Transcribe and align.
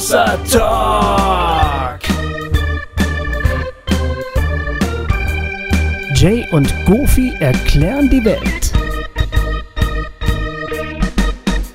Hossa 0.00 0.38
Talk. 0.50 2.00
Jay 6.14 6.48
und 6.52 6.72
Goofy 6.86 7.34
erklären 7.38 8.08
die 8.08 8.24
Welt. 8.24 8.72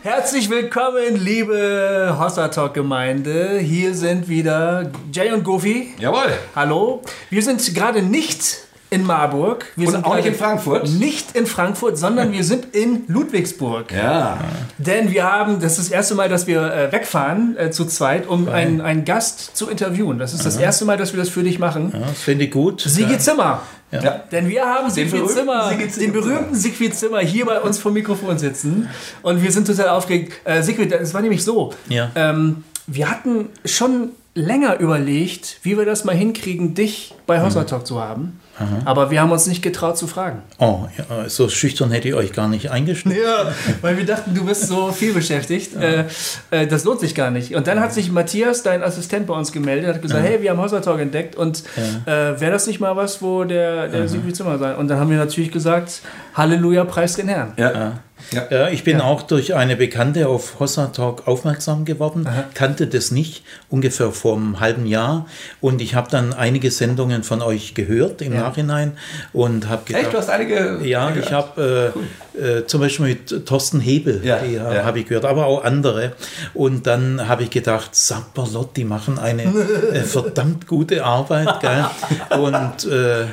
Herzlich 0.01 0.49
willkommen, 0.49 1.17
liebe 1.23 2.17
Hossa 2.19 2.47
Talk 2.47 2.73
Gemeinde. 2.73 3.59
Hier 3.59 3.93
sind 3.93 4.27
wieder 4.27 4.89
Jay 5.13 5.31
und 5.31 5.43
Goofy. 5.43 5.93
Jawohl. 5.99 6.33
Hallo. 6.55 7.03
Wir 7.29 7.43
sind 7.43 7.75
gerade 7.75 8.01
nicht 8.01 8.64
in 8.89 9.03
Marburg. 9.03 9.65
Wir 9.75 9.87
Und 9.87 9.93
sind 9.93 10.05
auch 10.05 10.15
nicht 10.15 10.27
in 10.27 10.35
Frankfurt? 10.35 10.89
Nicht 10.89 11.35
in 11.35 11.45
Frankfurt, 11.45 11.97
sondern 11.97 12.31
wir 12.31 12.43
sind 12.43 12.75
in 12.75 13.03
Ludwigsburg. 13.07 13.91
Ja. 13.91 14.39
Denn 14.77 15.11
wir 15.11 15.23
haben, 15.23 15.59
das 15.59 15.73
ist 15.73 15.89
das 15.89 15.89
erste 15.89 16.15
Mal, 16.15 16.29
dass 16.29 16.47
wir 16.47 16.61
äh, 16.61 16.91
wegfahren 16.91 17.57
äh, 17.57 17.71
zu 17.71 17.85
zweit, 17.85 18.27
um 18.27 18.47
einen, 18.47 18.81
einen 18.81 19.05
Gast 19.05 19.55
zu 19.57 19.69
interviewen. 19.69 20.19
Das 20.19 20.33
ist 20.33 20.45
das 20.45 20.57
erste 20.57 20.85
Mal, 20.85 20.97
dass 20.97 21.13
wir 21.13 21.19
das 21.19 21.29
für 21.29 21.43
dich 21.43 21.59
machen. 21.59 21.91
Ja, 21.93 21.99
das 21.99 22.21
finde 22.21 22.45
ich 22.45 22.51
gut. 22.51 22.81
Sigi 22.81 23.17
Zimmer. 23.17 23.61
Ja. 23.91 24.23
Denn 24.31 24.49
wir 24.49 24.65
haben 24.65 24.89
Siegfried 24.89 25.21
berühmten 25.21 25.35
Zimmer, 25.35 25.69
Siegfried 25.69 26.01
den 26.01 26.11
berühmten 26.11 26.55
Siegfried 26.55 26.95
Zimmer 26.95 27.19
hier 27.19 27.45
bei 27.45 27.61
uns 27.61 27.77
vom 27.77 27.93
Mikrofon 27.93 28.37
sitzen. 28.37 28.89
Und 29.21 29.41
wir 29.41 29.51
sind 29.51 29.67
total 29.67 29.89
aufgeregt. 29.89 30.33
Äh, 30.43 30.61
Siegfried, 30.63 30.91
es 30.91 31.13
war 31.13 31.21
nämlich 31.21 31.43
so. 31.43 31.73
Ja. 31.87 32.11
Ähm, 32.15 32.63
wir 32.87 33.09
hatten 33.09 33.49
schon 33.63 34.09
länger 34.33 34.79
überlegt, 34.79 35.59
wie 35.63 35.77
wir 35.77 35.85
das 35.85 36.03
mal 36.03 36.15
hinkriegen, 36.15 36.75
dich 36.75 37.15
bei 37.25 37.41
Hossa 37.41 37.63
Talk 37.63 37.87
zu 37.87 38.01
haben. 38.01 38.39
Aber 38.85 39.11
wir 39.11 39.21
haben 39.21 39.31
uns 39.31 39.47
nicht 39.47 39.61
getraut 39.61 39.97
zu 39.97 40.07
fragen. 40.07 40.41
Oh, 40.59 40.85
ja, 40.97 41.29
so 41.29 41.49
schüchtern 41.49 41.91
hätte 41.91 42.07
ich 42.07 42.13
euch 42.13 42.31
gar 42.31 42.47
nicht 42.47 42.71
eingeschnitten. 42.71 43.21
Ja, 43.21 43.51
weil 43.81 43.97
wir 43.97 44.05
dachten, 44.05 44.33
du 44.33 44.45
bist 44.45 44.67
so 44.67 44.91
viel 44.91 45.13
beschäftigt. 45.13 45.75
Äh, 45.75 46.05
äh, 46.51 46.67
das 46.67 46.83
lohnt 46.85 46.99
sich 46.99 47.15
gar 47.15 47.31
nicht. 47.31 47.55
Und 47.55 47.67
dann 47.67 47.79
hat 47.79 47.93
sich 47.93 48.11
Matthias, 48.11 48.63
dein 48.63 48.83
Assistent 48.83 49.27
bei 49.27 49.33
uns 49.33 49.51
gemeldet, 49.51 49.95
hat 49.95 50.01
gesagt, 50.01 50.23
hey, 50.23 50.41
wir 50.41 50.51
haben 50.51 50.61
Hossa 50.61 50.79
Talk 50.79 50.99
entdeckt 50.99 51.35
und 51.35 51.63
äh, 52.05 52.39
wäre 52.39 52.51
das 52.51 52.67
nicht 52.67 52.79
mal 52.79 52.95
was, 52.95 53.21
wo 53.21 53.43
der, 53.43 53.87
der 53.87 54.07
Siegfried 54.07 54.35
Zimmer 54.35 54.57
sein? 54.57 54.75
Und 54.75 54.87
dann 54.87 54.99
haben 54.99 55.09
wir 55.09 55.17
natürlich 55.17 55.51
gesagt, 55.51 56.01
Halleluja, 56.33 56.85
preis 56.85 57.15
den 57.15 57.27
Herrn. 57.27 57.53
Ja. 57.57 57.99
Ja. 58.31 58.47
Ja, 58.49 58.69
ich 58.69 58.83
bin 58.83 59.01
auch 59.01 59.21
durch 59.21 59.55
eine 59.55 59.75
Bekannte 59.75 60.27
auf 60.27 60.59
Hossa 60.59 60.87
Talk 60.87 61.27
aufmerksam 61.27 61.85
geworden, 61.85 62.27
kannte 62.53 62.87
das 62.87 63.11
nicht, 63.11 63.43
ungefähr 63.69 64.11
vor 64.11 64.35
einem 64.37 64.59
halben 64.59 64.85
Jahr. 64.85 65.27
Und 65.61 65.81
ich 65.81 65.95
habe 65.95 66.09
dann 66.09 66.33
einige 66.33 66.71
Sendungen 66.71 67.23
von 67.23 67.41
euch 67.41 67.73
gehört 67.73 68.21
im 68.21 68.35
Nachhinein 68.35 68.97
und 69.33 69.67
habe 69.69 69.83
gedacht, 69.85 70.03
Echt, 70.03 70.13
du 70.13 70.17
hast 70.17 70.29
einige. 70.29 70.79
Ja, 70.83 71.09
gehört? 71.09 71.25
ich 71.25 71.31
habe 71.31 71.93
äh, 72.35 72.39
äh, 72.39 72.65
zum 72.67 72.81
Beispiel 72.81 73.05
mit 73.07 73.45
Thorsten 73.45 73.79
Hebel, 73.79 74.21
Ja, 74.23 74.39
die 74.39 74.53
ja. 74.55 74.83
habe 74.83 74.99
ich 74.99 75.07
gehört, 75.07 75.25
aber 75.25 75.45
auch 75.45 75.63
andere. 75.63 76.13
Und 76.53 76.87
dann 76.87 77.27
habe 77.27 77.43
ich 77.43 77.49
gedacht, 77.49 77.95
Sapperlot, 77.95 78.75
die 78.77 78.85
machen 78.85 79.19
eine 79.19 79.43
äh, 79.93 80.01
verdammt 80.01 80.67
gute 80.67 81.03
Arbeit. 81.03 81.59
Gell? 81.61 81.85
Und 82.39 82.85
äh, 82.91 83.25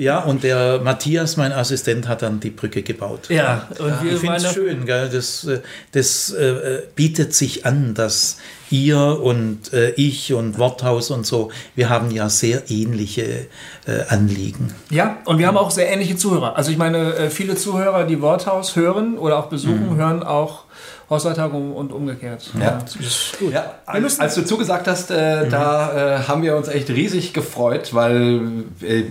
ja, 0.00 0.20
und 0.20 0.44
der 0.44 0.80
Matthias, 0.82 1.36
mein 1.36 1.52
Assistent, 1.52 2.08
hat 2.08 2.22
dann 2.22 2.40
die 2.40 2.48
Brücke 2.48 2.82
gebaut. 2.82 3.28
Ja, 3.28 3.68
und 3.78 4.02
wir 4.02 4.14
Ich 4.14 4.20
finde 4.20 4.36
es 4.36 4.50
schön, 4.50 4.86
gell? 4.86 5.10
das, 5.10 5.44
äh, 5.44 5.60
das 5.92 6.32
äh, 6.32 6.82
bietet 6.94 7.34
sich 7.34 7.66
an, 7.66 7.92
dass 7.92 8.38
ihr 8.70 8.98
und 8.98 9.74
äh, 9.74 9.90
ich 9.90 10.32
und 10.32 10.58
Worthaus 10.58 11.10
und 11.10 11.26
so, 11.26 11.50
wir 11.74 11.90
haben 11.90 12.10
ja 12.10 12.30
sehr 12.30 12.70
ähnliche 12.70 13.46
äh, 13.86 14.04
Anliegen. 14.08 14.72
Ja, 14.88 15.18
und 15.26 15.38
wir 15.38 15.46
haben 15.46 15.58
auch 15.58 15.70
sehr 15.70 15.92
ähnliche 15.92 16.16
Zuhörer. 16.16 16.56
Also 16.56 16.70
ich 16.70 16.78
meine, 16.78 17.14
äh, 17.16 17.28
viele 17.28 17.56
Zuhörer, 17.56 18.04
die 18.04 18.22
Worthaus 18.22 18.76
hören 18.76 19.18
oder 19.18 19.38
auch 19.38 19.46
besuchen, 19.46 19.96
hören 19.96 20.22
auch 20.22 20.64
Talk 21.10 21.52
und 21.52 21.92
umgekehrt. 21.92 22.50
Ja. 22.58 22.78
das 22.82 22.94
ist 22.94 23.38
gut. 23.38 23.52
Ja, 23.52 23.74
als, 23.84 24.20
als 24.20 24.36
du 24.36 24.44
zugesagt 24.44 24.86
hast, 24.86 25.10
äh, 25.10 25.48
da 25.48 26.20
äh, 26.20 26.22
haben 26.28 26.42
wir 26.42 26.56
uns 26.56 26.68
echt 26.68 26.88
riesig 26.88 27.34
gefreut, 27.34 27.92
weil 27.92 28.64
äh, 28.80 29.04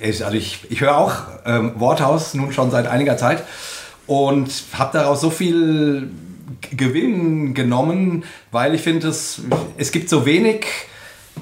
ich, 0.00 0.24
also 0.24 0.36
ich, 0.36 0.60
ich 0.70 0.80
höre 0.80 0.96
auch 0.96 1.14
ähm, 1.44 1.72
Worthaus 1.76 2.34
nun 2.34 2.52
schon 2.52 2.70
seit 2.70 2.86
einiger 2.86 3.16
Zeit 3.16 3.44
und 4.06 4.50
habe 4.72 4.98
daraus 4.98 5.20
so 5.20 5.30
viel 5.30 6.10
Gewinn 6.70 7.54
genommen, 7.54 8.24
weil 8.50 8.74
ich 8.74 8.82
finde, 8.82 9.08
es, 9.08 9.42
es 9.76 9.92
gibt 9.92 10.08
so 10.08 10.24
wenig 10.26 10.66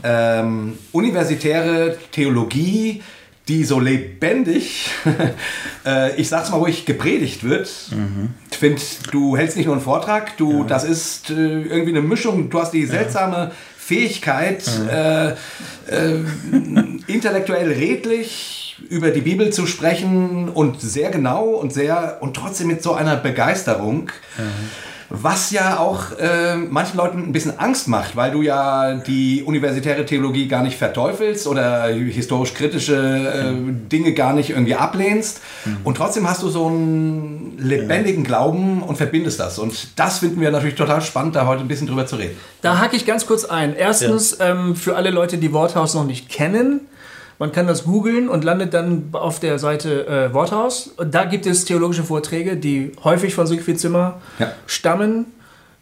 ähm, 0.02 0.78
universitäre 0.92 1.96
Theologie, 2.10 3.02
die 3.48 3.64
so 3.64 3.78
lebendig, 3.78 4.90
äh, 5.86 6.18
ich 6.18 6.28
sag's 6.30 6.50
mal 6.50 6.56
ruhig, 6.56 6.86
gepredigt 6.86 7.44
wird. 7.44 7.70
Ich 8.50 8.56
finde, 8.56 8.80
du 9.10 9.36
hältst 9.36 9.56
nicht 9.56 9.66
nur 9.66 9.74
einen 9.74 9.84
Vortrag, 9.84 10.36
du, 10.38 10.64
das 10.64 10.84
ist 10.84 11.28
äh, 11.28 11.34
irgendwie 11.34 11.90
eine 11.90 12.00
Mischung, 12.00 12.48
du 12.48 12.58
hast 12.58 12.72
die 12.72 12.86
seltsame 12.86 13.52
Fähigkeit, 13.84 14.64
äh, 14.90 15.28
äh, 15.28 15.34
intellektuell 17.06 17.70
redlich 17.70 18.76
über 18.88 19.10
die 19.10 19.20
Bibel 19.20 19.52
zu 19.52 19.66
sprechen 19.66 20.48
und 20.48 20.80
sehr 20.80 21.10
genau 21.10 21.44
und 21.48 21.70
sehr 21.72 22.18
und 22.20 22.34
trotzdem 22.34 22.68
mit 22.68 22.82
so 22.82 22.94
einer 22.94 23.16
Begeisterung. 23.16 24.10
Was 25.22 25.50
ja 25.50 25.78
auch 25.78 26.18
äh, 26.18 26.56
manchen 26.56 26.96
Leuten 26.96 27.18
ein 27.18 27.32
bisschen 27.32 27.58
Angst 27.58 27.88
macht, 27.88 28.16
weil 28.16 28.30
du 28.30 28.42
ja 28.42 28.94
die 28.94 29.42
universitäre 29.42 30.04
Theologie 30.04 30.48
gar 30.48 30.62
nicht 30.62 30.76
verteufelst 30.76 31.46
oder 31.46 31.86
historisch-kritische 31.86 32.96
äh, 32.96 33.72
Dinge 33.90 34.12
gar 34.12 34.32
nicht 34.32 34.50
irgendwie 34.50 34.74
ablehnst. 34.74 35.40
Und 35.84 35.96
trotzdem 35.96 36.28
hast 36.28 36.42
du 36.42 36.48
so 36.48 36.66
einen 36.66 37.56
lebendigen 37.58 38.24
Glauben 38.24 38.82
und 38.82 38.96
verbindest 38.96 39.40
das. 39.40 39.58
Und 39.58 39.98
das 39.98 40.18
finden 40.18 40.40
wir 40.40 40.50
natürlich 40.50 40.74
total 40.74 41.00
spannend, 41.00 41.36
da 41.36 41.46
heute 41.46 41.62
ein 41.62 41.68
bisschen 41.68 41.86
drüber 41.86 42.06
zu 42.06 42.16
reden. 42.16 42.36
Da 42.62 42.78
hake 42.78 42.96
ich 42.96 43.06
ganz 43.06 43.26
kurz 43.26 43.44
ein. 43.44 43.74
Erstens, 43.74 44.38
ähm, 44.40 44.76
für 44.76 44.96
alle 44.96 45.10
Leute, 45.10 45.38
die 45.38 45.52
Worthaus 45.52 45.94
noch 45.94 46.04
nicht 46.04 46.28
kennen, 46.28 46.80
man 47.38 47.52
kann 47.52 47.66
das 47.66 47.84
googeln 47.84 48.28
und 48.28 48.44
landet 48.44 48.74
dann 48.74 49.08
auf 49.12 49.40
der 49.40 49.58
Seite 49.58 50.06
äh, 50.06 50.32
Worthaus. 50.34 50.88
Und 50.96 51.14
da 51.14 51.24
gibt 51.24 51.46
es 51.46 51.64
theologische 51.64 52.04
Vorträge, 52.04 52.56
die 52.56 52.92
häufig 53.02 53.34
von 53.34 53.46
Siegfried 53.46 53.80
Zimmer 53.80 54.20
Ja. 54.38 54.52
stammen. 54.66 55.26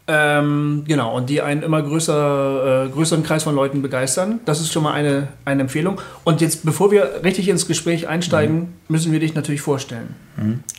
Ähm, 0.09 0.83
genau, 0.89 1.17
und 1.17 1.31
die 1.31 1.43
einen 1.43 1.63
immer 1.63 1.81
größer, 1.81 2.87
äh, 2.87 2.89
größeren 2.91 3.23
Kreis 3.23 3.45
von 3.45 3.55
Leuten 3.55 3.83
begeistern. 3.83 4.41
Das 4.45 4.61
ist 4.61 4.73
schon 4.73 4.83
mal 4.83 4.93
eine, 4.93 5.29
eine 5.45 5.63
Empfehlung. 5.63 6.01
Und 6.25 6.41
jetzt, 6.41 6.65
bevor 6.65 6.91
wir 6.91 7.21
richtig 7.23 7.49
ins 7.49 7.69
Gespräch 7.69 8.09
einsteigen, 8.09 8.75
müssen 8.89 9.13
wir 9.13 9.21
dich 9.21 9.35
natürlich 9.37 9.61
vorstellen. 9.61 10.15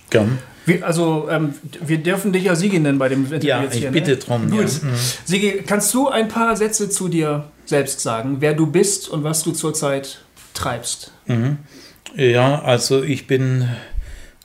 Gern. 0.09 0.39
Wir, 0.65 0.85
also, 0.85 1.27
ähm, 1.29 1.53
wir 1.85 1.97
dürfen 1.99 2.33
dich 2.33 2.43
ja 2.43 2.55
Sigi 2.55 2.79
nennen 2.79 2.97
bei 2.99 3.09
dem 3.09 3.23
Interview 3.25 3.47
Ja, 3.47 3.63
jetzt 3.63 3.75
ich 3.75 3.81
hier. 3.81 3.91
bitte 3.91 4.11
ne? 4.11 4.17
drum. 4.17 4.49
Gut. 4.49 4.59
Ja. 4.59 4.65
Mhm. 4.65 4.93
Sigi, 5.25 5.63
kannst 5.65 5.93
du 5.93 6.09
ein 6.09 6.27
paar 6.27 6.55
Sätze 6.57 6.89
zu 6.89 7.07
dir 7.07 7.45
selbst 7.65 8.01
sagen, 8.01 8.37
wer 8.39 8.53
du 8.53 8.67
bist 8.67 9.07
und 9.09 9.23
was 9.23 9.43
du 9.43 9.51
zurzeit 9.51 10.19
treibst? 10.53 11.11
Ja, 12.15 12.61
also 12.61 13.01
ich 13.03 13.27
bin 13.27 13.67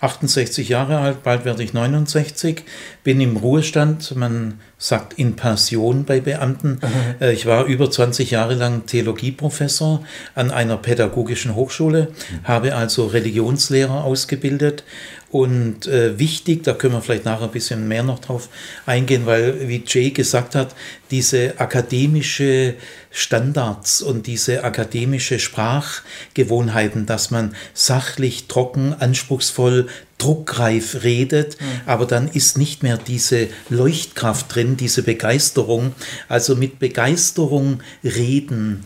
68 0.01 0.69
Jahre 0.69 0.99
alt, 0.99 1.25
bald 1.25 1.45
werde 1.45 1.63
ich 1.65 1.73
69, 1.75 2.63
bin 3.03 3.21
im 3.21 3.37
Ruhestand, 3.37 4.15
man 4.15 4.61
sagt 4.79 5.15
in 5.15 5.35
Pension 5.35 6.05
bei 6.05 6.21
Beamten. 6.21 6.79
Äh, 7.21 7.33
Ich 7.33 7.47
war 7.47 7.65
über 7.65 7.91
20 7.91 8.31
Jahre 8.31 8.55
lang 8.55 8.87
Theologieprofessor 8.87 10.05
an 10.37 10.53
einer 10.53 10.77
pädagogischen 10.77 11.57
Hochschule, 11.57 12.13
habe 12.45 12.77
also 12.77 13.07
Religionslehrer 13.07 14.05
ausgebildet 14.05 14.85
und 15.31 15.87
äh, 15.87 16.19
wichtig, 16.19 16.65
da 16.65 16.73
können 16.73 16.95
wir 16.95 17.03
vielleicht 17.03 17.27
nachher 17.27 17.45
ein 17.45 17.51
bisschen 17.51 17.87
mehr 17.87 18.03
noch 18.03 18.19
drauf 18.19 18.49
eingehen, 18.87 19.27
weil, 19.27 19.69
wie 19.69 19.83
Jay 19.87 20.11
gesagt 20.11 20.55
hat, 20.55 20.75
diese 21.11 21.61
akademische 21.61 22.75
Standards 23.11 24.01
und 24.01 24.27
diese 24.27 24.65
akademische 24.65 25.39
Sprachgewohnheiten, 25.39 27.05
dass 27.05 27.31
man 27.31 27.55
sachlich, 27.75 28.49
trocken, 28.49 28.95
anspruchsvoll, 28.95 29.89
druckreif 30.17 31.05
redet, 31.05 31.59
aber 31.87 32.07
dann 32.07 32.29
ist 32.29 32.59
nicht 32.59 32.83
mehr 32.83 32.97
diese 32.97 33.49
Leuchtkraft 33.69 34.55
drin, 34.55 34.77
diese 34.77 35.03
Begeisterung. 35.03 35.95
Also 36.29 36.57
mit 36.57 36.79
Begeisterung 36.79 37.83
reden 38.03 38.85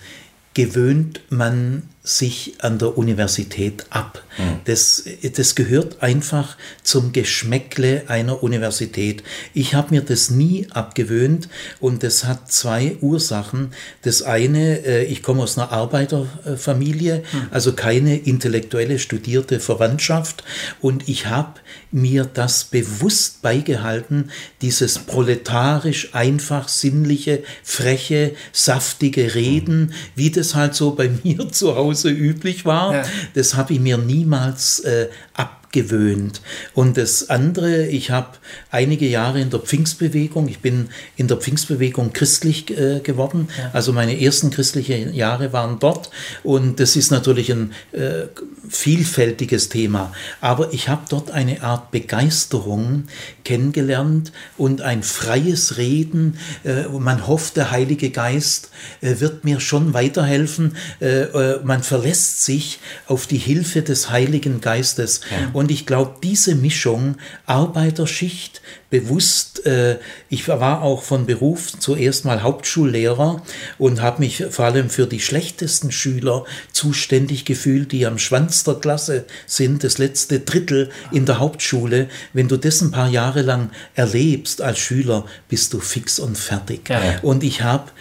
gewöhnt 0.55 1.21
man 1.31 1.85
sich 2.05 2.55
an 2.59 2.79
der 2.79 2.99
Universität 2.99 3.87
ab. 3.91 4.25
Das, 4.65 5.05
das 5.37 5.55
gehört 5.55 6.03
einfach 6.03 6.57
zum 6.83 7.13
Geschmäckle 7.13 8.05
einer 8.09 8.43
Universität. 8.43 9.23
Ich 9.53 9.75
habe 9.75 9.95
mir 9.95 10.01
das 10.01 10.31
nie 10.31 10.67
abgewöhnt 10.71 11.49
und 11.81 12.03
das 12.03 12.25
hat 12.25 12.51
zwei 12.51 12.97
Ursachen. 13.03 13.73
Das 14.03 14.23
eine, 14.23 14.85
äh, 14.85 15.05
ich 15.05 15.23
komme 15.23 15.43
aus 15.43 15.59
einer 15.59 15.71
Arbeiterfamilie, 15.71 17.23
also 17.51 17.75
keine 17.75 18.17
intellektuelle 18.17 18.99
studierte 18.99 19.61
Verwandtschaft 19.61 20.43
und 20.81 21.09
ich 21.11 21.27
habe 21.27 21.61
mir 21.91 22.25
das 22.25 22.65
bewusst 22.65 23.43
beigehalten, 23.43 24.31
dieses 24.63 24.99
proletarisch 24.99 26.15
einfach 26.15 26.69
sinnliche, 26.69 27.43
freche, 27.63 28.35
saftige 28.53 29.35
Reden, 29.35 29.93
wie 30.17 30.31
das 30.31 30.55
halt 30.55 30.75
so 30.75 30.93
bei 30.93 31.11
mir 31.23 31.53
zu 31.53 31.77
Hause 31.77 31.92
üblich 32.11 32.65
war. 32.65 32.95
Ja. 32.95 33.05
Das 33.35 33.55
habe 33.55 33.75
ich 33.75 33.81
mir 33.81 33.99
niemals 33.99 34.81
äh, 34.81 35.09
ab 35.35 35.62
abgewöhnt. 35.73 36.43
Und 36.75 36.97
das 36.97 37.31
andere, 37.31 37.87
ich 37.87 38.11
habe 38.11 38.37
einige 38.71 39.07
Jahre 39.07 39.41
in 39.41 39.51
der 39.51 39.61
Pfingstbewegung, 39.61 40.49
ich 40.49 40.61
bin 40.61 40.91
in 41.17 41.29
der 41.29 41.39
Pfingstbewegung 41.39 42.13
christlich 42.13 42.71
äh, 42.71 43.01
geworden, 43.01 43.49
ja. 43.57 43.71
also 43.73 43.93
meine 43.93 44.21
ersten 44.21 44.51
christlichen 44.51 45.15
Jahre 45.15 45.53
waren 45.53 45.79
dort 45.79 46.11
und 46.43 46.79
das 46.79 46.97
ist 46.97 47.11
natürlich 47.11 47.51
ein 47.51 47.73
äh, 47.93 48.25
vielfältiges 48.69 49.71
Thema, 49.71 50.13
aber 50.41 50.73
ich 50.73 50.89
habe 50.89 51.03
dort 51.09 51.31
eine 51.31 51.63
Art 51.63 51.91
Begeisterung 51.91 53.05
kennengelernt 53.45 54.33
und 54.57 54.83
ein 54.83 55.03
freies 55.03 55.77
Reden. 55.79 56.39
Äh, 56.65 56.85
man 56.89 57.27
hofft, 57.27 57.57
der 57.57 57.71
Heilige 57.71 58.11
Geist 58.11 58.71
äh, 59.01 59.17
wird 59.21 59.45
mir 59.45 59.61
schon 59.61 59.95
weiterhelfen. 59.95 60.77
Äh, 61.01 61.23
äh, 61.23 61.61
man 61.65 61.83
verlässt 61.83 62.45
sich 62.45 62.79
auf 63.07 63.27
die 63.27 63.39
Hilfe 63.39 63.83
des 63.83 64.11
Heiligen 64.11 64.61
Geistes. 64.61 65.21
Ja. 65.31 65.51
Und 65.63 65.71
ich 65.71 65.87
glaube, 65.87 66.17
diese 66.25 66.57
Mischung 66.57 67.19
Arbeiterschicht, 67.47 68.63
bewusst, 68.91 69.65
äh, 69.65 69.99
ich 70.29 70.49
war 70.49 70.83
auch 70.83 71.05
von 71.05 71.25
Beruf 71.25 71.79
zuerst 71.79 72.25
mal 72.25 72.43
Hauptschullehrer 72.43 73.41
und 73.79 74.03
habe 74.03 74.23
mich 74.23 74.45
vor 74.51 74.65
allem 74.65 74.91
für 74.91 75.07
die 75.07 75.21
schlechtesten 75.21 75.93
Schüler 75.93 76.45
zuständig 76.73 77.45
gefühlt, 77.45 77.93
die 77.93 78.07
am 78.07 78.19
Schwanz 78.19 78.65
der 78.65 78.75
Klasse 78.75 79.25
sind, 79.47 79.85
das 79.85 79.99
letzte 79.99 80.41
Drittel 80.41 80.91
in 81.13 81.27
der 81.27 81.39
Hauptschule. 81.39 82.09
Wenn 82.33 82.49
du 82.49 82.57
das 82.57 82.81
ein 82.81 82.91
paar 82.91 83.09
Jahre 83.09 83.43
lang 83.43 83.71
erlebst 83.95 84.63
als 84.63 84.81
Schüler, 84.81 85.27
bist 85.49 85.73
du 85.75 85.79
fix 85.79 86.19
und 86.19 86.37
fertig. 86.37 86.89
Ja. 86.89 87.21
Und 87.23 87.45
ich 87.45 87.63
habe 87.63 87.93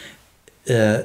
äh, 0.66 1.02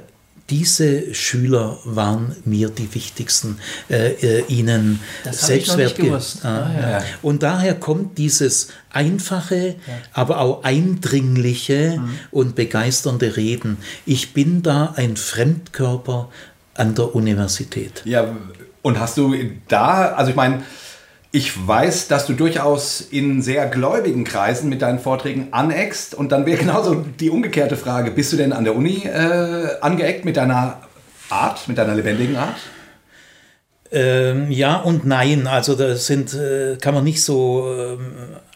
diese 0.50 1.12
Schüler 1.14 1.78
waren 1.84 2.36
mir 2.44 2.68
die 2.68 2.94
wichtigsten, 2.94 3.58
äh, 3.90 4.12
äh, 4.12 4.44
ihnen 4.46 5.00
Selbstwert. 5.30 5.96
Ah, 6.42 6.48
ah, 6.48 6.90
ja. 6.90 7.04
Und 7.22 7.42
daher 7.42 7.74
kommt 7.74 8.16
dieses 8.18 8.68
einfache, 8.90 9.76
ja. 9.86 9.94
aber 10.12 10.40
auch 10.40 10.62
eindringliche 10.62 11.98
mhm. 11.98 12.18
und 12.30 12.54
begeisternde 12.54 13.36
Reden. 13.36 13.78
Ich 14.04 14.34
bin 14.34 14.62
da 14.62 14.94
ein 14.96 15.16
Fremdkörper 15.16 16.28
an 16.74 16.94
der 16.94 17.14
Universität. 17.14 18.02
Ja, 18.04 18.36
und 18.82 19.00
hast 19.00 19.16
du 19.16 19.34
da, 19.66 20.12
also 20.12 20.30
ich 20.30 20.36
meine, 20.36 20.62
ich 21.32 21.66
weiß, 21.66 22.08
dass 22.08 22.26
du 22.26 22.32
durchaus 22.32 23.00
in 23.00 23.42
sehr 23.42 23.66
gläubigen 23.66 24.24
Kreisen 24.24 24.68
mit 24.68 24.82
deinen 24.82 24.98
Vorträgen 24.98 25.48
aneckst. 25.50 26.14
Und 26.14 26.32
dann 26.32 26.46
wäre 26.46 26.58
genauso 26.60 26.94
die 26.94 27.30
umgekehrte 27.30 27.76
Frage, 27.76 28.10
bist 28.10 28.32
du 28.32 28.36
denn 28.36 28.52
an 28.52 28.64
der 28.64 28.74
Uni 28.74 29.02
äh, 29.04 29.80
angeeckt 29.80 30.24
mit 30.24 30.36
deiner 30.36 30.80
Art, 31.28 31.68
mit 31.68 31.78
deiner 31.78 31.94
lebendigen 31.94 32.36
Art? 32.36 32.56
Ähm, 33.92 34.50
ja 34.50 34.76
und 34.76 35.06
nein, 35.06 35.46
also 35.46 35.74
das 35.74 36.06
sind, 36.06 36.34
äh, 36.34 36.76
kann 36.80 36.94
man 36.94 37.04
nicht 37.04 37.22
so 37.22 37.72
äh, 37.72 37.98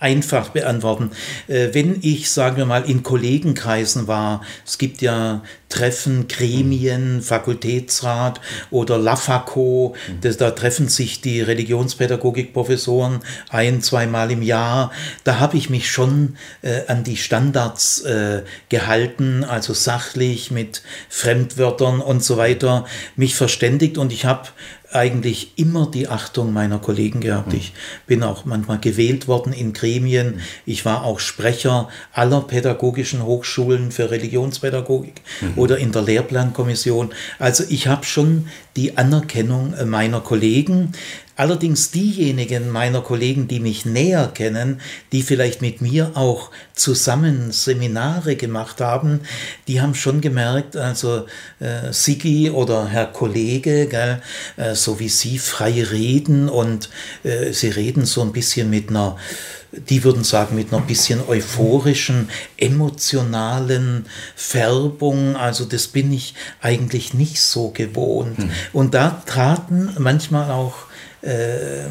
einfach 0.00 0.48
beantworten. 0.48 1.10
Äh, 1.46 1.68
wenn 1.72 1.98
ich, 2.02 2.30
sagen 2.30 2.56
wir 2.56 2.66
mal, 2.66 2.88
in 2.88 3.02
Kollegenkreisen 3.02 4.08
war, 4.08 4.42
es 4.66 4.78
gibt 4.78 5.02
ja 5.02 5.42
Treffen, 5.68 6.26
Gremien, 6.26 7.22
Fakultätsrat 7.22 8.40
oder 8.70 8.98
LAFACO, 8.98 9.94
das, 10.20 10.36
da 10.36 10.50
treffen 10.50 10.88
sich 10.88 11.20
die 11.20 11.40
Religionspädagogikprofessoren 11.40 13.20
ein, 13.50 13.82
zweimal 13.82 14.32
im 14.32 14.42
Jahr. 14.42 14.90
Da 15.22 15.38
habe 15.38 15.56
ich 15.56 15.70
mich 15.70 15.90
schon 15.90 16.36
äh, 16.62 16.80
an 16.88 17.04
die 17.04 17.16
Standards 17.16 18.00
äh, 18.00 18.42
gehalten, 18.68 19.44
also 19.44 19.72
sachlich 19.74 20.50
mit 20.50 20.82
Fremdwörtern 21.08 22.00
und 22.00 22.24
so 22.24 22.36
weiter, 22.36 22.86
mich 23.14 23.36
verständigt 23.36 23.96
und 23.96 24.12
ich 24.12 24.24
habe 24.24 24.48
eigentlich 24.92 25.52
immer 25.56 25.90
die 25.90 26.08
Achtung 26.08 26.52
meiner 26.52 26.78
Kollegen 26.78 27.20
gehabt. 27.20 27.52
Mhm. 27.52 27.58
Ich 27.58 27.72
bin 28.06 28.22
auch 28.22 28.44
manchmal 28.44 28.78
gewählt 28.78 29.28
worden 29.28 29.52
in 29.52 29.72
Gremien. 29.72 30.36
Mhm. 30.36 30.40
Ich 30.66 30.84
war 30.84 31.04
auch 31.04 31.20
Sprecher 31.20 31.88
aller 32.12 32.40
pädagogischen 32.40 33.24
Hochschulen 33.24 33.92
für 33.92 34.10
Religionspädagogik 34.10 35.22
mhm. 35.40 35.52
oder 35.56 35.78
in 35.78 35.92
der 35.92 36.02
Lehrplankommission. 36.02 37.10
Also 37.38 37.64
ich 37.68 37.86
habe 37.86 38.04
schon 38.04 38.48
die 38.76 38.96
Anerkennung 38.96 39.74
meiner 39.86 40.20
Kollegen. 40.20 40.92
Allerdings 41.40 41.90
diejenigen 41.90 42.68
meiner 42.68 43.00
Kollegen, 43.00 43.48
die 43.48 43.60
mich 43.60 43.86
näher 43.86 44.30
kennen, 44.34 44.78
die 45.10 45.22
vielleicht 45.22 45.62
mit 45.62 45.80
mir 45.80 46.10
auch 46.14 46.50
zusammen 46.74 47.50
Seminare 47.50 48.36
gemacht 48.36 48.82
haben, 48.82 49.20
die 49.66 49.80
haben 49.80 49.94
schon 49.94 50.20
gemerkt, 50.20 50.76
also 50.76 51.24
äh, 51.58 51.94
Sigi 51.94 52.50
oder 52.50 52.88
Herr 52.88 53.06
Kollege, 53.06 53.86
gell, 53.86 54.20
äh, 54.58 54.74
so 54.74 55.00
wie 55.00 55.08
Sie 55.08 55.38
frei 55.38 55.82
reden 55.82 56.50
und 56.50 56.90
äh, 57.24 57.54
Sie 57.54 57.70
reden 57.70 58.04
so 58.04 58.20
ein 58.20 58.32
bisschen 58.32 58.68
mit 58.68 58.90
einer 58.90 59.16
die 59.72 60.02
würden 60.02 60.24
sagen, 60.24 60.56
mit 60.56 60.72
einer 60.72 60.82
bisschen 60.82 61.20
euphorischen, 61.28 62.28
emotionalen 62.56 64.06
Färbung. 64.34 65.36
Also 65.36 65.64
das 65.64 65.86
bin 65.86 66.12
ich 66.12 66.34
eigentlich 66.60 67.14
nicht 67.14 67.40
so 67.40 67.70
gewohnt. 67.70 68.36
Hm. 68.38 68.50
Und 68.72 68.94
da 68.94 69.22
traten 69.26 69.94
manchmal 69.96 70.50
auch 70.50 70.89
äh, 71.22 71.86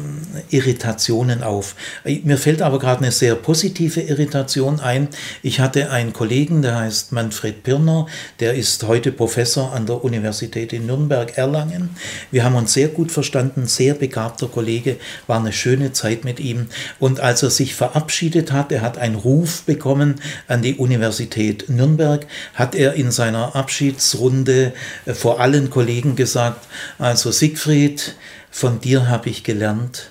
Irritationen 0.50 1.42
auf. 1.42 1.74
Mir 2.04 2.38
fällt 2.38 2.62
aber 2.62 2.78
gerade 2.78 3.02
eine 3.02 3.12
sehr 3.12 3.34
positive 3.34 4.00
Irritation 4.00 4.80
ein. 4.80 5.08
Ich 5.42 5.60
hatte 5.60 5.90
einen 5.90 6.12
Kollegen, 6.12 6.62
der 6.62 6.78
heißt 6.78 7.12
Manfred 7.12 7.62
Pirner, 7.62 8.06
der 8.40 8.54
ist 8.54 8.82
heute 8.84 9.12
Professor 9.12 9.72
an 9.72 9.86
der 9.86 10.04
Universität 10.04 10.72
in 10.72 10.86
Nürnberg-Erlangen. 10.86 11.90
Wir 12.30 12.44
haben 12.44 12.56
uns 12.56 12.72
sehr 12.72 12.88
gut 12.88 13.12
verstanden, 13.12 13.66
sehr 13.66 13.94
begabter 13.94 14.48
Kollege, 14.48 14.96
war 15.26 15.38
eine 15.38 15.52
schöne 15.52 15.92
Zeit 15.92 16.24
mit 16.24 16.40
ihm. 16.40 16.66
Und 16.98 17.20
als 17.20 17.42
er 17.42 17.50
sich 17.50 17.74
verabschiedet 17.74 18.52
hat, 18.52 18.72
er 18.72 18.82
hat 18.82 18.98
einen 18.98 19.14
Ruf 19.14 19.62
bekommen 19.62 20.20
an 20.48 20.62
die 20.62 20.74
Universität 20.74 21.68
Nürnberg, 21.68 22.26
hat 22.54 22.74
er 22.74 22.94
in 22.94 23.10
seiner 23.10 23.54
Abschiedsrunde 23.54 24.72
äh, 25.06 25.14
vor 25.14 25.40
allen 25.40 25.70
Kollegen 25.70 26.16
gesagt, 26.16 26.66
also 26.98 27.30
Siegfried, 27.30 28.14
von 28.50 28.80
dir 28.80 29.08
habe 29.08 29.28
ich 29.28 29.44
gelernt, 29.44 30.10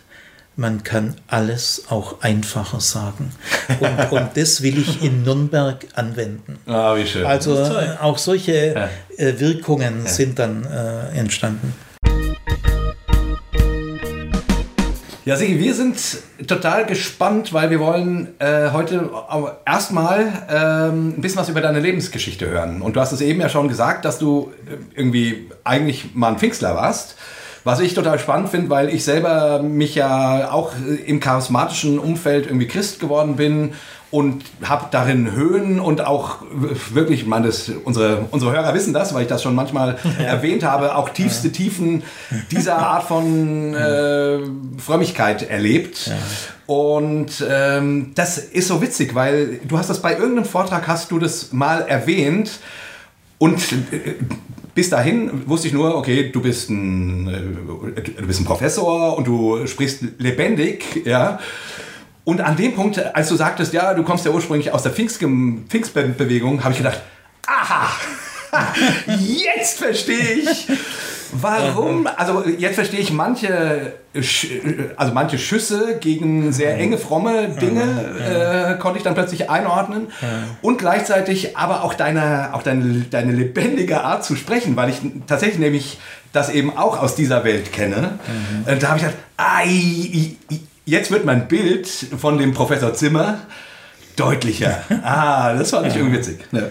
man 0.55 0.83
kann 0.83 1.15
alles 1.27 1.85
auch 1.89 2.21
einfacher 2.21 2.79
sagen. 2.79 3.31
Und, 3.79 4.11
und 4.11 4.29
das 4.35 4.61
will 4.61 4.77
ich 4.77 5.01
in 5.01 5.23
Nürnberg 5.23 5.85
anwenden. 5.95 6.59
Ah, 6.65 6.95
wie 6.95 7.05
schön. 7.05 7.25
Also 7.25 7.55
auch 8.01 8.17
solche. 8.17 8.89
Äh, 9.17 9.39
Wirkungen 9.39 10.05
ja. 10.05 10.09
sind 10.09 10.39
dann 10.39 10.65
äh, 10.65 11.17
entstanden. 11.17 11.73
Ja, 15.29 15.35
Sigi, 15.35 15.59
wir 15.59 15.75
sind 15.75 15.97
total 16.47 16.85
gespannt, 16.85 17.53
weil 17.53 17.69
wir 17.69 17.79
wollen 17.79 18.29
äh, 18.39 18.71
heute 18.71 19.11
erstmal 19.65 20.21
ähm, 20.49 21.09
ein 21.09 21.21
bisschen 21.21 21.39
was 21.39 21.49
über 21.49 21.61
deine 21.61 21.79
Lebensgeschichte 21.79 22.47
hören. 22.49 22.81
Und 22.81 22.95
du 22.95 22.99
hast 22.99 23.11
es 23.11 23.21
eben 23.21 23.39
ja 23.39 23.47
schon 23.47 23.67
gesagt, 23.67 24.05
dass 24.05 24.17
du 24.17 24.51
äh, 24.65 24.99
irgendwie 24.99 25.51
eigentlich 25.63 26.15
mal 26.15 26.29
ein 26.29 26.39
Pfingstler 26.39 26.73
warst. 26.73 27.15
Was 27.63 27.79
ich 27.79 27.93
total 27.93 28.19
spannend 28.19 28.49
finde, 28.49 28.69
weil 28.69 28.89
ich 28.89 29.03
selber 29.03 29.61
mich 29.61 29.95
ja 29.95 30.51
auch 30.51 30.71
im 31.05 31.19
charismatischen 31.19 31.99
Umfeld 31.99 32.45
irgendwie 32.45 32.67
Christ 32.67 32.99
geworden 32.99 33.35
bin 33.35 33.73
und 34.11 34.43
habe 34.63 34.87
darin 34.89 35.33
Höhen 35.33 35.79
und 35.79 36.01
auch 36.01 36.37
wirklich, 36.51 37.21
ich 37.21 37.27
meine, 37.27 37.45
das, 37.47 37.69
unsere, 37.83 38.25
unsere 38.31 38.51
Hörer 38.53 38.73
wissen 38.73 38.91
das, 38.91 39.13
weil 39.13 39.23
ich 39.23 39.27
das 39.27 39.43
schon 39.43 39.53
manchmal 39.53 39.97
ja. 40.19 40.25
erwähnt 40.25 40.63
habe, 40.63 40.95
auch 40.95 41.09
tiefste 41.09 41.51
Tiefen 41.51 42.03
dieser 42.51 42.77
Art 42.79 43.03
von 43.03 43.75
äh, 43.75 44.39
Frömmigkeit 44.79 45.47
erlebt. 45.47 46.07
Ja. 46.07 46.15
Und 46.65 47.45
ähm, 47.47 48.11
das 48.15 48.39
ist 48.39 48.67
so 48.67 48.81
witzig, 48.81 49.13
weil 49.13 49.59
du 49.67 49.77
hast 49.77 49.89
das 49.89 50.01
bei 50.01 50.13
irgendeinem 50.13 50.45
Vortrag, 50.45 50.87
hast 50.87 51.11
du 51.11 51.19
das 51.19 51.51
mal 51.51 51.81
erwähnt 51.81 52.59
und 53.37 53.59
äh, 53.91 54.15
bis 54.79 54.89
dahin 54.89 55.45
wusste 55.45 55.67
ich 55.67 55.73
nur, 55.73 55.93
okay, 55.93 56.29
du 56.31 56.41
bist 56.41 56.69
ein, 56.69 57.27
äh, 57.27 58.01
du 58.21 58.25
bist 58.25 58.39
ein 58.39 58.45
Professor 58.45 59.17
und 59.17 59.27
du 59.27 59.67
sprichst 59.67 60.03
lebendig, 60.19 61.05
ja. 61.05 61.37
Und 62.23 62.39
an 62.39 62.55
dem 62.55 62.75
Punkt, 62.75 62.97
als 63.13 63.27
du 63.27 63.35
sagtest, 63.35 63.73
ja, 63.73 63.93
du 63.93 64.03
kommst 64.03 64.23
ja 64.23 64.31
ursprünglich 64.31 64.71
aus 64.71 64.83
der 64.83 64.93
Pfingstbewegung, 64.93 66.63
habe 66.63 66.71
ich 66.71 66.77
gedacht, 66.77 67.01
aha, 67.45 67.91
jetzt 69.17 69.79
verstehe 69.79 70.43
ich, 70.43 70.67
Warum? 71.33 72.07
Also 72.17 72.43
jetzt 72.45 72.75
verstehe 72.75 72.99
ich 72.99 73.11
manche, 73.11 73.93
also 74.95 75.13
manche 75.13 75.37
Schüsse 75.37 75.97
gegen 75.99 76.51
sehr 76.51 76.77
enge, 76.77 76.97
fromme 76.97 77.49
Dinge 77.49 78.75
äh, 78.75 78.79
konnte 78.79 78.97
ich 78.97 79.03
dann 79.03 79.13
plötzlich 79.13 79.49
einordnen 79.49 80.07
und 80.61 80.77
gleichzeitig 80.77 81.57
aber 81.57 81.83
auch 81.83 81.93
deine, 81.93 82.53
auch 82.53 82.63
deine, 82.63 83.05
deine 83.09 83.31
lebendige 83.31 84.01
Art 84.03 84.23
zu 84.23 84.35
sprechen, 84.35 84.75
weil 84.75 84.89
ich 84.89 84.97
tatsächlich 85.27 85.59
nämlich 85.59 85.99
das 86.33 86.49
eben 86.49 86.77
auch 86.77 86.99
aus 87.01 87.15
dieser 87.15 87.43
Welt 87.43 87.71
kenne. 87.73 88.19
Mhm. 88.27 88.71
Und 88.71 88.83
da 88.83 88.89
habe 88.89 88.99
ich 88.99 89.05
gedacht, 89.05 89.19
jetzt 90.85 91.11
wird 91.11 91.25
mein 91.25 91.47
Bild 91.47 91.87
von 91.87 92.37
dem 92.37 92.53
Professor 92.53 92.93
Zimmer 92.93 93.39
deutlicher. 94.15 94.83
Ah, 95.03 95.53
das 95.53 95.71
fand 95.71 95.87
ich 95.87 95.95
irgendwie 95.95 96.17
witzig. 96.17 96.39
Ja. 96.51 96.63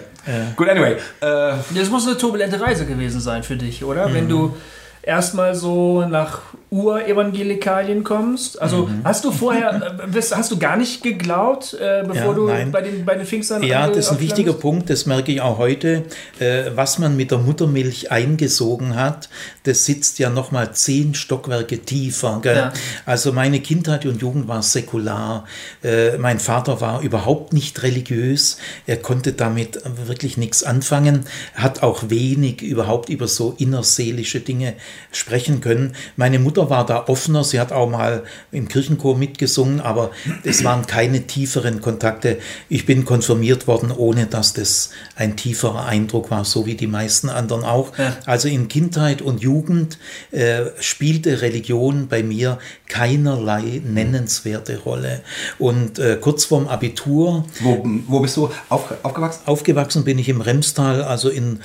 Gut, 0.55 0.69
anyway. 0.69 0.93
Äh, 1.21 1.55
das 1.75 1.89
muss 1.89 2.07
eine 2.07 2.17
turbulente 2.17 2.59
Reise 2.59 2.85
gewesen 2.85 3.19
sein 3.19 3.43
für 3.43 3.55
dich, 3.55 3.83
oder? 3.83 4.07
Mhm. 4.09 4.13
Wenn 4.13 4.29
du 4.29 4.57
erstmal 5.01 5.55
so 5.55 6.05
nach 6.05 6.41
Urevangelikalien 6.71 8.03
kommst? 8.03 8.61
Also 8.61 8.85
mhm. 8.87 9.01
hast 9.03 9.25
du 9.25 9.31
vorher, 9.31 9.97
äh, 10.13 10.21
hast 10.31 10.51
du 10.51 10.59
gar 10.59 10.77
nicht 10.77 11.01
geglaubt, 11.01 11.73
äh, 11.73 12.03
bevor 12.07 12.27
ja, 12.27 12.33
du 12.33 12.47
nein. 12.47 12.71
bei 12.71 12.81
den, 12.81 13.05
bei 13.05 13.15
den 13.15 13.25
Pfingstern 13.25 13.63
Ja, 13.63 13.87
das 13.87 14.05
ist 14.05 14.11
ein 14.11 14.19
wichtiger 14.19 14.53
Punkt, 14.53 14.89
das 14.89 15.07
merke 15.07 15.31
ich 15.31 15.41
auch 15.41 15.57
heute. 15.57 16.03
Äh, 16.39 16.71
was 16.75 16.99
man 16.99 17.17
mit 17.17 17.31
der 17.31 17.39
Muttermilch 17.39 18.11
eingesogen 18.11 18.95
hat, 18.95 19.29
das 19.63 19.85
sitzt 19.85 20.19
ja 20.19 20.29
nochmal 20.29 20.73
zehn 20.73 21.15
Stockwerke 21.15 21.79
tiefer. 21.79 22.41
Ja. 22.43 22.73
Also 23.05 23.31
meine 23.31 23.61
Kindheit 23.61 24.05
und 24.05 24.21
Jugend 24.21 24.47
war 24.47 24.61
säkular. 24.61 25.45
Äh, 25.83 26.17
mein 26.17 26.39
Vater 26.39 26.81
war 26.81 27.01
überhaupt 27.01 27.51
nicht 27.53 27.81
religiös. 27.81 28.57
Er 28.85 28.97
konnte 28.97 29.33
damit 29.33 29.81
wirklich 30.05 30.37
nichts 30.37 30.63
anfangen, 30.63 31.25
hat 31.55 31.81
auch 31.81 32.09
wenig 32.09 32.61
überhaupt 32.61 33.09
über 33.09 33.27
so 33.27 33.55
innerseelische 33.57 34.39
Dinge 34.39 34.75
sprechen 35.11 35.61
können. 35.61 35.95
Meine 36.15 36.39
Mutter 36.39 36.69
war 36.69 36.85
da 36.85 37.05
offener, 37.07 37.43
sie 37.43 37.59
hat 37.59 37.71
auch 37.71 37.89
mal 37.89 38.23
im 38.51 38.67
Kirchenchor 38.67 39.17
mitgesungen, 39.17 39.79
aber 39.79 40.11
es 40.43 40.63
waren 40.63 40.85
keine 40.85 41.25
tieferen 41.27 41.81
Kontakte. 41.81 42.37
Ich 42.69 42.85
bin 42.85 43.05
konfirmiert 43.05 43.67
worden, 43.67 43.91
ohne 43.91 44.27
dass 44.27 44.53
das 44.53 44.91
ein 45.15 45.35
tieferer 45.35 45.85
Eindruck 45.85 46.31
war, 46.31 46.45
so 46.45 46.65
wie 46.65 46.75
die 46.75 46.87
meisten 46.87 47.29
anderen 47.29 47.63
auch. 47.63 47.97
Ja. 47.97 48.17
Also 48.25 48.47
in 48.47 48.67
Kindheit 48.67 49.21
und 49.21 49.41
Jugend 49.41 49.97
äh, 50.31 50.65
spielte 50.79 51.41
Religion 51.41 52.07
bei 52.07 52.21
mir 52.21 52.59
keinerlei 52.87 53.81
nennenswerte 53.83 54.79
Rolle. 54.79 55.21
Und 55.57 55.99
äh, 55.99 56.17
kurz 56.19 56.45
vorm 56.45 56.67
Abitur. 56.67 57.45
Wo, 57.61 57.83
wo 58.07 58.19
bist 58.19 58.37
du 58.37 58.49
auf, 58.69 58.93
aufgewachsen? 59.03 59.41
Aufgewachsen 59.45 60.03
bin 60.03 60.19
ich 60.19 60.29
im 60.29 60.41
Remstal, 60.41 61.03
also 61.03 61.29
in 61.29 61.59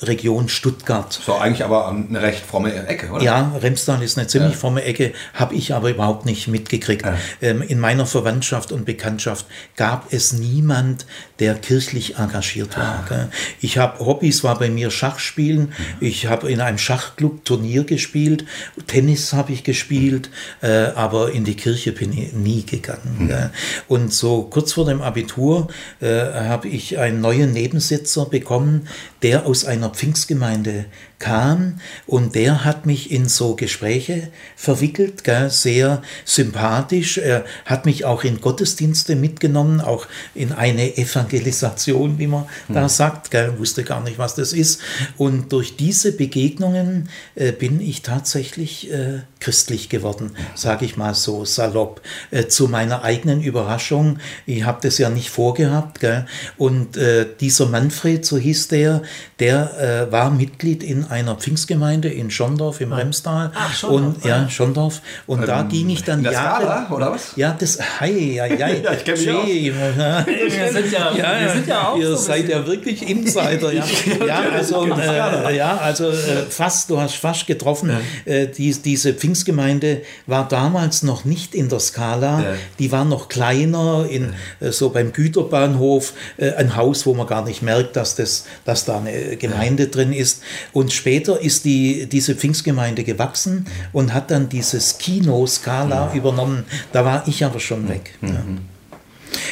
Region 0.00 0.48
Stuttgart. 0.48 1.12
So 1.12 1.36
eigentlich 1.36 1.64
aber 1.64 1.88
eine 1.88 2.22
recht 2.22 2.46
fromme 2.46 2.72
Ecke, 2.86 3.10
oder? 3.10 3.22
Ja, 3.22 3.52
Remstal 3.60 4.02
ist 4.02 4.16
eine 4.16 4.28
ziemlich 4.28 4.52
ja. 4.52 4.58
fromme 4.58 4.84
Ecke, 4.84 5.12
habe 5.34 5.54
ich 5.54 5.74
aber 5.74 5.90
überhaupt 5.90 6.24
nicht 6.24 6.46
mitgekriegt. 6.46 7.04
Ja. 7.04 7.16
Ähm, 7.42 7.62
in 7.62 7.80
meiner 7.80 8.06
Verwandtschaft 8.06 8.70
und 8.70 8.84
Bekanntschaft 8.84 9.46
gab 9.76 10.12
es 10.12 10.32
niemand, 10.32 11.06
der 11.40 11.54
kirchlich 11.54 12.16
engagiert 12.16 12.76
war. 12.76 13.04
Ah. 13.10 13.28
Ich 13.60 13.78
habe 13.78 14.04
Hobbys, 14.04 14.44
war 14.44 14.58
bei 14.58 14.70
mir 14.70 14.90
Schachspielen. 14.90 15.66
Mhm. 15.66 15.72
Ich 16.00 16.26
habe 16.26 16.50
in 16.50 16.60
einem 16.60 16.78
Schachclub 16.78 17.44
Turnier 17.44 17.84
gespielt. 17.84 18.44
Tennis 18.86 19.32
habe 19.32 19.52
ich 19.52 19.64
gespielt, 19.64 20.30
äh, 20.60 20.68
aber 20.94 21.32
in 21.32 21.44
die 21.44 21.56
Kirche 21.56 21.92
bin 21.92 22.16
ich 22.16 22.32
nie 22.32 22.64
gegangen. 22.64 23.26
Mhm. 23.28 23.50
Und 23.88 24.12
so 24.12 24.42
kurz 24.42 24.74
vor 24.74 24.84
dem 24.84 25.02
Abitur 25.02 25.68
äh, 26.00 26.06
habe 26.08 26.68
ich 26.68 26.98
einen 26.98 27.20
neuen 27.20 27.52
Nebensitzer 27.52 28.26
bekommen, 28.26 28.86
der 29.22 29.46
aus 29.46 29.64
einer 29.64 29.87
Pfingstgemeinde 29.94 30.86
kam 31.18 31.80
und 32.06 32.34
der 32.34 32.64
hat 32.64 32.86
mich 32.86 33.10
in 33.10 33.28
so 33.28 33.56
Gespräche 33.56 34.28
verwickelt, 34.56 35.24
gell, 35.24 35.50
sehr 35.50 36.02
sympathisch. 36.24 37.18
Er 37.18 37.44
hat 37.64 37.86
mich 37.86 38.04
auch 38.04 38.22
in 38.22 38.40
Gottesdienste 38.40 39.16
mitgenommen, 39.16 39.80
auch 39.80 40.06
in 40.34 40.52
eine 40.52 40.96
Evangelisation, 40.96 42.18
wie 42.18 42.28
man 42.28 42.44
hm. 42.66 42.74
da 42.74 42.88
sagt. 42.88 43.30
Gell, 43.30 43.58
wusste 43.58 43.82
gar 43.82 44.02
nicht, 44.02 44.18
was 44.18 44.36
das 44.36 44.52
ist. 44.52 44.80
Und 45.16 45.52
durch 45.52 45.76
diese 45.76 46.12
Begegnungen 46.12 47.08
äh, 47.34 47.52
bin 47.52 47.80
ich 47.80 48.02
tatsächlich 48.02 48.90
äh, 48.92 49.20
christlich 49.40 49.88
geworden, 49.88 50.36
sage 50.54 50.84
ich 50.84 50.96
mal 50.96 51.14
so 51.14 51.44
salopp. 51.44 52.00
Äh, 52.30 52.46
zu 52.46 52.68
meiner 52.68 53.02
eigenen 53.02 53.42
Überraschung, 53.42 54.18
ich 54.46 54.64
habe 54.64 54.78
das 54.82 54.98
ja 54.98 55.10
nicht 55.10 55.30
vorgehabt. 55.30 56.00
Gell, 56.00 56.26
und 56.56 56.96
äh, 56.96 57.26
dieser 57.40 57.66
Manfred, 57.66 58.24
so 58.24 58.38
hieß 58.38 58.68
der, 58.68 59.02
der 59.40 60.06
äh, 60.08 60.12
war 60.12 60.30
Mitglied 60.30 60.82
in 60.82 61.07
einer 61.08 61.36
Pfingstgemeinde 61.36 62.08
in 62.08 62.30
Schondorf 62.30 62.80
im 62.80 62.92
ah. 62.92 62.96
Remstal. 62.96 63.50
Ach, 63.54 63.74
Schondorf. 63.74 64.16
Und, 64.16 64.24
ja, 64.24 64.48
Schondorf. 64.48 65.00
Und 65.26 65.40
ähm, 65.40 65.46
da 65.46 65.62
ging 65.62 65.88
ich 65.90 66.04
dann 66.04 66.22
Jahre. 66.22 66.64
Skala, 66.64 66.90
oder 66.90 67.12
was? 67.12 67.32
Ja, 67.36 67.56
das. 67.58 67.78
Hei, 68.00 68.38
hei, 68.40 68.50
hei. 68.50 68.80
ja, 68.84 68.92
ich 68.92 69.04
kenne 69.04 69.18
mich 69.18 69.30
aus. 69.30 69.46
Wir 69.48 70.72
sind 70.72 70.92
ja, 70.92 71.12
ja, 71.14 71.40
wir 71.40 71.52
sind 71.52 71.66
ja 71.68 71.88
auch 71.88 71.98
Ihr 71.98 72.08
so 72.08 72.16
seid 72.16 72.48
ja 72.48 72.66
wirklich 72.66 73.08
Insider. 73.08 73.72
Ja, 73.72 73.84
ja 74.26 74.40
also, 74.54 74.86
äh, 74.86 75.56
ja, 75.56 75.76
also 75.76 76.08
äh, 76.08 76.42
fast, 76.48 76.90
du 76.90 77.00
hast 77.00 77.16
fast 77.16 77.46
getroffen. 77.46 77.90
Ja. 77.90 78.32
Äh, 78.32 78.48
die, 78.48 78.72
diese 78.72 79.14
Pfingstgemeinde 79.14 80.02
war 80.26 80.48
damals 80.48 81.02
noch 81.02 81.24
nicht 81.24 81.54
in 81.54 81.68
der 81.68 81.80
Skala. 81.80 82.40
Ja. 82.40 82.54
Die 82.78 82.92
war 82.92 83.04
noch 83.04 83.28
kleiner, 83.28 84.06
in, 84.08 84.34
äh, 84.60 84.70
so 84.70 84.90
beim 84.90 85.12
Güterbahnhof. 85.12 86.12
Äh, 86.36 86.52
ein 86.54 86.76
Haus, 86.76 87.06
wo 87.06 87.14
man 87.14 87.26
gar 87.26 87.44
nicht 87.44 87.62
merkt, 87.62 87.96
dass, 87.96 88.14
das, 88.14 88.44
dass 88.64 88.84
da 88.84 88.98
eine 88.98 89.36
Gemeinde 89.36 89.88
drin 89.88 90.12
ist. 90.12 90.42
Und 90.72 90.92
später 90.98 91.40
ist 91.40 91.64
die, 91.64 92.06
diese 92.06 92.34
Pfingstgemeinde 92.34 93.04
gewachsen 93.04 93.66
und 93.92 94.12
hat 94.12 94.30
dann 94.30 94.48
dieses 94.48 94.98
Kino 94.98 95.46
Scala 95.46 96.12
übernommen. 96.14 96.64
Da 96.92 97.04
war 97.04 97.26
ich 97.26 97.44
aber 97.44 97.60
schon 97.60 97.88
weg. 97.88 98.14
Mhm. 98.20 98.28
Ja. 98.28 98.44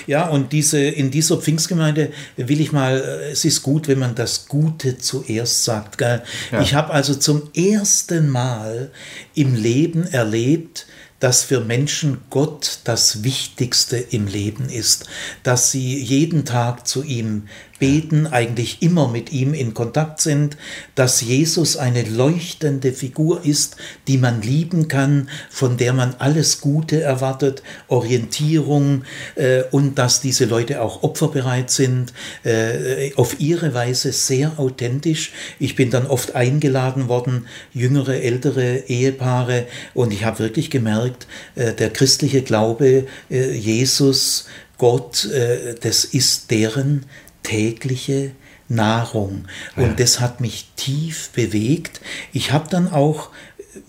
Ja, 0.06 0.28
und 0.28 0.52
diese, 0.52 0.78
in 0.80 1.10
dieser 1.10 1.38
Pfingstgemeinde 1.38 2.12
will 2.36 2.60
ich 2.60 2.72
mal, 2.72 2.98
äh, 2.98 3.32
es 3.32 3.44
ist 3.44 3.62
gut, 3.62 3.88
wenn 3.88 3.98
man 3.98 4.14
das 4.14 4.46
Gute 4.46 4.98
zuerst 4.98 5.64
sagt. 5.64 6.00
Ja. 6.00 6.22
Ich 6.60 6.74
habe 6.74 6.92
also 6.92 7.14
zum 7.14 7.50
ersten 7.54 8.28
Mal 8.28 8.90
im 9.34 9.54
Leben 9.54 10.06
erlebt, 10.06 10.86
dass 11.20 11.42
für 11.42 11.60
Menschen 11.60 12.18
Gott 12.28 12.80
das 12.84 13.24
Wichtigste 13.24 13.96
im 13.96 14.26
Leben 14.26 14.68
ist, 14.68 15.06
dass 15.42 15.70
sie 15.70 15.98
jeden 15.98 16.44
Tag 16.44 16.86
zu 16.86 17.02
ihm 17.02 17.48
beten, 17.78 18.26
eigentlich 18.26 18.82
immer 18.82 19.08
mit 19.08 19.32
ihm 19.32 19.54
in 19.54 19.74
Kontakt 19.74 20.20
sind, 20.20 20.56
dass 20.94 21.20
Jesus 21.20 21.76
eine 21.76 22.02
leuchtende 22.02 22.92
Figur 22.92 23.44
ist, 23.44 23.76
die 24.08 24.18
man 24.18 24.42
lieben 24.42 24.88
kann, 24.88 25.28
von 25.50 25.76
der 25.76 25.92
man 25.92 26.14
alles 26.18 26.60
Gute 26.60 27.00
erwartet, 27.00 27.62
Orientierung 27.88 29.04
äh, 29.34 29.62
und 29.70 29.98
dass 29.98 30.20
diese 30.20 30.44
Leute 30.44 30.82
auch 30.82 31.02
opferbereit 31.02 31.70
sind, 31.70 32.12
äh, 32.44 33.12
auf 33.16 33.40
ihre 33.40 33.74
Weise 33.74 34.12
sehr 34.12 34.58
authentisch. 34.58 35.32
Ich 35.58 35.76
bin 35.76 35.90
dann 35.90 36.06
oft 36.06 36.34
eingeladen 36.34 37.08
worden, 37.08 37.46
jüngere, 37.72 38.16
ältere 38.16 38.84
Ehepaare 38.88 39.66
und 39.94 40.12
ich 40.12 40.24
habe 40.24 40.38
wirklich 40.38 40.70
gemerkt, 40.70 41.26
äh, 41.54 41.72
der 41.72 41.90
christliche 41.90 42.42
Glaube, 42.42 43.06
äh, 43.30 43.52
Jesus, 43.52 44.46
Gott, 44.78 45.24
äh, 45.26 45.74
das 45.80 46.04
ist 46.04 46.50
deren 46.50 47.06
tägliche 47.46 48.32
Nahrung. 48.68 49.44
Und 49.76 49.82
ja. 49.82 49.92
das 49.94 50.18
hat 50.18 50.40
mich 50.40 50.66
tief 50.74 51.30
bewegt. 51.30 52.00
Ich 52.32 52.50
habe 52.50 52.68
dann 52.68 52.90
auch 52.90 53.30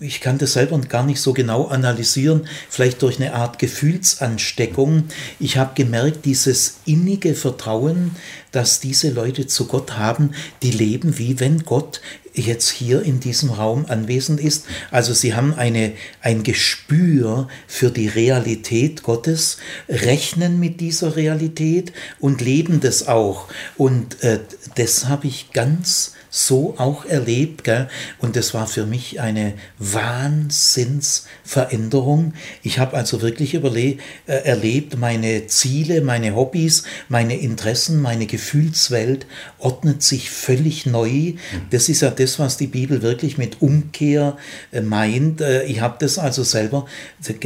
ich 0.00 0.20
kann 0.20 0.36
das 0.36 0.52
selber 0.52 0.78
gar 0.80 1.04
nicht 1.04 1.18
so 1.18 1.32
genau 1.32 1.66
analysieren, 1.66 2.46
vielleicht 2.68 3.00
durch 3.00 3.18
eine 3.18 3.32
Art 3.32 3.58
Gefühlsansteckung. 3.58 5.04
Ich 5.40 5.56
habe 5.56 5.72
gemerkt, 5.74 6.26
dieses 6.26 6.80
innige 6.84 7.34
Vertrauen, 7.34 8.14
das 8.52 8.80
diese 8.80 9.10
Leute 9.10 9.46
zu 9.46 9.66
Gott 9.66 9.96
haben, 9.96 10.32
die 10.62 10.72
leben 10.72 11.16
wie 11.16 11.40
wenn 11.40 11.64
Gott 11.64 12.02
jetzt 12.42 12.70
hier 12.70 13.02
in 13.02 13.20
diesem 13.20 13.50
Raum 13.50 13.86
anwesend 13.88 14.40
ist. 14.40 14.66
Also 14.90 15.12
sie 15.12 15.34
haben 15.34 15.54
eine, 15.54 15.92
ein 16.20 16.42
Gespür 16.42 17.48
für 17.66 17.90
die 17.90 18.08
Realität 18.08 19.02
Gottes, 19.02 19.58
rechnen 19.88 20.58
mit 20.60 20.80
dieser 20.80 21.16
Realität 21.16 21.92
und 22.18 22.40
leben 22.40 22.80
das 22.80 23.08
auch. 23.08 23.48
Und 23.76 24.22
äh, 24.22 24.40
das 24.74 25.06
habe 25.06 25.26
ich 25.26 25.52
ganz 25.52 26.12
so 26.30 26.74
auch 26.78 27.04
erlebt. 27.04 27.64
Gell? 27.64 27.88
Und 28.18 28.36
das 28.36 28.54
war 28.54 28.66
für 28.66 28.86
mich 28.86 29.20
eine 29.20 29.52
Wahnsinnsveränderung. 29.78 32.32
Ich 32.62 32.78
habe 32.78 32.96
also 32.96 33.20
wirklich 33.22 33.54
überle 33.54 33.96
äh, 34.26 34.44
erlebt, 34.44 34.98
meine 34.98 35.46
Ziele, 35.46 36.00
meine 36.00 36.34
Hobbys, 36.34 36.82
meine 37.08 37.38
Interessen, 37.38 38.02
meine 38.02 38.26
Gefühlswelt 38.26 39.26
ordnet 39.58 40.02
sich 40.02 40.30
völlig 40.30 40.86
neu. 40.86 41.08
Mhm. 41.08 41.36
Das 41.70 41.88
ist 41.88 42.02
ja 42.02 42.10
das, 42.10 42.38
was 42.38 42.56
die 42.56 42.66
Bibel 42.66 43.02
wirklich 43.02 43.38
mit 43.38 43.62
Umkehr 43.62 44.36
äh, 44.72 44.80
meint. 44.80 45.40
Äh, 45.40 45.64
ich 45.64 45.80
habe 45.80 45.96
das 45.98 46.18
also 46.18 46.42
selber 46.42 46.86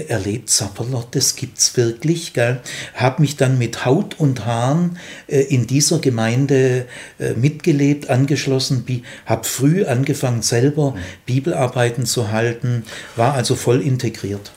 erlebt, 0.08 0.50
Sapperlot, 0.50 1.14
das 1.14 1.36
gibt 1.36 1.58
es 1.58 1.76
wirklich. 1.76 2.32
Habe 2.94 3.22
mich 3.22 3.36
dann 3.36 3.58
mit 3.58 3.84
Haut 3.84 4.18
und 4.18 4.46
Haaren 4.46 4.98
äh, 5.26 5.40
in 5.40 5.66
dieser 5.66 5.98
Gemeinde 5.98 6.86
äh, 7.18 7.34
mitgelebt, 7.34 8.10
angeschlossen 8.10 8.71
lassen, 8.80 9.04
habe 9.26 9.44
früh 9.44 9.84
angefangen, 9.84 10.42
selber 10.42 10.94
Bibelarbeiten 11.26 12.06
zu 12.06 12.30
halten, 12.30 12.84
war 13.16 13.34
also 13.34 13.54
voll 13.54 13.80
integriert. 13.80 14.52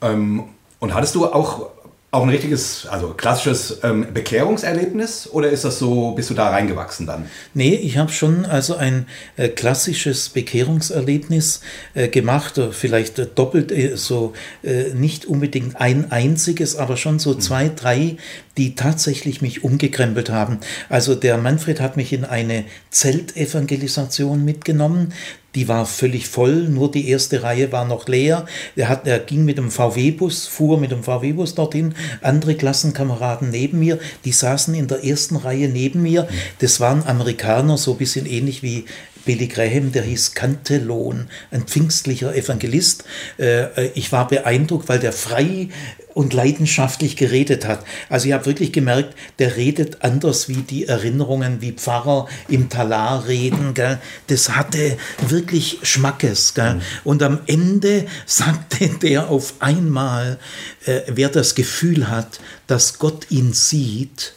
Ähm, 0.00 0.44
und 0.80 0.94
hattest 0.94 1.14
du 1.14 1.26
auch 1.26 1.70
auch 2.14 2.24
ein 2.24 2.28
richtiges, 2.28 2.84
also 2.86 3.14
klassisches 3.14 3.78
ähm, 3.82 4.06
Bekehrungserlebnis 4.12 5.30
oder 5.32 5.48
ist 5.48 5.64
das 5.64 5.78
so, 5.78 6.10
bist 6.10 6.28
du 6.28 6.34
da 6.34 6.50
reingewachsen 6.50 7.06
dann? 7.06 7.24
Nee, 7.54 7.74
ich 7.74 7.96
habe 7.96 8.12
schon 8.12 8.44
also 8.44 8.76
ein 8.76 9.06
äh, 9.38 9.48
klassisches 9.48 10.28
Bekehrungserlebnis 10.28 11.62
äh, 11.94 12.08
gemacht, 12.08 12.60
vielleicht 12.72 13.18
äh, 13.18 13.26
doppelt 13.26 13.72
äh, 13.72 13.96
so, 13.96 14.34
äh, 14.62 14.92
nicht 14.92 15.24
unbedingt 15.24 15.80
ein 15.80 16.12
einziges, 16.12 16.76
aber 16.76 16.98
schon 16.98 17.18
so 17.18 17.32
mhm. 17.32 17.40
zwei, 17.40 17.70
drei, 17.70 18.18
die 18.58 18.74
tatsächlich 18.74 19.40
mich 19.40 19.64
umgekrempelt 19.64 20.28
haben. 20.28 20.58
Also 20.90 21.14
der 21.14 21.38
Manfred 21.38 21.80
hat 21.80 21.96
mich 21.96 22.12
in 22.12 22.26
eine 22.26 22.64
Zeltevangelisation 22.90 24.44
mitgenommen 24.44 25.14
die 25.54 25.68
war 25.68 25.86
völlig 25.86 26.28
voll, 26.28 26.68
nur 26.68 26.90
die 26.90 27.08
erste 27.08 27.42
Reihe 27.42 27.72
war 27.72 27.84
noch 27.84 28.08
leer. 28.08 28.46
Er, 28.74 28.88
hat, 28.88 29.06
er 29.06 29.18
ging 29.18 29.44
mit 29.44 29.58
dem 29.58 29.70
VW-Bus, 29.70 30.46
fuhr 30.46 30.78
mit 30.78 30.90
dem 30.90 31.02
VW-Bus 31.02 31.54
dorthin, 31.54 31.94
andere 32.22 32.54
Klassenkameraden 32.54 33.50
neben 33.50 33.78
mir, 33.78 33.98
die 34.24 34.32
saßen 34.32 34.74
in 34.74 34.88
der 34.88 35.04
ersten 35.04 35.36
Reihe 35.36 35.68
neben 35.68 36.02
mir. 36.02 36.26
Das 36.60 36.80
waren 36.80 37.06
Amerikaner, 37.06 37.76
so 37.76 37.92
ein 37.92 37.98
bisschen 37.98 38.26
ähnlich 38.26 38.62
wie 38.62 38.86
Billy 39.24 39.48
Graham, 39.48 39.92
der 39.92 40.02
hieß 40.02 40.34
Cantelon, 40.34 41.28
ein 41.50 41.62
pfingstlicher 41.62 42.34
Evangelist. 42.34 43.04
Äh, 43.38 43.88
ich 43.94 44.12
war 44.12 44.28
beeindruckt, 44.28 44.88
weil 44.88 44.98
der 44.98 45.12
frei 45.12 45.68
und 46.14 46.32
leidenschaftlich 46.32 47.16
geredet 47.16 47.66
hat. 47.66 47.84
Also 48.08 48.28
ich 48.28 48.34
habe 48.34 48.46
wirklich 48.46 48.72
gemerkt, 48.72 49.14
der 49.38 49.56
redet 49.56 50.02
anders 50.02 50.48
wie 50.48 50.62
die 50.62 50.86
Erinnerungen, 50.86 51.60
wie 51.60 51.72
Pfarrer 51.72 52.28
im 52.48 52.68
Talar 52.68 53.26
reden. 53.26 53.74
Gell? 53.74 53.98
Das 54.26 54.50
hatte 54.50 54.96
wirklich 55.28 55.78
Schmackes. 55.82 56.54
Gell? 56.54 56.74
Mhm. 56.74 56.82
Und 57.04 57.22
am 57.22 57.40
Ende 57.46 58.06
sagte 58.26 58.88
der 59.02 59.30
auf 59.30 59.54
einmal, 59.60 60.38
äh, 60.86 61.00
wer 61.06 61.28
das 61.28 61.54
Gefühl 61.54 62.08
hat, 62.08 62.40
dass 62.66 62.98
Gott 62.98 63.30
ihn 63.30 63.52
sieht, 63.52 64.34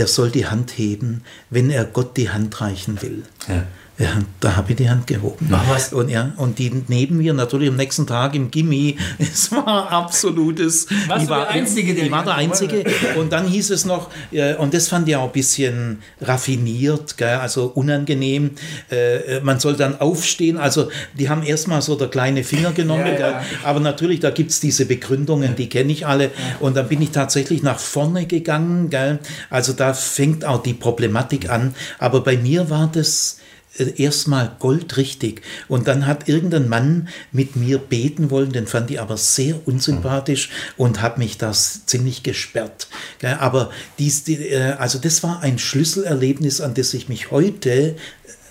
der 0.00 0.06
soll 0.06 0.30
die 0.30 0.46
Hand 0.46 0.78
heben, 0.78 1.24
wenn 1.50 1.68
er 1.68 1.84
Gott 1.84 2.16
die 2.16 2.30
Hand 2.30 2.58
reichen 2.62 3.02
will. 3.02 3.22
Ja. 3.46 3.66
Ja, 4.00 4.18
da 4.40 4.56
habe 4.56 4.70
ich 4.70 4.76
die 4.78 4.88
Hand 4.88 5.06
gehoben. 5.06 5.46
Was? 5.50 5.92
Und, 5.92 6.08
ja, 6.08 6.32
und 6.38 6.58
die 6.58 6.72
neben 6.88 7.18
mir 7.18 7.34
natürlich 7.34 7.68
am 7.68 7.76
nächsten 7.76 8.06
Tag 8.06 8.34
im 8.34 8.50
Gimmi. 8.50 8.96
Es 9.18 9.52
war 9.52 9.92
absolutes. 9.92 10.86
Warst 11.06 11.24
ich 11.24 11.28
war 11.28 11.40
der 11.40 11.50
Einzige, 11.50 11.94
der. 11.94 12.04
Ich 12.04 12.10
war 12.10 12.24
der 12.24 12.34
Einzige. 12.34 12.84
Und 13.18 13.30
dann 13.30 13.46
hieß 13.46 13.68
es 13.70 13.84
noch, 13.84 14.08
äh, 14.32 14.54
und 14.54 14.72
das 14.72 14.88
fand 14.88 15.06
ich 15.06 15.16
auch 15.16 15.26
ein 15.26 15.32
bisschen 15.32 15.98
raffiniert, 16.22 17.18
gell, 17.18 17.36
also 17.36 17.66
unangenehm. 17.66 18.52
Äh, 18.90 19.40
man 19.40 19.60
soll 19.60 19.76
dann 19.76 20.00
aufstehen. 20.00 20.56
Also, 20.56 20.88
die 21.18 21.28
haben 21.28 21.42
erstmal 21.42 21.82
so 21.82 21.94
der 21.94 22.08
kleine 22.08 22.42
Finger 22.42 22.72
genommen. 22.72 23.06
ja, 23.06 23.18
ja. 23.18 23.42
Aber 23.64 23.80
natürlich, 23.80 24.20
da 24.20 24.30
gibt 24.30 24.50
es 24.50 24.60
diese 24.60 24.86
Begründungen, 24.86 25.56
die 25.56 25.68
kenne 25.68 25.92
ich 25.92 26.06
alle. 26.06 26.30
Und 26.60 26.74
dann 26.74 26.88
bin 26.88 27.02
ich 27.02 27.10
tatsächlich 27.10 27.62
nach 27.62 27.78
vorne 27.78 28.24
gegangen. 28.24 28.88
Gell. 28.88 29.18
Also, 29.50 29.74
da 29.74 29.92
fängt 29.92 30.46
auch 30.46 30.62
die 30.62 30.74
Problematik 30.74 31.50
an. 31.50 31.74
Aber 31.98 32.22
bei 32.22 32.38
mir 32.38 32.70
war 32.70 32.90
das 32.90 33.36
äh, 33.36 33.49
erstmal 33.78 34.56
goldrichtig. 34.58 35.42
Und 35.68 35.88
dann 35.88 36.06
hat 36.06 36.28
irgendein 36.28 36.68
Mann 36.68 37.08
mit 37.32 37.56
mir 37.56 37.78
beten 37.78 38.30
wollen, 38.30 38.52
den 38.52 38.66
fand 38.66 38.90
ich 38.90 39.00
aber 39.00 39.16
sehr 39.16 39.66
unsympathisch 39.66 40.50
und 40.76 41.00
hat 41.00 41.18
mich 41.18 41.38
das 41.38 41.86
ziemlich 41.86 42.22
gesperrt. 42.22 42.88
Aber 43.22 43.70
dies, 43.98 44.28
äh, 44.28 44.74
also 44.78 44.98
das 44.98 45.22
war 45.22 45.40
ein 45.40 45.58
Schlüsselerlebnis, 45.58 46.60
an 46.60 46.74
das 46.74 46.94
ich 46.94 47.08
mich 47.08 47.30
heute 47.30 47.70
äh, 47.70 47.94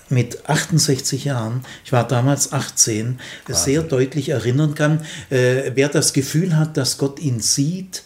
mit 0.08 0.48
68 0.48 1.24
Jahren, 1.24 1.62
ich 1.84 1.92
war 1.92 2.08
damals 2.08 2.52
18, 2.52 3.20
Wahnsinn. 3.46 3.64
sehr 3.64 3.82
deutlich 3.82 4.30
erinnern 4.30 4.74
kann. 4.74 5.02
wer 5.28 5.88
das 5.88 6.12
Gefühl 6.12 6.56
hat, 6.56 6.76
dass 6.76 6.98
Gott 6.98 7.20
ihn 7.20 7.38
sieht, 7.38 8.02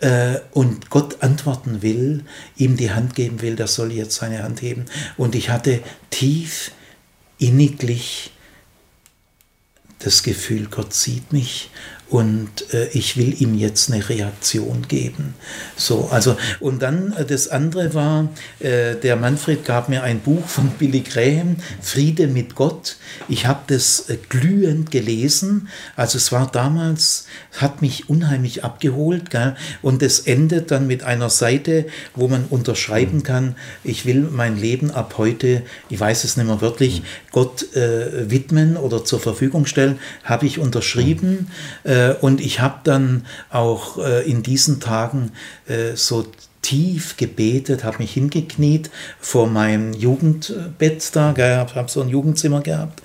äh, 0.00 0.40
und 0.52 0.90
Gott 0.90 1.22
antworten 1.22 1.82
will, 1.82 2.24
ihm 2.56 2.76
die 2.76 2.90
Hand 2.90 3.14
geben 3.14 3.40
will, 3.40 3.56
der 3.56 3.66
soll 3.66 3.92
jetzt 3.92 4.16
seine 4.16 4.42
Hand 4.42 4.62
heben. 4.62 4.86
Und 5.16 5.34
ich 5.34 5.50
hatte 5.50 5.82
tief, 6.10 6.72
inniglich 7.38 8.32
das 9.98 10.22
Gefühl, 10.22 10.66
Gott 10.70 10.92
sieht 10.92 11.32
mich 11.32 11.70
und 12.08 12.72
äh, 12.72 12.86
ich 12.92 13.16
will 13.16 13.40
ihm 13.42 13.54
jetzt 13.54 13.90
eine 13.90 14.08
Reaktion 14.08 14.86
geben. 14.86 15.34
So, 15.76 16.08
also, 16.12 16.36
und 16.60 16.80
dann 16.82 17.12
äh, 17.12 17.24
das 17.24 17.48
andere 17.48 17.94
war, 17.94 18.28
äh, 18.60 18.94
der 18.94 19.16
Manfred 19.16 19.64
gab 19.64 19.88
mir 19.88 20.04
ein 20.04 20.20
Buch 20.20 20.46
von 20.46 20.70
Billy 20.70 21.00
Graham, 21.00 21.56
Friede 21.82 22.28
mit 22.28 22.54
Gott. 22.54 22.96
Ich 23.28 23.46
habe 23.46 23.60
das 23.66 24.08
äh, 24.08 24.18
glühend 24.28 24.92
gelesen. 24.92 25.68
Also 25.96 26.18
es 26.18 26.30
war 26.30 26.48
damals, 26.50 27.26
hat 27.56 27.82
mich 27.82 28.08
unheimlich 28.08 28.62
abgeholt. 28.62 29.30
Gell? 29.30 29.56
Und 29.82 30.00
es 30.02 30.20
endet 30.20 30.70
dann 30.70 30.86
mit 30.86 31.02
einer 31.02 31.30
Seite, 31.30 31.86
wo 32.14 32.28
man 32.28 32.44
unterschreiben 32.44 33.24
kann, 33.24 33.56
ich 33.82 34.06
will 34.06 34.28
mein 34.30 34.56
Leben 34.56 34.92
ab 34.92 35.14
heute, 35.18 35.62
ich 35.88 35.98
weiß 35.98 36.22
es 36.22 36.36
nicht 36.36 36.46
mehr 36.46 36.60
wörtlich, 36.60 37.02
Gott 37.32 37.74
äh, 37.74 38.30
widmen 38.30 38.76
oder 38.76 39.04
zur 39.04 39.18
Verfügung 39.18 39.66
stellen, 39.66 39.98
habe 40.22 40.46
ich 40.46 40.60
unterschrieben. 40.60 41.50
Äh, 41.82 41.95
äh, 41.95 41.95
und 42.20 42.40
ich 42.40 42.60
habe 42.60 42.80
dann 42.84 43.26
auch 43.50 43.98
äh, 43.98 44.28
in 44.28 44.42
diesen 44.42 44.80
Tagen 44.80 45.32
äh, 45.66 45.94
so 45.94 46.26
tief 46.66 47.16
gebetet, 47.16 47.84
habe 47.84 47.98
mich 47.98 48.12
hingekniet 48.12 48.90
vor 49.20 49.46
meinem 49.46 49.92
Jugendbett 49.92 51.14
da, 51.14 51.28
habe 51.28 51.74
hab 51.76 51.90
so 51.90 52.00
ein 52.00 52.08
Jugendzimmer 52.08 52.60
gehabt 52.60 53.02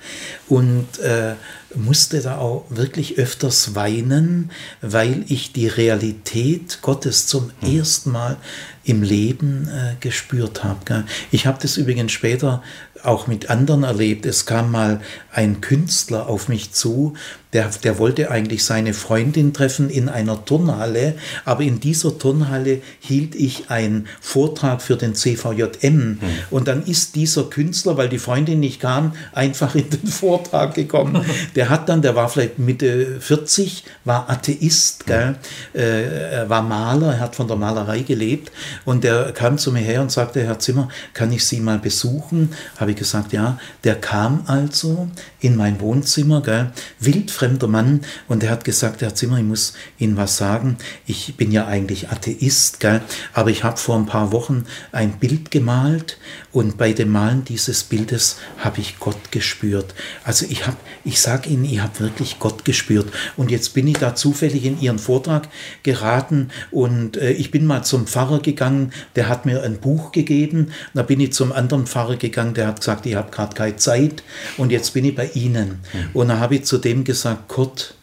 und 0.48 0.98
äh, 0.98 1.34
musste 1.76 2.20
da 2.20 2.38
auch 2.38 2.64
wirklich 2.70 3.18
öfters 3.18 3.76
weinen, 3.76 4.50
weil 4.80 5.24
ich 5.28 5.52
die 5.52 5.68
Realität 5.68 6.80
Gottes 6.82 7.28
zum 7.28 7.52
mhm. 7.60 7.78
ersten 7.78 8.10
Mal 8.10 8.36
im 8.82 9.04
Leben 9.04 9.68
äh, 9.68 9.94
gespürt 10.00 10.64
habe. 10.64 11.04
Ich 11.30 11.46
habe 11.46 11.58
das 11.62 11.76
übrigens 11.76 12.10
später 12.10 12.64
auch 13.04 13.26
mit 13.26 13.50
anderen 13.50 13.84
erlebt. 13.84 14.26
Es 14.26 14.46
kam 14.46 14.70
mal 14.70 15.00
ein 15.32 15.60
Künstler 15.60 16.28
auf 16.28 16.48
mich 16.48 16.72
zu, 16.72 17.14
der, 17.52 17.68
der 17.84 17.98
wollte 17.98 18.30
eigentlich 18.30 18.64
seine 18.64 18.94
Freundin 18.94 19.52
treffen 19.52 19.90
in 19.90 20.08
einer 20.08 20.42
Turnhalle, 20.44 21.16
aber 21.44 21.62
in 21.62 21.80
dieser 21.80 22.16
Turnhalle 22.16 22.80
hielt 23.00 23.34
ich 23.34 23.70
einen 23.70 24.06
Vortrag 24.22 24.80
für 24.80 24.96
den 24.96 25.14
CVJM. 25.14 25.92
Mhm. 25.92 26.18
Und 26.50 26.66
dann 26.68 26.82
ist 26.84 27.14
dieser 27.14 27.44
Künstler, 27.44 27.98
weil 27.98 28.08
die 28.08 28.18
Freundin 28.18 28.60
nicht 28.60 28.80
kam, 28.80 29.12
einfach 29.32 29.74
in 29.74 29.90
den 29.90 30.06
Vortrag 30.06 30.74
gekommen. 30.74 31.24
Der 31.54 31.68
hat 31.68 31.90
dann, 31.90 32.00
der 32.00 32.16
war 32.16 32.30
vielleicht 32.30 32.58
Mitte 32.58 33.20
40, 33.20 33.84
war 34.04 34.30
Atheist, 34.30 35.06
gell? 35.06 35.36
Äh, 35.74 36.32
er 36.32 36.48
war 36.48 36.62
Maler, 36.62 37.14
er 37.14 37.20
hat 37.20 37.36
von 37.36 37.48
der 37.48 37.56
Malerei 37.56 38.00
gelebt 38.00 38.50
und 38.86 39.04
der 39.04 39.32
kam 39.32 39.58
zu 39.58 39.72
mir 39.72 39.80
her 39.80 40.00
und 40.00 40.10
sagte, 40.10 40.42
Herr 40.42 40.58
Zimmer, 40.58 40.88
kann 41.12 41.30
ich 41.32 41.44
Sie 41.44 41.60
mal 41.60 41.78
besuchen? 41.78 42.54
Habe 42.78 42.91
ich 42.92 42.98
gesagt, 42.98 43.32
ja. 43.32 43.58
Der 43.84 44.00
kam 44.00 44.44
also 44.46 45.08
in 45.42 45.56
mein 45.56 45.80
Wohnzimmer, 45.80 46.40
gell? 46.42 46.72
wildfremder 47.00 47.68
Mann, 47.68 48.00
und 48.28 48.42
er 48.42 48.50
hat 48.50 48.64
gesagt, 48.64 49.02
Herr 49.02 49.14
Zimmer, 49.14 49.38
ich 49.38 49.44
muss 49.44 49.74
Ihnen 49.98 50.16
was 50.16 50.36
sagen. 50.36 50.76
Ich 51.06 51.36
bin 51.36 51.52
ja 51.52 51.66
eigentlich 51.66 52.10
Atheist, 52.10 52.80
gell? 52.80 53.02
aber 53.34 53.50
ich 53.50 53.64
habe 53.64 53.76
vor 53.76 53.96
ein 53.96 54.06
paar 54.06 54.32
Wochen 54.32 54.64
ein 54.92 55.18
Bild 55.18 55.50
gemalt 55.50 56.18
und 56.52 56.76
bei 56.78 56.92
dem 56.92 57.10
Malen 57.10 57.44
dieses 57.44 57.84
Bildes 57.84 58.38
habe 58.58 58.80
ich 58.80 58.98
Gott 58.98 59.30
gespürt. 59.30 59.94
Also 60.24 60.46
ich 60.48 60.66
habe, 60.66 60.76
ich 61.04 61.20
sage 61.20 61.48
Ihnen, 61.48 61.64
ich 61.64 61.80
habe 61.80 61.98
wirklich 62.00 62.38
Gott 62.38 62.64
gespürt. 62.64 63.10
Und 63.36 63.50
jetzt 63.50 63.74
bin 63.74 63.88
ich 63.88 63.98
da 63.98 64.14
zufällig 64.14 64.64
in 64.64 64.80
Ihren 64.80 64.98
Vortrag 64.98 65.48
geraten 65.82 66.50
und 66.70 67.16
äh, 67.16 67.32
ich 67.32 67.50
bin 67.50 67.66
mal 67.66 67.82
zum 67.82 68.06
Pfarrer 68.06 68.40
gegangen, 68.40 68.92
der 69.16 69.28
hat 69.28 69.46
mir 69.46 69.62
ein 69.62 69.78
Buch 69.78 70.12
gegeben. 70.12 70.72
Da 70.94 71.02
bin 71.02 71.20
ich 71.20 71.32
zum 71.32 71.52
anderen 71.52 71.86
Pfarrer 71.86 72.16
gegangen, 72.16 72.54
der 72.54 72.68
hat 72.68 72.80
gesagt, 72.80 73.06
ich 73.06 73.14
habe 73.14 73.30
gerade 73.30 73.54
keine 73.54 73.76
Zeit 73.76 74.22
und 74.56 74.70
jetzt 74.70 74.94
bin 74.94 75.04
ich 75.04 75.14
bei 75.14 75.30
Ihnen. 75.34 75.80
Mhm. 75.92 76.10
Und 76.14 76.28
da 76.28 76.38
habe 76.38 76.56
ich 76.56 76.64
zu 76.64 76.78
dem 76.78 77.04
gesagt, 77.04 77.48
Kurt, 77.48 77.94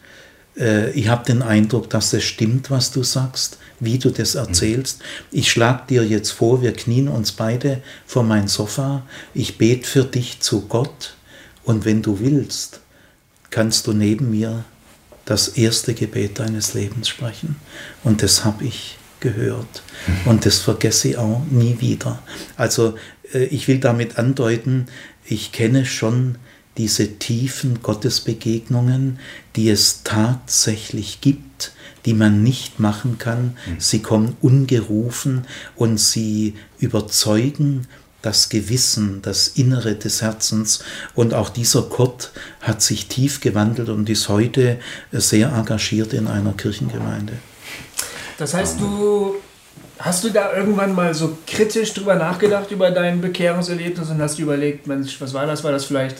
äh, 0.56 0.90
ich 0.92 1.08
habe 1.08 1.24
den 1.24 1.42
Eindruck, 1.42 1.90
dass 1.90 2.12
es 2.12 2.24
stimmt, 2.24 2.70
was 2.70 2.90
du 2.90 3.02
sagst 3.02 3.58
wie 3.80 3.98
du 3.98 4.10
das 4.10 4.34
erzählst. 4.34 5.00
Ich 5.32 5.50
schlage 5.50 5.84
dir 5.88 6.04
jetzt 6.04 6.30
vor, 6.30 6.62
wir 6.62 6.72
knien 6.72 7.08
uns 7.08 7.32
beide 7.32 7.82
vor 8.06 8.22
mein 8.22 8.46
Sofa, 8.46 9.02
ich 9.34 9.58
bete 9.58 9.86
für 9.86 10.04
dich 10.04 10.40
zu 10.40 10.62
Gott 10.62 11.14
und 11.64 11.84
wenn 11.84 12.02
du 12.02 12.20
willst, 12.20 12.80
kannst 13.48 13.86
du 13.86 13.92
neben 13.92 14.30
mir 14.30 14.64
das 15.24 15.48
erste 15.48 15.94
Gebet 15.94 16.38
deines 16.38 16.74
Lebens 16.74 17.08
sprechen. 17.08 17.56
Und 18.04 18.22
das 18.22 18.44
habe 18.44 18.64
ich 18.64 18.96
gehört. 19.20 19.82
Und 20.24 20.46
das 20.46 20.58
vergesse 20.58 21.10
ich 21.10 21.16
auch 21.18 21.42
nie 21.50 21.76
wieder. 21.80 22.22
Also 22.56 22.94
äh, 23.32 23.44
ich 23.44 23.68
will 23.68 23.78
damit 23.78 24.18
andeuten, 24.18 24.86
ich 25.24 25.52
kenne 25.52 25.84
schon 25.84 26.36
diese 26.80 27.18
tiefen 27.18 27.82
Gottesbegegnungen, 27.82 29.18
die 29.54 29.68
es 29.68 30.02
tatsächlich 30.02 31.20
gibt 31.20 31.72
die 32.06 32.14
man 32.14 32.42
nicht 32.42 32.80
machen 32.80 33.18
kann. 33.18 33.58
Mhm. 33.66 33.78
Sie 33.78 34.00
kommen 34.00 34.34
ungerufen 34.40 35.46
und 35.76 35.98
sie 35.98 36.54
überzeugen 36.78 37.86
das 38.22 38.48
Gewissen, 38.48 39.20
das 39.20 39.48
Innere 39.48 39.96
des 39.96 40.22
Herzens. 40.22 40.82
Und 41.14 41.34
auch 41.34 41.50
dieser 41.50 41.82
Kurt 41.82 42.32
hat 42.62 42.80
sich 42.80 43.08
tief 43.08 43.42
gewandelt 43.42 43.90
und 43.90 44.08
ist 44.08 44.30
heute 44.30 44.78
sehr 45.12 45.52
engagiert 45.52 46.14
in 46.14 46.26
einer 46.26 46.54
Kirchengemeinde. 46.54 47.34
Das 48.38 48.54
heißt, 48.54 48.80
du 48.80 49.36
hast 49.98 50.24
du 50.24 50.30
da 50.30 50.54
irgendwann 50.56 50.94
mal 50.94 51.14
so 51.14 51.36
kritisch 51.46 51.92
drüber 51.92 52.14
nachgedacht 52.14 52.70
über 52.70 52.90
dein 52.90 53.20
Bekehrungserlebnis 53.20 54.08
und 54.08 54.20
hast 54.20 54.38
überlegt, 54.38 54.86
Mensch, 54.86 55.20
was 55.20 55.34
war 55.34 55.46
das? 55.46 55.62
War 55.62 55.72
das 55.72 55.84
vielleicht 55.84 56.16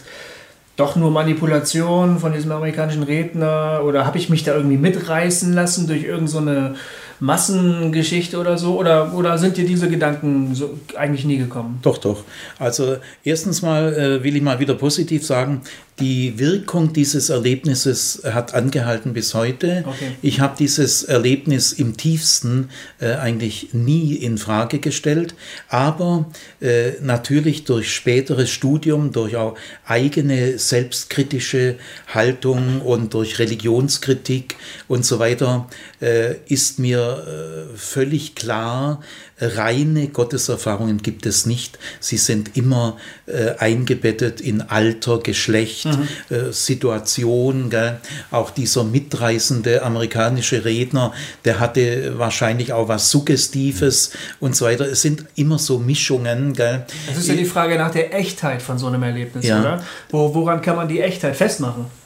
doch 0.80 0.96
nur 0.96 1.10
Manipulation 1.10 2.18
von 2.18 2.32
diesem 2.32 2.50
amerikanischen 2.52 3.02
Redner 3.02 3.82
oder 3.84 4.06
habe 4.06 4.18
ich 4.18 4.30
mich 4.30 4.44
da 4.44 4.54
irgendwie 4.54 4.78
mitreißen 4.78 5.52
lassen 5.52 5.86
durch 5.86 6.04
irgendeine 6.04 6.74
so 6.74 6.80
Massengeschichte 7.20 8.38
oder 8.38 8.56
so? 8.56 8.78
Oder, 8.78 9.14
oder 9.14 9.36
sind 9.36 9.58
dir 9.58 9.66
diese 9.66 9.90
Gedanken 9.90 10.54
so 10.54 10.78
eigentlich 10.96 11.26
nie 11.26 11.36
gekommen? 11.36 11.78
Doch, 11.82 11.98
doch. 11.98 12.24
Also 12.58 12.96
erstens 13.22 13.60
mal 13.60 13.92
äh, 13.92 14.24
will 14.24 14.36
ich 14.36 14.42
mal 14.42 14.58
wieder 14.58 14.74
positiv 14.74 15.24
sagen, 15.24 15.60
die 16.00 16.38
Wirkung 16.38 16.92
dieses 16.92 17.28
Erlebnisses 17.28 18.22
hat 18.24 18.54
angehalten 18.54 19.12
bis 19.12 19.34
heute. 19.34 19.84
Okay. 19.86 20.12
Ich 20.22 20.40
habe 20.40 20.56
dieses 20.58 21.02
Erlebnis 21.02 21.72
im 21.72 21.96
tiefsten 21.96 22.70
äh, 23.00 23.12
eigentlich 23.14 23.68
nie 23.72 24.14
in 24.14 24.38
Frage 24.38 24.78
gestellt, 24.78 25.34
aber 25.68 26.26
äh, 26.60 26.92
natürlich 27.02 27.64
durch 27.64 27.94
späteres 27.94 28.50
Studium, 28.50 29.12
durch 29.12 29.36
auch 29.36 29.56
eigene 29.84 30.58
selbstkritische 30.58 31.76
Haltung 32.08 32.80
und 32.80 33.14
durch 33.14 33.38
Religionskritik 33.38 34.56
und 34.88 35.04
so 35.04 35.18
weiter 35.18 35.68
äh, 36.00 36.36
ist 36.46 36.78
mir 36.78 37.70
äh, 37.72 37.76
völlig 37.76 38.34
klar, 38.34 39.02
reine 39.40 40.08
Gotteserfahrungen 40.08 40.98
gibt 40.98 41.26
es 41.26 41.46
nicht. 41.46 41.78
Sie 42.00 42.16
sind 42.16 42.56
immer 42.56 42.96
äh, 43.26 43.56
eingebettet 43.58 44.40
in 44.40 44.62
Alter, 44.62 45.18
Geschlecht, 45.18 45.86
mhm. 45.86 46.34
äh, 46.34 46.52
Situation. 46.52 47.70
Gell? 47.70 48.00
Auch 48.30 48.50
dieser 48.50 48.84
mitreißende 48.84 49.82
amerikanische 49.82 50.64
Redner, 50.64 51.12
der 51.44 51.60
hatte 51.60 52.18
wahrscheinlich 52.18 52.72
auch 52.72 52.88
was 52.88 53.10
Suggestives 53.10 54.12
und 54.40 54.56
so 54.56 54.66
weiter. 54.66 54.86
Es 54.86 55.02
sind 55.02 55.24
immer 55.36 55.58
so 55.58 55.78
Mischungen. 55.78 56.54
Gell? 56.54 56.84
Das 57.06 57.18
ist 57.18 57.28
ja 57.28 57.34
die 57.34 57.44
Frage 57.44 57.76
nach 57.76 57.90
der 57.90 58.14
Echtheit 58.14 58.62
von 58.62 58.78
so 58.78 58.86
einem 58.86 59.02
Erlebnis, 59.02 59.46
ja. 59.46 59.60
oder? 59.60 59.84
Wo, 60.10 60.34
woran 60.34 60.62
kann 60.62 60.76
man 60.76 60.88
die 60.88 61.00
Echtheit 61.00 61.36
festmachen? 61.36 61.99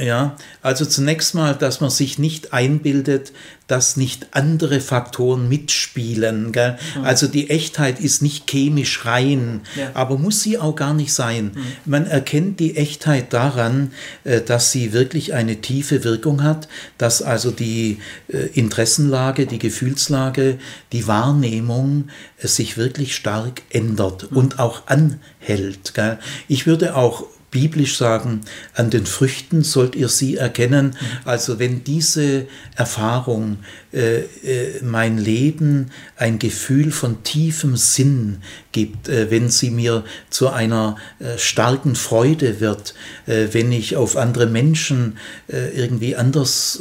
Ja, 0.00 0.36
also 0.62 0.86
zunächst 0.86 1.34
mal, 1.34 1.54
dass 1.54 1.80
man 1.80 1.90
sich 1.90 2.18
nicht 2.18 2.52
einbildet, 2.52 3.32
dass 3.70 3.96
nicht 3.96 4.28
andere 4.32 4.80
Faktoren 4.80 5.48
mitspielen. 5.48 6.50
Gell? 6.50 6.76
Mhm. 6.96 7.04
Also 7.04 7.28
die 7.28 7.50
Echtheit 7.50 8.00
ist 8.00 8.20
nicht 8.20 8.50
chemisch 8.50 9.04
rein, 9.04 9.60
ja. 9.76 9.90
aber 9.94 10.18
muss 10.18 10.42
sie 10.42 10.58
auch 10.58 10.74
gar 10.74 10.92
nicht 10.92 11.12
sein. 11.12 11.52
Mhm. 11.54 11.62
Man 11.84 12.06
erkennt 12.06 12.58
die 12.58 12.76
Echtheit 12.76 13.32
daran, 13.32 13.92
äh, 14.24 14.40
dass 14.40 14.72
sie 14.72 14.92
wirklich 14.92 15.34
eine 15.34 15.60
tiefe 15.60 16.02
Wirkung 16.02 16.42
hat, 16.42 16.66
dass 16.98 17.22
also 17.22 17.50
die 17.50 17.98
äh, 18.28 18.38
Interessenlage, 18.54 19.46
die 19.46 19.60
Gefühlslage, 19.60 20.58
die 20.92 21.06
Wahrnehmung 21.06 22.08
äh, 22.38 22.48
sich 22.48 22.76
wirklich 22.76 23.14
stark 23.14 23.62
ändert 23.70 24.30
mhm. 24.30 24.36
und 24.36 24.58
auch 24.58 24.88
anhält. 24.88 25.94
Gell? 25.94 26.18
Ich 26.48 26.66
würde 26.66 26.96
auch 26.96 27.24
biblisch 27.50 27.96
sagen, 27.96 28.42
an 28.74 28.90
den 28.90 29.06
Früchten 29.06 29.62
sollt 29.62 29.96
ihr 29.96 30.08
sie 30.08 30.36
erkennen. 30.36 30.96
Also 31.24 31.58
wenn 31.58 31.84
diese 31.84 32.46
Erfahrung 32.76 33.58
äh, 33.92 34.20
äh, 34.20 34.82
mein 34.82 35.18
Leben 35.18 35.90
ein 36.16 36.38
Gefühl 36.38 36.92
von 36.92 37.24
tiefem 37.24 37.76
Sinn 37.76 38.38
gibt, 38.72 39.08
äh, 39.08 39.30
wenn 39.30 39.48
sie 39.48 39.70
mir 39.70 40.04
zu 40.28 40.50
einer 40.50 40.96
äh, 41.18 41.38
starken 41.38 41.96
Freude 41.96 42.60
wird, 42.60 42.94
äh, 43.26 43.48
wenn 43.52 43.72
ich 43.72 43.96
auf 43.96 44.16
andere 44.16 44.46
Menschen 44.46 45.18
äh, 45.48 45.70
irgendwie 45.70 46.14
anders 46.16 46.80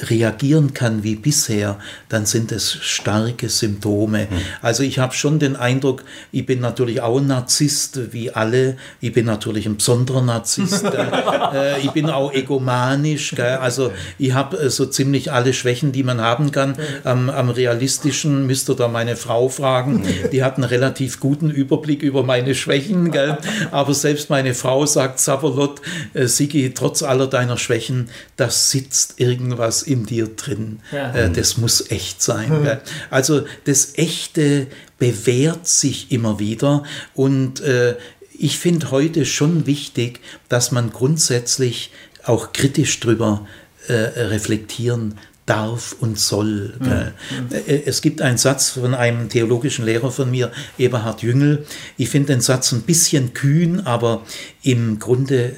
reagieren 0.00 0.74
kann 0.74 1.02
wie 1.02 1.16
bisher, 1.16 1.78
dann 2.08 2.26
sind 2.26 2.52
es 2.52 2.72
starke 2.72 3.48
Symptome. 3.48 4.28
Mhm. 4.30 4.36
Also 4.62 4.82
ich 4.82 4.98
habe 4.98 5.14
schon 5.14 5.38
den 5.38 5.56
Eindruck, 5.56 6.04
ich 6.32 6.46
bin 6.46 6.60
natürlich 6.60 7.00
auch 7.00 7.18
ein 7.18 7.26
Narzisst 7.26 8.12
wie 8.12 8.30
alle. 8.30 8.76
Ich 9.00 9.12
bin 9.12 9.26
natürlich 9.26 9.66
ein 9.66 9.76
besonderer 9.76 10.22
Narzisst. 10.22 10.84
äh, 11.54 11.80
ich 11.80 11.90
bin 11.90 12.10
auch 12.10 12.32
egomanisch. 12.32 13.34
Gell? 13.34 13.56
Also 13.56 13.92
ich 14.18 14.32
habe 14.32 14.58
äh, 14.58 14.70
so 14.70 14.86
ziemlich 14.86 15.32
alle 15.32 15.52
Schwächen, 15.52 15.92
die 15.92 16.02
man 16.02 16.20
haben 16.20 16.52
kann. 16.52 16.76
Am, 17.04 17.28
am 17.30 17.50
realistischen 17.50 18.46
müsst 18.46 18.70
ihr 18.70 18.76
da 18.76 18.88
meine 18.88 19.16
Frau 19.16 19.48
fragen. 19.48 20.04
Die 20.32 20.42
hat 20.44 20.56
einen 20.56 20.64
relativ 20.64 21.20
guten 21.20 21.50
Überblick 21.50 22.02
über 22.02 22.22
meine 22.22 22.54
Schwächen. 22.54 23.10
Gell? 23.10 23.38
Aber 23.70 23.94
selbst 23.94 24.30
meine 24.30 24.54
Frau 24.54 24.86
sagt, 24.86 25.18
Savalot, 25.18 25.80
äh, 26.14 26.26
Sigi, 26.26 26.72
trotz 26.74 27.02
aller 27.02 27.26
deiner 27.26 27.56
Schwächen, 27.56 28.10
da 28.36 28.50
sitzt 28.50 29.18
irgendwas 29.18 29.87
in 29.88 30.06
dir 30.06 30.28
drin. 30.28 30.80
Ja. 30.92 31.12
Äh, 31.14 31.30
das 31.30 31.56
muss 31.56 31.90
echt 31.90 32.22
sein. 32.22 32.62
Mhm. 32.62 32.70
Also 33.10 33.44
das 33.64 33.96
Echte 33.96 34.66
bewährt 34.98 35.66
sich 35.66 36.12
immer 36.12 36.38
wieder 36.38 36.84
und 37.14 37.60
äh, 37.60 37.96
ich 38.40 38.58
finde 38.58 38.92
heute 38.92 39.24
schon 39.24 39.66
wichtig, 39.66 40.20
dass 40.48 40.70
man 40.70 40.92
grundsätzlich 40.92 41.90
auch 42.24 42.52
kritisch 42.52 43.00
drüber 43.00 43.46
äh, 43.88 43.92
reflektieren 43.92 45.14
darf 45.48 45.96
und 45.98 46.18
soll. 46.18 46.74
Mhm. 46.78 47.12
Äh, 47.50 47.82
es 47.86 48.02
gibt 48.02 48.20
einen 48.22 48.38
Satz 48.38 48.70
von 48.70 48.94
einem 48.94 49.28
theologischen 49.28 49.84
Lehrer 49.84 50.10
von 50.10 50.30
mir, 50.30 50.52
Eberhard 50.78 51.22
Jüngel. 51.22 51.66
Ich 51.96 52.10
finde 52.10 52.34
den 52.34 52.40
Satz 52.40 52.72
ein 52.72 52.82
bisschen 52.82 53.34
kühn, 53.34 53.80
aber 53.86 54.24
im 54.62 54.98
Grunde 54.98 55.56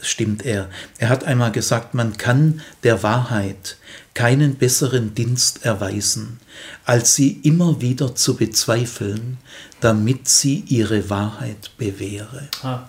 stimmt 0.00 0.44
er. 0.44 0.68
Er 0.98 1.08
hat 1.08 1.24
einmal 1.24 1.52
gesagt, 1.52 1.94
man 1.94 2.16
kann 2.16 2.62
der 2.82 3.02
Wahrheit 3.02 3.76
keinen 4.14 4.56
besseren 4.56 5.14
Dienst 5.14 5.64
erweisen, 5.64 6.40
als 6.84 7.14
sie 7.14 7.40
immer 7.42 7.80
wieder 7.80 8.14
zu 8.14 8.36
bezweifeln, 8.36 9.38
damit 9.80 10.28
sie 10.28 10.64
ihre 10.66 11.08
Wahrheit 11.08 11.70
bewähre. 11.78 12.48
Ah. 12.62 12.88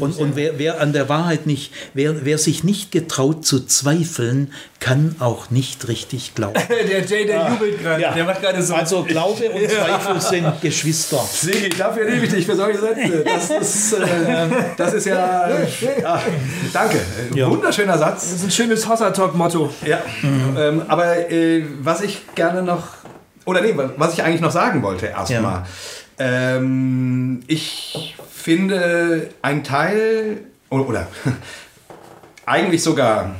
Und, 0.00 0.16
und 0.18 0.36
wer, 0.36 0.58
wer, 0.58 0.80
an 0.80 0.92
der 0.92 1.08
Wahrheit 1.08 1.46
nicht, 1.46 1.72
wer, 1.92 2.24
wer 2.24 2.38
sich 2.38 2.64
nicht 2.64 2.90
getraut 2.90 3.44
zu 3.44 3.66
zweifeln, 3.66 4.52
kann 4.80 5.16
auch 5.18 5.50
nicht 5.50 5.88
richtig 5.88 6.34
glauben. 6.34 6.54
der 6.68 7.04
Jay, 7.04 7.26
der 7.26 7.44
ah, 7.44 7.50
jubelt 7.50 7.82
gerade. 7.82 8.02
Ja. 8.02 8.12
Der 8.12 8.24
macht 8.24 8.40
gerade 8.40 8.62
so. 8.62 8.74
Also 8.74 9.04
Glaube 9.04 9.50
und 9.50 9.70
Zweifel 9.70 10.20
sind 10.20 10.60
Geschwister. 10.60 11.18
Sigi, 11.18 11.68
dafür 11.68 12.08
liebe 12.08 12.24
ich 12.26 12.32
dich 12.32 12.46
für 12.46 12.56
solche 12.56 12.78
Sätze. 12.78 13.24
Das 13.24 13.50
ist, 13.50 13.92
äh, 13.92 14.06
das 14.76 14.94
ist 14.94 15.06
ja, 15.06 15.48
ja. 15.48 16.22
Danke. 16.72 17.00
Ja. 17.34 17.50
Wunderschöner 17.50 17.98
Satz. 17.98 18.22
Das 18.22 18.32
ist 18.32 18.44
ein 18.44 18.50
schönes 18.50 18.88
Hossa-Talk-Motto. 18.88 19.70
Ja. 19.84 20.00
Mhm. 20.22 20.56
Ähm, 20.58 20.82
aber 20.88 21.30
äh, 21.30 21.64
was 21.80 22.00
ich 22.00 22.22
gerne 22.34 22.62
noch, 22.62 22.84
oder 23.44 23.60
nee, 23.60 23.74
was 23.96 24.14
ich 24.14 24.22
eigentlich 24.22 24.40
noch 24.40 24.50
sagen 24.50 24.82
wollte 24.82 25.06
erstmal. 25.06 25.42
Ja. 25.42 25.66
Ähm, 26.18 27.40
ich 27.46 28.14
finde, 28.42 29.30
ein 29.40 29.64
Teil 29.64 30.42
oder, 30.70 30.88
oder 30.88 31.08
eigentlich 32.46 32.82
sogar 32.82 33.36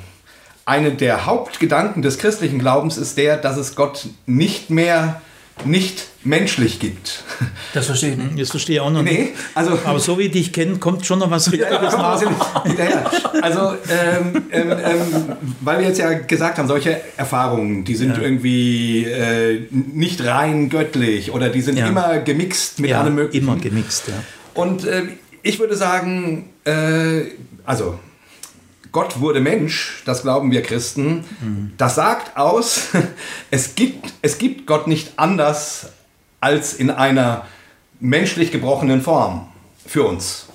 eine 0.64 0.92
der 0.92 1.26
Hauptgedanken 1.26 2.02
des 2.02 2.18
christlichen 2.18 2.58
Glaubens 2.58 2.96
ist 2.96 3.18
der, 3.18 3.36
dass 3.36 3.56
es 3.56 3.74
Gott 3.74 4.06
nicht 4.26 4.70
mehr 4.70 5.20
nicht 5.64 6.08
menschlich 6.24 6.80
gibt. 6.80 7.24
Das 7.74 7.86
verstehe 7.86 8.10
ich 8.10 8.16
nicht. 8.18 8.38
Das 8.38 8.50
verstehe 8.50 8.76
ich 8.76 8.80
auch 8.82 8.90
noch 8.90 9.02
nee, 9.02 9.30
also, 9.54 9.78
Aber 9.86 9.98
so 9.98 10.18
wie 10.18 10.28
dich 10.28 10.52
kennen, 10.52 10.78
kommt 10.78 11.06
schon 11.06 11.20
noch 11.20 11.30
was 11.30 11.50
Richtiges. 11.52 11.94
Ja, 11.94 13.10
also, 13.40 13.72
ähm, 13.88 14.42
ähm, 14.50 14.70
ähm, 14.70 15.36
weil 15.62 15.78
wir 15.78 15.86
jetzt 15.88 15.98
ja 15.98 16.12
gesagt 16.12 16.58
haben, 16.58 16.68
solche 16.68 17.00
Erfahrungen, 17.16 17.84
die 17.84 17.94
sind 17.94 18.18
ja. 18.18 18.22
irgendwie 18.22 19.04
äh, 19.04 19.66
nicht 19.70 20.22
rein 20.22 20.68
göttlich 20.68 21.32
oder 21.32 21.48
die 21.48 21.62
sind 21.62 21.78
ja. 21.78 21.86
immer 21.86 22.18
gemixt 22.18 22.78
mit 22.78 22.92
allem 22.92 23.14
Möglichen. 23.14 23.48
immer 23.48 23.56
gemixt, 23.56 24.08
ja. 24.08 24.14
Und 24.54 24.84
äh, 24.84 25.04
ich 25.42 25.58
würde 25.58 25.76
sagen, 25.76 26.50
äh, 26.64 27.22
also 27.64 27.98
Gott 28.92 29.20
wurde 29.20 29.40
Mensch, 29.40 30.02
das 30.04 30.22
glauben 30.22 30.50
wir 30.50 30.62
Christen. 30.62 31.24
Mhm. 31.40 31.72
Das 31.78 31.94
sagt 31.94 32.36
aus, 32.36 32.88
es 33.50 33.74
gibt, 33.74 34.12
es 34.20 34.38
gibt 34.38 34.66
Gott 34.66 34.86
nicht 34.86 35.12
anders 35.16 35.88
als 36.40 36.74
in 36.74 36.90
einer 36.90 37.46
menschlich 38.00 38.50
gebrochenen 38.52 39.00
Form 39.00 39.48
für 39.86 40.04
uns 40.04 40.48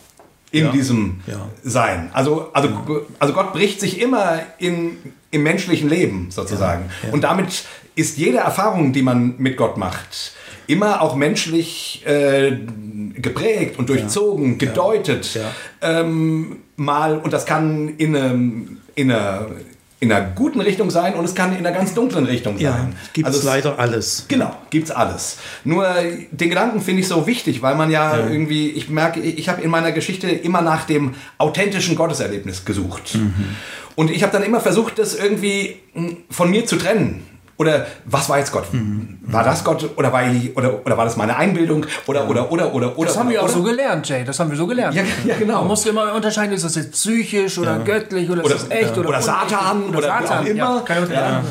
in 0.52 0.66
ja. 0.66 0.72
diesem 0.72 1.22
ja. 1.28 1.48
Sein. 1.64 2.10
Also, 2.14 2.50
also, 2.54 3.06
also 3.20 3.34
Gott 3.34 3.54
bricht 3.54 3.80
sich 3.80 4.00
immer 4.00 4.40
in, 4.60 4.98
im 5.32 5.44
menschlichen 5.44 5.90
Leben 5.90 6.32
sozusagen. 6.32 6.90
Ja. 7.04 7.14
Und 7.14 7.24
damit 7.24 7.66
ist 7.96 8.18
jede 8.18 8.38
Erfahrung, 8.38 8.94
die 8.94 9.02
man 9.02 9.36
mit 9.38 9.58
Gott 9.58 9.78
macht, 9.78 10.34
immer 10.68 11.02
auch 11.02 11.16
menschlich 11.16 12.04
äh, 12.06 12.52
geprägt 13.16 13.80
und 13.80 13.90
durchzogen, 13.90 14.52
ja. 14.52 14.68
gedeutet. 14.68 15.34
Ja. 15.34 15.52
Ähm, 15.82 16.58
mal, 16.76 17.18
und 17.18 17.34
das 17.34 17.46
kann 17.46 17.96
in, 17.98 18.16
einem, 18.16 18.78
in 18.96 19.12
einer 19.12 19.48
in 20.00 20.12
einer 20.12 20.28
guten 20.28 20.62
Richtung 20.62 20.92
sein 20.92 21.16
und 21.16 21.26
es 21.26 21.34
kann 21.34 21.54
in 21.54 21.66
einer 21.66 21.76
ganz 21.76 21.96
dunklen 21.96 22.26
Richtung 22.26 22.58
sein. 22.58 22.64
Ja, 22.64 22.90
gibt 23.14 23.26
also 23.26 23.40
es 23.40 23.46
leider 23.46 23.80
alles. 23.80 24.26
Genau, 24.28 24.56
gibt 24.70 24.90
es 24.90 24.92
alles. 24.96 25.40
Nur 25.64 25.88
den 26.30 26.50
Gedanken 26.50 26.82
finde 26.82 27.02
ich 27.02 27.08
so 27.08 27.26
wichtig, 27.26 27.64
weil 27.64 27.74
man 27.76 27.90
ja, 27.90 28.16
ja. 28.16 28.28
irgendwie, 28.28 28.70
ich 28.70 28.90
merke, 28.90 29.20
ich 29.22 29.50
habe 29.50 29.64
in 29.64 29.72
meiner 29.72 29.92
Geschichte 29.92 30.30
immer 30.30 30.62
nach 30.62 30.86
dem 30.86 31.16
authentischen 31.40 31.96
Gotteserlebnis 31.96 32.64
gesucht. 32.64 33.16
Mhm. 33.16 33.34
Und 33.96 34.12
ich 34.12 34.22
habe 34.22 34.32
dann 34.32 34.44
immer 34.44 34.60
versucht, 34.60 35.00
das 35.00 35.16
irgendwie 35.16 35.78
hm, 35.94 36.18
von 36.30 36.52
mir 36.52 36.68
zu 36.68 36.76
trennen 36.76 37.26
Oder 37.58 37.88
was 38.06 38.30
war 38.30 38.38
jetzt 38.38 38.52
Gott? 38.52 38.72
Mhm. 38.72 39.18
War 39.24 39.44
das 39.44 39.64
Gott 39.64 39.90
oder 39.98 40.14
war, 40.14 40.32
ich, 40.32 40.56
oder, 40.56 40.86
oder 40.86 40.96
war 40.96 41.06
das 41.06 41.18
meine 41.18 41.36
Einbildung? 41.36 41.86
Oder, 42.06 42.30
oder, 42.30 42.52
oder, 42.52 42.72
oder, 42.72 42.96
oder. 42.98 43.08
Das 43.08 43.18
haben 43.18 43.26
oder, 43.28 43.34
wir 43.34 43.40
auch 43.42 43.46
oder? 43.46 43.54
so 43.54 43.64
gelernt, 43.64 44.08
Jay. 44.08 44.24
Das 44.24 44.40
haben 44.40 44.52
wir 44.52 44.58
so 44.58 44.68
gelernt. 44.68 44.96
Ja, 44.96 45.04
ja, 45.26 45.36
genau. 45.40 45.60
Man 45.60 45.68
muss 45.70 45.86
immer 45.88 46.14
unterscheiden, 46.14 46.54
ist 46.54 46.64
das 46.66 46.76
jetzt 46.76 46.92
psychisch 46.92 47.58
oder 47.58 47.80
göttlich 47.80 48.30
oder, 48.30 48.44
Oder- 48.46 48.56
ist 48.56 48.64
das 48.70 48.72
echt 48.72 48.96
oder, 48.98 49.10
Oder 49.10 49.22
Satan 49.24 49.90
oder, 49.90 50.02
Satan. 50.04 50.44
auch 50.44 50.46
immer. 50.46 50.84
Ja. 51.12 51.44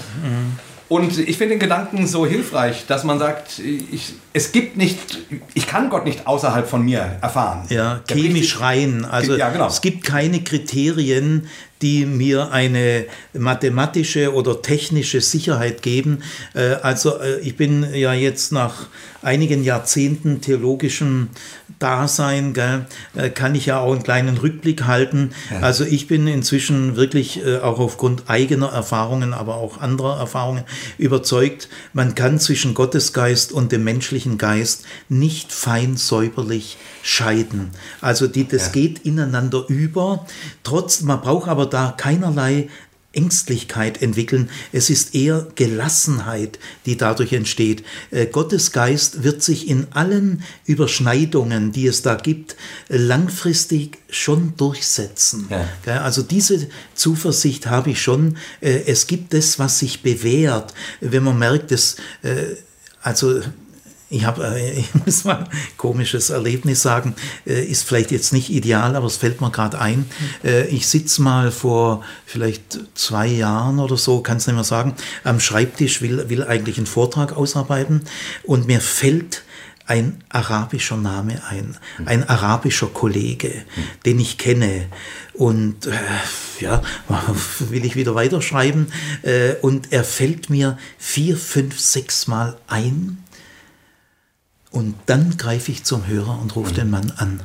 Und 0.89 1.19
ich 1.19 1.37
finde 1.37 1.55
den 1.55 1.59
Gedanken 1.59 2.07
so 2.07 2.25
hilfreich, 2.25 2.85
dass 2.87 3.03
man 3.03 3.19
sagt, 3.19 3.59
ich, 3.59 4.15
es 4.33 4.53
gibt 4.53 4.77
nicht, 4.77 5.19
ich 5.55 5.67
kann 5.67 5.91
Gott 5.91 6.05
nicht 6.05 6.29
außerhalb 6.29 6.69
von 6.69 6.85
mir 6.85 7.17
erfahren. 7.21 7.65
Ja, 7.71 7.99
chemisch 8.09 8.61
rein. 8.61 9.05
Also 9.05 9.35
Ja, 9.35 9.51
genau. 9.51 9.67
es 9.67 9.81
gibt 9.81 10.05
keine 10.05 10.45
Kriterien, 10.45 11.49
die 11.83 12.07
mir 12.07 12.53
eine 12.53 13.07
mathematische 13.33 14.33
oder 14.33 14.63
technische 14.63 15.21
Sicherheit 15.21 15.83
geben. 15.83 16.23
Äh, 16.55 16.77
Also 16.83 17.19
äh, 17.21 17.41
ich 17.41 17.57
bin 17.57 17.95
ja 17.95 18.13
jetzt 18.13 18.53
nach 18.53 18.87
einigen 19.27 19.65
Jahrzehnten 19.65 20.41
theologischem 20.41 21.29
Dasein, 21.81 22.55
gell, 22.55 22.87
äh, 23.17 23.29
kann 23.29 23.57
ich 23.57 23.67
ja 23.67 23.81
auch 23.81 23.93
einen 23.93 24.05
kleinen 24.05 24.39
Rückblick 24.39 24.85
halten. 24.85 25.33
Also 25.61 25.85
ich 25.85 26.07
bin 26.07 26.29
inzwischen 26.29 26.97
wirklich 26.97 27.45
äh, 27.45 27.59
auch 27.59 27.81
aufgrund 27.81 28.31
eigener 28.31 28.69
Erfahrungen, 28.69 29.35
aber 29.35 29.57
auch 29.57 29.81
anderer 29.81 30.19
Erfahrungen 30.19 30.65
überzeugt, 30.97 31.69
man 31.93 32.15
kann 32.15 32.39
zwischen 32.39 32.73
Gottesgeist 32.73 33.53
und 33.53 33.73
dem 33.73 33.83
menschlichen 33.83 34.39
Geist 34.39 34.85
nicht 35.09 35.53
fein 35.53 35.97
säuberlich 35.97 36.79
scheiden. 37.03 37.71
Also 38.01 38.29
die, 38.29 38.47
das 38.47 38.73
geht 38.73 39.01
ineinander 39.01 39.65
über. 39.69 40.25
Trotz, 40.63 41.03
man 41.03 41.21
braucht 41.21 41.49
aber 41.49 41.67
da 41.67 41.95
keinerlei 41.97 42.69
Ängstlichkeit 43.17 44.03
entwickeln. 44.03 44.51
Es 44.73 44.91
ist 44.91 45.15
eher 45.15 45.49
Gelassenheit, 45.55 46.59
die 46.85 46.97
dadurch 46.97 47.33
entsteht. 47.33 47.85
Äh, 48.11 48.27
Gottes 48.27 48.73
Geist 48.73 49.25
wird 49.25 49.43
sich 49.43 49.69
in 49.69 49.87
allen 49.93 50.43
Überschneidungen, 50.67 51.73
die 51.73 51.87
es 51.87 52.03
da 52.03 52.15
gibt, 52.15 52.57
langfristig 52.89 53.99
schon 54.11 54.55
durchsetzen. 54.57 55.49
Ja. 55.51 56.03
Also 56.03 56.23
diese 56.23 56.69
Zuversicht 56.95 57.67
habe 57.67 57.91
ich 57.91 58.03
schon. 58.03 58.37
Äh, 58.61 58.83
Es 58.87 59.07
gibt 59.07 59.33
das, 59.35 59.59
was 59.59 59.79
sich 59.79 60.03
bewährt. 60.03 60.75
Wenn 61.01 61.25
man 61.25 61.39
merkt, 61.39 61.71
dass, 61.71 61.97
äh, 62.23 62.57
also 63.03 63.41
ich 64.09 64.25
habe, 64.25 64.47
äh, 64.47 64.73
ich 64.81 64.95
muss 64.95 65.25
mal 65.25 65.39
ein 65.39 65.49
komisches 65.77 66.31
Erlebnis 66.31 66.83
sagen, 66.83 67.15
äh, 67.47 67.65
ist 67.65 67.85
vielleicht 67.85 68.11
jetzt 68.11 68.33
nicht 68.33 68.51
ideal, 68.51 68.97
aber 68.97 69.07
es 69.07 69.17
fällt 69.17 69.41
mir 69.41 69.51
gerade 69.51 69.79
ein. 69.79 70.07
Äh, 70.45 70.67
Ich 70.67 70.89
sitze 70.89 71.23
mal 71.23 71.51
vor 71.51 72.05
vielleicht 72.25 72.79
zwei 72.95 73.27
Jahren 73.27 73.79
oder 73.79 73.97
so, 73.97 74.21
kann 74.21 74.37
es 74.39 74.47
nicht 74.47 74.55
mehr 74.55 74.65
sagen, 74.65 74.95
am 75.25 75.41
Schreibtisch, 75.41 76.03
will, 76.03 76.29
will 76.29 76.45
eigentlich 76.45 76.77
einen 76.77 76.87
Vortrag 76.87 77.37
ausarbeiten 77.37 78.03
und 78.45 78.67
mir 78.67 78.81
fällt 78.81 79.43
ein 79.87 80.23
arabischer 80.29 80.97
Name 80.97 81.41
ein, 81.49 81.77
ein 82.07 82.29
arabischer 82.29 82.89
Kollege, 82.89 83.53
den 84.05 84.19
ich 84.19 84.37
kenne. 84.37 84.87
Und 85.33 85.87
äh, 85.87 85.93
ja, 86.61 86.83
will 87.71 87.85
ich 87.85 87.95
wieder 87.95 88.15
weiterschreiben. 88.15 88.89
Äh, 89.23 89.55
und 89.63 89.93
er 89.93 90.03
fällt 90.03 90.51
mir 90.51 90.77
vier, 90.99 91.37
fünf, 91.37 91.79
sechs 91.79 92.27
Mal 92.27 92.57
ein. 92.67 93.19
Und 94.77 94.95
dann 95.07 95.39
greife 95.39 95.73
ich 95.73 95.85
zum 95.85 96.07
Hörer 96.07 96.39
und 96.39 96.55
rufe 96.55 96.75
den 96.75 96.91
Mann 96.91 97.11
an. 97.17 97.41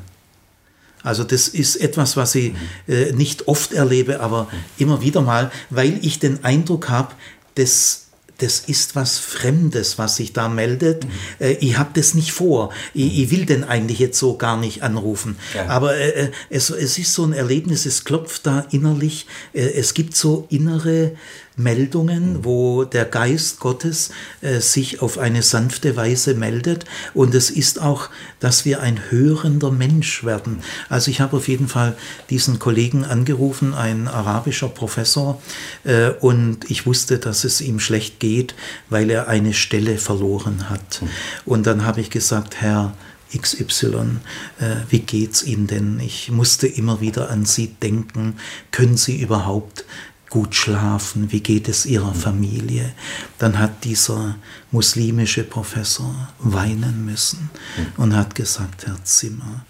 Also 1.01 1.23
das 1.23 1.47
ist 1.47 1.77
etwas, 1.77 2.17
was 2.17 2.35
ich 2.35 2.51
äh, 2.89 3.13
nicht 3.13 3.47
oft 3.47 3.71
erlebe, 3.71 4.19
aber 4.19 4.49
immer 4.77 5.01
wieder 5.01 5.21
mal, 5.21 5.49
weil 5.69 5.97
ich 6.05 6.19
den 6.19 6.43
Eindruck 6.43 6.89
habe, 6.89 7.13
das, 7.55 8.07
das 8.39 8.59
ist 8.59 8.97
was 8.97 9.17
Fremdes, 9.17 9.97
was 9.97 10.17
sich 10.17 10.33
da 10.33 10.49
meldet. 10.49 11.07
Äh, 11.39 11.53
ich 11.61 11.77
habe 11.77 11.91
das 11.93 12.15
nicht 12.15 12.33
vor. 12.33 12.73
Ich, 12.93 13.19
ich 13.19 13.31
will 13.31 13.45
den 13.45 13.63
eigentlich 13.63 13.99
jetzt 13.99 14.19
so 14.19 14.35
gar 14.35 14.57
nicht 14.57 14.83
anrufen. 14.83 15.37
Ja. 15.55 15.67
Aber 15.67 15.95
äh, 15.95 16.25
äh, 16.25 16.31
es, 16.49 16.69
es 16.69 16.97
ist 16.97 17.13
so 17.13 17.23
ein 17.23 17.31
Erlebnis, 17.31 17.85
es 17.85 18.03
klopft 18.03 18.45
da 18.45 18.65
innerlich. 18.71 19.25
Äh, 19.53 19.69
es 19.69 19.93
gibt 19.93 20.17
so 20.17 20.47
innere 20.49 21.13
Meldungen, 21.55 22.43
wo 22.43 22.85
der 22.85 23.05
Geist 23.05 23.59
Gottes 23.59 24.11
äh, 24.41 24.59
sich 24.59 25.01
auf 25.01 25.17
eine 25.17 25.41
sanfte 25.41 25.95
Weise 25.95 26.33
meldet. 26.33 26.85
Und 27.13 27.35
es 27.35 27.49
ist 27.49 27.81
auch, 27.81 28.09
dass 28.39 28.65
wir 28.65 28.81
ein 28.81 28.99
hörender 29.09 29.71
Mensch 29.71 30.23
werden. 30.23 30.61
Also 30.89 31.11
ich 31.11 31.21
habe 31.21 31.37
auf 31.37 31.47
jeden 31.47 31.67
Fall 31.67 31.95
diesen 32.29 32.59
Kollegen 32.59 33.03
angerufen, 33.03 33.73
ein 33.73 34.07
arabischer 34.07 34.69
Professor, 34.69 35.41
äh, 35.83 36.09
und 36.09 36.69
ich 36.69 36.85
wusste, 36.85 37.19
dass 37.19 37.43
es 37.43 37.61
ihm 37.61 37.79
schlecht 37.79 38.19
geht, 38.19 38.55
weil 38.89 39.09
er 39.09 39.27
eine 39.27 39.53
Stelle 39.53 39.97
verloren 39.97 40.69
hat. 40.69 41.01
Und 41.45 41.67
dann 41.67 41.85
habe 41.85 42.01
ich 42.01 42.09
gesagt, 42.09 42.61
Herr, 42.61 42.93
XY, 43.37 44.19
äh, 44.59 44.75
wie 44.89 44.99
geht's 44.99 45.43
Ihnen 45.43 45.67
denn? 45.67 45.99
Ich 45.99 46.31
musste 46.31 46.67
immer 46.67 46.99
wieder 47.01 47.29
an 47.29 47.45
Sie 47.45 47.67
denken. 47.67 48.35
Können 48.71 48.97
Sie 48.97 49.21
überhaupt 49.21 49.85
gut 50.31 50.55
schlafen? 50.55 51.31
Wie 51.31 51.41
geht 51.41 51.67
es 51.67 51.85
Ihrer 51.85 52.15
Familie? 52.15 52.91
Dann 53.37 53.59
hat 53.59 53.83
dieser 53.83 54.37
muslimische 54.71 55.43
Professor 55.43 56.29
weinen 56.39 57.05
müssen 57.05 57.51
und 57.97 58.15
hat 58.15 58.33
gesagt, 58.33 58.87
Herr 58.87 59.03
Zimmer, 59.03 59.65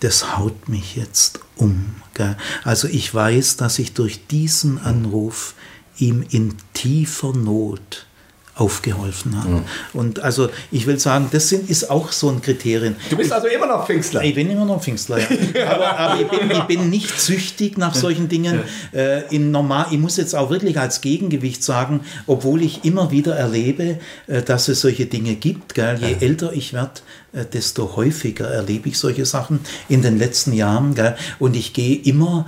das 0.00 0.38
haut 0.38 0.70
mich 0.70 0.96
jetzt 0.96 1.40
um. 1.56 1.96
Also 2.64 2.88
ich 2.88 3.12
weiß, 3.12 3.56
dass 3.58 3.78
ich 3.78 3.92
durch 3.92 4.26
diesen 4.28 4.78
Anruf 4.78 5.54
ihm 5.98 6.24
in 6.30 6.54
tiefer 6.72 7.32
Not 7.32 8.05
aufgeholfen 8.56 9.36
habe. 9.42 9.62
Und 9.92 10.20
also 10.20 10.48
ich 10.72 10.86
will 10.86 10.98
sagen, 10.98 11.28
das 11.30 11.50
sind, 11.50 11.68
ist 11.68 11.90
auch 11.90 12.10
so 12.10 12.30
ein 12.30 12.40
Kriterium. 12.40 12.96
Du 13.10 13.16
bist 13.16 13.30
also 13.30 13.48
immer 13.48 13.66
noch 13.66 13.86
Pfingstler. 13.86 14.24
Ich 14.24 14.34
bin 14.34 14.50
immer 14.50 14.64
noch 14.64 14.82
Pfingstler, 14.82 15.18
ja. 15.54 15.70
aber, 15.70 15.98
aber 15.98 16.20
ich, 16.22 16.28
bin, 16.28 16.50
ich 16.50 16.62
bin 16.62 16.88
nicht 16.88 17.20
süchtig 17.20 17.76
nach 17.76 17.94
solchen 17.94 18.28
Dingen. 18.28 18.62
Äh, 18.92 19.34
in 19.34 19.50
normal, 19.50 19.88
ich 19.90 19.98
muss 19.98 20.16
jetzt 20.16 20.34
auch 20.34 20.48
wirklich 20.48 20.78
als 20.80 21.02
Gegengewicht 21.02 21.62
sagen, 21.62 22.00
obwohl 22.26 22.62
ich 22.62 22.84
immer 22.84 23.10
wieder 23.10 23.36
erlebe, 23.36 23.98
äh, 24.26 24.42
dass 24.42 24.68
es 24.68 24.80
solche 24.80 25.04
Dinge 25.04 25.34
gibt. 25.34 25.74
Gell? 25.74 25.98
Je 26.00 26.16
älter 26.26 26.54
ich 26.54 26.72
werde, 26.72 27.02
äh, 27.34 27.44
desto 27.44 27.94
häufiger 27.94 28.46
erlebe 28.46 28.88
ich 28.88 28.98
solche 28.98 29.26
Sachen 29.26 29.60
in 29.90 30.00
den 30.00 30.18
letzten 30.18 30.54
Jahren. 30.54 30.94
Gell? 30.94 31.14
Und 31.38 31.56
ich 31.56 31.74
gehe 31.74 31.96
immer 31.96 32.46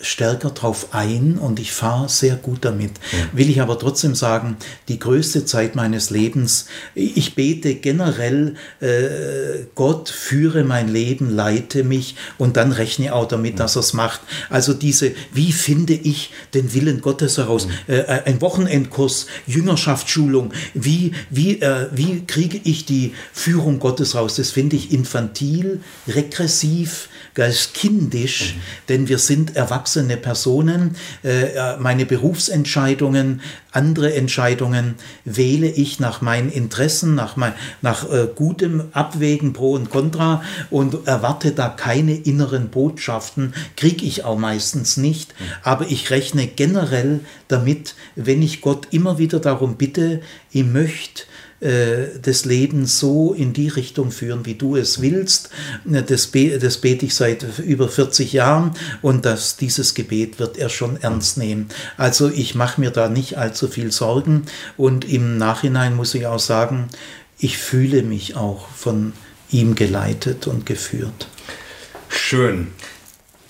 stärker 0.00 0.50
drauf 0.50 0.88
ein 0.92 1.36
und 1.38 1.60
ich 1.60 1.72
fahre 1.72 2.08
sehr 2.08 2.36
gut 2.36 2.64
damit. 2.64 2.92
Will 3.32 3.50
ich 3.50 3.60
aber 3.60 3.78
trotzdem 3.78 4.14
sagen, 4.14 4.56
die 4.88 4.98
größte 4.98 5.44
Zeit 5.44 5.74
meines 5.74 6.10
Lebens, 6.10 6.66
ich 6.94 7.34
bete 7.34 7.74
generell, 7.74 8.54
äh, 8.80 9.66
Gott 9.74 10.08
führe 10.08 10.64
mein 10.64 10.88
Leben, 10.88 11.30
leite 11.30 11.84
mich 11.84 12.16
und 12.38 12.56
dann 12.56 12.72
rechne 12.72 13.14
auch 13.14 13.28
damit, 13.28 13.60
dass 13.60 13.76
er 13.76 13.80
es 13.80 13.92
macht. 13.92 14.20
Also 14.48 14.72
diese, 14.72 15.12
wie 15.32 15.52
finde 15.52 15.92
ich 15.92 16.32
den 16.54 16.72
Willen 16.72 17.02
Gottes 17.02 17.36
heraus? 17.36 17.68
Äh, 17.86 18.04
ein 18.24 18.40
Wochenendkurs, 18.40 19.26
Jüngerschaftsschulung, 19.46 20.52
wie, 20.72 21.12
wie, 21.28 21.60
äh, 21.60 21.88
wie 21.92 22.24
kriege 22.26 22.60
ich 22.64 22.86
die 22.86 23.12
Führung 23.32 23.78
Gottes 23.78 24.14
raus? 24.14 24.36
Das 24.36 24.50
finde 24.50 24.76
ich 24.76 24.92
infantil, 24.92 25.80
regressiv, 26.08 27.08
ganz 27.34 27.72
kindisch, 27.72 28.56
denn 28.88 29.08
wir 29.08 29.18
sind 29.18 29.56
erwachsene 29.56 30.16
Personen. 30.16 30.96
Äh, 31.22 31.76
meine 31.78 32.06
Berufsentscheidungen, 32.06 33.40
andere 33.72 34.14
Entscheidungen 34.14 34.96
wähle 35.24 35.68
ich 35.68 36.00
nach 36.00 36.20
meinen 36.20 36.50
Interessen, 36.50 37.14
nach, 37.14 37.36
mein, 37.36 37.52
nach 37.82 38.10
äh, 38.10 38.28
gutem 38.34 38.84
Abwägen 38.92 39.52
pro 39.52 39.72
und 39.72 39.90
contra 39.90 40.42
und 40.70 41.06
erwarte 41.06 41.52
da 41.52 41.68
keine 41.68 42.14
inneren 42.14 42.68
Botschaften, 42.70 43.54
kriege 43.76 44.04
ich 44.04 44.24
auch 44.24 44.38
meistens 44.38 44.96
nicht. 44.96 45.34
Aber 45.62 45.86
ich 45.88 46.10
rechne 46.10 46.46
generell 46.46 47.20
damit, 47.48 47.94
wenn 48.16 48.42
ich 48.42 48.60
Gott 48.60 48.88
immer 48.90 49.18
wieder 49.18 49.40
darum 49.40 49.76
bitte, 49.76 50.20
ich 50.50 50.64
möchte 50.64 51.22
äh, 51.60 52.18
des 52.18 52.46
Lebens 52.46 52.98
so 52.98 53.34
in 53.34 53.52
die 53.52 53.68
Richtung 53.68 54.10
führen, 54.10 54.46
wie 54.46 54.54
du 54.54 54.76
es 54.76 55.02
willst. 55.02 55.50
Äh, 55.90 56.02
Das, 56.02 56.30
das 56.32 56.78
bete 56.78 57.06
ich 57.06 57.14
seit 57.14 57.44
über 57.58 57.88
40 57.88 58.32
Jahren 58.32 58.72
und 59.02 59.24
das, 59.26 59.56
dieses 59.56 59.94
Gebet 59.94 60.38
wird 60.38 60.56
er 60.56 60.70
schon 60.70 60.96
ernst 61.00 61.36
nehmen. 61.36 61.68
Also 61.96 62.28
ich 62.30 62.54
mache 62.54 62.80
mir 62.80 62.90
da 62.90 63.08
nicht 63.08 63.36
allzu 63.36 63.68
viel 63.68 63.92
Sorgen 63.92 64.46
und 64.76 65.04
im 65.04 65.36
Nachhinein 65.36 65.94
muss 65.94 66.14
ich 66.14 66.26
auch 66.26 66.38
sagen, 66.38 66.88
ich 67.38 67.58
fühle 67.58 68.02
mich 68.02 68.36
auch 68.36 68.68
von 68.68 69.12
ihm 69.50 69.74
geleitet 69.74 70.46
und 70.46 70.66
geführt. 70.66 71.28
Schön. 72.08 72.68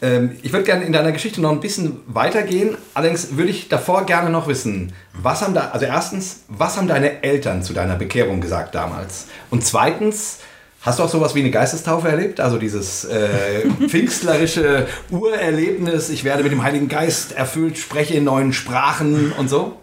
Ähm, 0.02 0.36
ich 0.42 0.52
würde 0.52 0.64
gerne 0.64 0.84
in 0.84 0.92
deiner 0.92 1.12
Geschichte 1.12 1.40
noch 1.40 1.50
ein 1.50 1.60
bisschen 1.60 2.00
weitergehen. 2.06 2.76
Allerdings 2.94 3.36
würde 3.36 3.50
ich 3.50 3.68
davor 3.68 4.06
gerne 4.06 4.30
noch 4.30 4.48
wissen, 4.48 4.92
was 5.12 5.42
haben 5.42 5.54
da, 5.54 5.70
also 5.70 5.86
erstens, 5.86 6.44
was 6.48 6.76
haben 6.76 6.88
deine 6.88 7.22
Eltern 7.22 7.62
zu 7.62 7.72
deiner 7.72 7.96
Bekehrung 7.96 8.40
gesagt 8.40 8.74
damals? 8.74 9.26
Und 9.50 9.64
zweitens, 9.64 10.38
hast 10.82 10.98
du 10.98 11.02
auch 11.02 11.10
sowas 11.10 11.34
wie 11.34 11.40
eine 11.40 11.50
Geistestaufe 11.50 12.08
erlebt? 12.08 12.40
Also 12.40 12.58
dieses 12.58 13.04
äh, 13.04 13.68
pfingstlerische 13.88 14.86
Urerlebnis, 15.10 16.08
ich 16.08 16.24
werde 16.24 16.42
mit 16.42 16.52
dem 16.52 16.62
Heiligen 16.62 16.88
Geist 16.88 17.32
erfüllt, 17.32 17.76
spreche 17.76 18.14
in 18.14 18.24
neuen 18.24 18.52
Sprachen 18.52 19.32
und 19.32 19.48
so? 19.48 19.76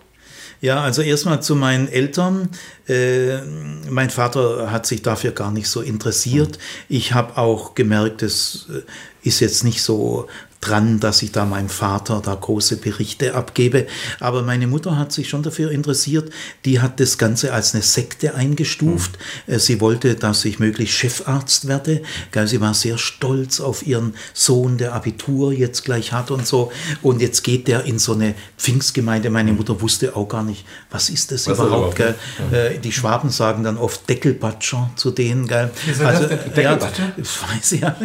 Ja, 0.60 0.82
also 0.82 1.04
erstmal 1.04 1.42
zu 1.42 1.56
meinen 1.56 1.88
Eltern. 1.88 2.50
Äh, 2.88 3.42
mein 3.90 4.10
Vater 4.10 4.72
hat 4.72 4.86
sich 4.86 5.02
dafür 5.02 5.32
gar 5.32 5.52
nicht 5.52 5.68
so 5.68 5.82
interessiert. 5.82 6.58
Ich 6.90 7.14
habe 7.14 7.38
auch 7.38 7.76
gemerkt, 7.76 8.24
es 8.24 8.68
äh, 8.70 9.28
ist 9.28 9.40
jetzt 9.40 9.64
nicht 9.64 9.82
so 9.82 10.28
dran, 10.62 11.00
dass 11.00 11.22
ich 11.22 11.32
da 11.32 11.46
meinem 11.46 11.70
Vater 11.70 12.22
da 12.24 12.34
große 12.34 12.78
Berichte 12.78 13.36
abgebe. 13.36 13.88
Aber 14.20 14.42
meine 14.42 14.68
Mutter 14.68 14.98
hat 14.98 15.12
sich 15.12 15.30
schon 15.30 15.44
dafür 15.44 15.72
interessiert. 15.72 16.32
Die 16.66 16.80
hat 16.80 17.00
das 17.00 17.18
Ganze 17.18 17.54
als 17.54 17.74
eine 17.74 17.84
Sekte 17.84 18.34
eingestuft. 18.34 19.18
Mhm. 19.46 19.60
Sie 19.60 19.80
wollte, 19.82 20.16
dass 20.16 20.46
ich 20.46 20.60
möglichst 20.60 20.96
Chefarzt 20.96 21.68
werde. 21.68 22.02
Sie 22.46 22.60
war 22.60 22.74
sehr 22.74 22.98
stolz 22.98 23.60
auf 23.60 23.86
ihren 23.86 24.16
Sohn, 24.34 24.78
der 24.78 24.94
Abitur 24.94 25.54
jetzt 25.54 25.86
gleich 25.86 26.12
hat 26.12 26.32
und 26.32 26.48
so. 26.48 26.72
Und 27.02 27.22
jetzt 27.22 27.44
geht 27.44 27.68
der 27.68 27.86
in 27.86 28.00
so 28.00 28.14
eine 28.14 28.34
Pfingstgemeinde. 28.58 29.30
Meine 29.30 29.54
Mutter 29.54 29.80
wusste 29.80 30.16
auch 30.16 30.28
gar 30.28 30.44
nicht, 30.44 30.66
was 30.90 31.10
ist 31.10 31.32
das 31.32 31.48
was 31.48 31.60
überhaupt. 31.60 31.96
Gell? 31.96 32.16
Ja. 32.52 32.70
Die 32.84 32.92
Schwaben 32.92 33.30
sagen 33.30 33.64
dann 33.64 33.78
oft 33.78 34.08
Deckelbatscher 34.10 34.90
zu 34.96 35.12
denen. 35.12 35.48
Gell? 35.48 35.72
Also, 36.04 36.28
Deckelbatscher? 36.28 37.12
Ja, 37.18 37.24
weiß 37.56 37.72
ich 37.74 37.82
ja. 37.82 37.96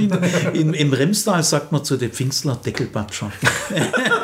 In, 0.53 0.75
Im 0.75 0.93
Remstal 0.93 1.43
sagt 1.43 1.73
man 1.73 1.85
zu 1.85 1.97
den 1.97 2.11
Pfingst 2.11 2.33
Künstler 2.33 2.57
Deckelbatscher. 2.57 3.31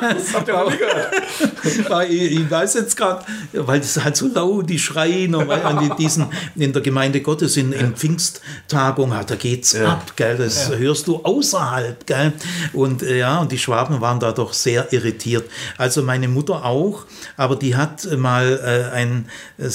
das 0.00 0.34
habt 0.34 0.48
ihr 0.48 0.54
noch 0.54 0.70
nie 0.70 0.78
gehört. 0.78 2.08
ich, 2.10 2.32
ich 2.32 2.50
weiß 2.50 2.74
jetzt 2.74 2.96
gerade, 2.96 3.24
weil 3.52 3.80
das 3.80 4.02
halt 4.02 4.16
so 4.16 4.28
laut, 4.28 4.68
die 4.68 4.78
schreien 4.78 5.34
und 5.34 5.50
an 5.50 5.94
diesen, 5.98 6.26
in 6.56 6.72
der 6.72 6.80
Gemeinde 6.80 7.20
Gottes 7.20 7.56
in, 7.58 7.72
in 7.72 7.94
Pfingsttagung, 7.94 9.14
da 9.26 9.34
geht's 9.36 9.74
ja. 9.74 9.92
ab, 9.92 10.16
gell? 10.16 10.38
das 10.38 10.70
ja. 10.70 10.76
hörst 10.76 11.06
du 11.06 11.16
außerhalb. 11.16 12.06
Gell? 12.06 12.32
Und 12.72 13.02
äh, 13.02 13.18
ja, 13.18 13.40
und 13.40 13.52
die 13.52 13.58
Schwaben 13.58 14.00
waren 14.00 14.20
da 14.20 14.32
doch 14.32 14.54
sehr 14.54 14.92
irritiert. 14.92 15.48
Also 15.76 16.02
meine 16.02 16.28
Mutter 16.28 16.64
auch, 16.64 17.04
aber 17.36 17.56
die 17.56 17.76
hat 17.76 18.10
mal 18.16 18.58
äh, 18.64 18.94
ein 18.96 19.28
äh, 19.58 19.68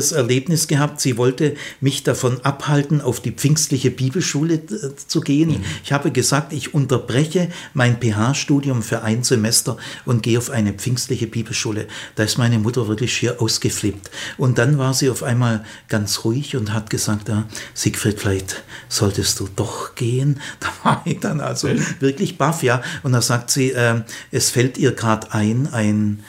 sonderbares 0.00 0.12
Erlebnis 0.12 0.68
gehabt. 0.68 1.00
Sie 1.00 1.16
wollte 1.16 1.54
mich 1.80 2.02
davon 2.02 2.40
abhalten, 2.44 3.00
auf 3.00 3.20
die 3.20 3.32
pfingstliche 3.32 3.90
Bibelschule 3.90 4.54
äh, 4.54 4.96
zu 5.06 5.20
gehen. 5.20 5.50
Mhm. 5.50 5.64
Ich 5.84 5.92
habe 5.92 6.10
gesagt, 6.10 6.52
ich 6.52 6.74
unterbreche 6.74 7.48
mein 7.74 7.98
PH-Studium 8.00 8.82
für 8.82 9.02
ein 9.02 9.22
Semester 9.22 9.76
und 10.04 10.22
gehe 10.22 10.38
auf 10.38 10.50
eine 10.50 10.72
pfingstliche 10.72 11.26
Bibelschule. 11.26 11.86
Da 12.14 12.24
ist 12.24 12.38
meine 12.38 12.58
Mutter 12.58 12.88
wirklich 12.88 13.12
schier 13.12 13.40
ausgeflippt. 13.40 14.10
Und 14.38 14.58
dann 14.58 14.78
war 14.78 14.94
sie 14.94 15.10
auf 15.10 15.22
einmal 15.22 15.64
ganz 15.88 16.24
ruhig 16.24 16.56
und 16.56 16.72
hat 16.72 16.90
gesagt, 16.90 17.28
ja, 17.28 17.46
Siegfried, 17.74 18.20
vielleicht 18.20 18.62
solltest 18.88 19.38
du 19.40 19.48
doch 19.54 19.94
gehen. 19.94 20.40
Da 20.60 20.68
war 20.82 21.02
ich 21.04 21.20
dann 21.20 21.40
also 21.40 21.68
wirklich 22.00 22.36
baff, 22.36 22.62
ja. 22.62 22.82
Und 23.02 23.12
da 23.12 23.22
sagt 23.22 23.50
sie, 23.50 23.72
äh, 23.72 24.02
es 24.30 24.50
fällt 24.50 24.78
ihr 24.78 24.92
gerade 24.92 25.32
ein, 25.32 25.68
ein, 25.72 26.22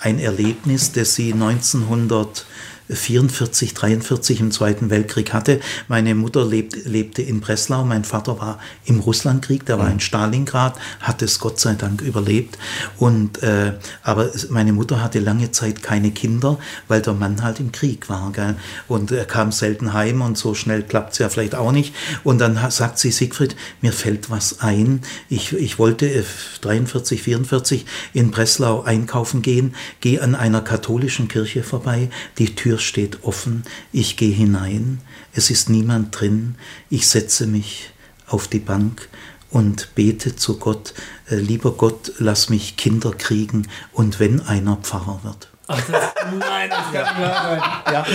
ein 0.00 0.18
Erlebnis, 0.18 0.92
das 0.92 1.14
sie 1.14 1.32
1900 1.32 2.44
44, 2.90 3.74
43 3.74 4.40
im 4.40 4.50
Zweiten 4.50 4.90
Weltkrieg 4.90 5.32
hatte. 5.32 5.60
Meine 5.88 6.14
Mutter 6.14 6.44
lebt, 6.44 6.86
lebte 6.86 7.22
in 7.22 7.40
Breslau, 7.40 7.84
mein 7.84 8.04
Vater 8.04 8.38
war 8.38 8.58
im 8.84 9.00
Russlandkrieg, 9.00 9.66
der 9.66 9.78
war 9.78 9.86
mhm. 9.86 9.92
in 9.92 10.00
Stalingrad, 10.00 10.76
hat 11.00 11.22
es 11.22 11.38
Gott 11.38 11.60
sei 11.60 11.74
Dank 11.74 12.00
überlebt. 12.00 12.58
Und, 12.98 13.42
äh, 13.42 13.74
aber 14.02 14.30
meine 14.50 14.72
Mutter 14.72 15.02
hatte 15.02 15.20
lange 15.20 15.50
Zeit 15.50 15.82
keine 15.82 16.10
Kinder, 16.10 16.58
weil 16.88 17.02
der 17.02 17.12
Mann 17.12 17.42
halt 17.42 17.60
im 17.60 17.72
Krieg 17.72 18.08
war. 18.08 18.32
Gell? 18.32 18.56
Und 18.86 19.12
er 19.12 19.24
kam 19.24 19.52
selten 19.52 19.92
heim 19.92 20.22
und 20.22 20.38
so 20.38 20.54
schnell 20.54 20.82
klappt 20.82 21.12
es 21.12 21.18
ja 21.18 21.28
vielleicht 21.28 21.54
auch 21.54 21.72
nicht. 21.72 21.94
Und 22.24 22.38
dann 22.38 22.58
sagt 22.70 22.98
sie, 22.98 23.10
Siegfried, 23.10 23.56
mir 23.80 23.92
fällt 23.92 24.30
was 24.30 24.60
ein. 24.60 25.02
Ich, 25.28 25.52
ich 25.52 25.78
wollte 25.78 26.24
43, 26.62 27.22
44 27.22 27.86
in 28.12 28.30
Breslau 28.30 28.82
einkaufen 28.82 29.42
gehen, 29.42 29.74
gehe 30.00 30.22
an 30.22 30.34
einer 30.34 30.60
katholischen 30.60 31.28
Kirche 31.28 31.62
vorbei, 31.62 32.10
die 32.38 32.54
Tür 32.54 32.77
Tür 32.78 32.84
steht 32.84 33.24
offen, 33.24 33.64
ich 33.92 34.16
gehe 34.16 34.32
hinein, 34.32 35.00
es 35.32 35.50
ist 35.50 35.68
niemand 35.68 36.18
drin, 36.18 36.54
ich 36.90 37.08
setze 37.08 37.46
mich 37.46 37.90
auf 38.28 38.46
die 38.46 38.60
Bank 38.60 39.08
und 39.50 39.94
bete 39.96 40.36
zu 40.36 40.58
Gott, 40.58 40.94
äh, 41.28 41.36
lieber 41.36 41.72
Gott, 41.72 42.12
lass 42.18 42.50
mich 42.50 42.76
Kinder 42.76 43.10
kriegen 43.10 43.66
und 43.92 44.20
wenn 44.20 44.40
einer 44.40 44.76
Pfarrer 44.76 45.20
wird. 45.24 45.48
Ach, 45.70 45.76
das, 45.76 46.02
nein, 46.38 46.70
das 46.70 46.92
kann 46.92 47.20
nicht 47.20 47.34
sein. 47.34 47.62
Ja. 47.92 48.06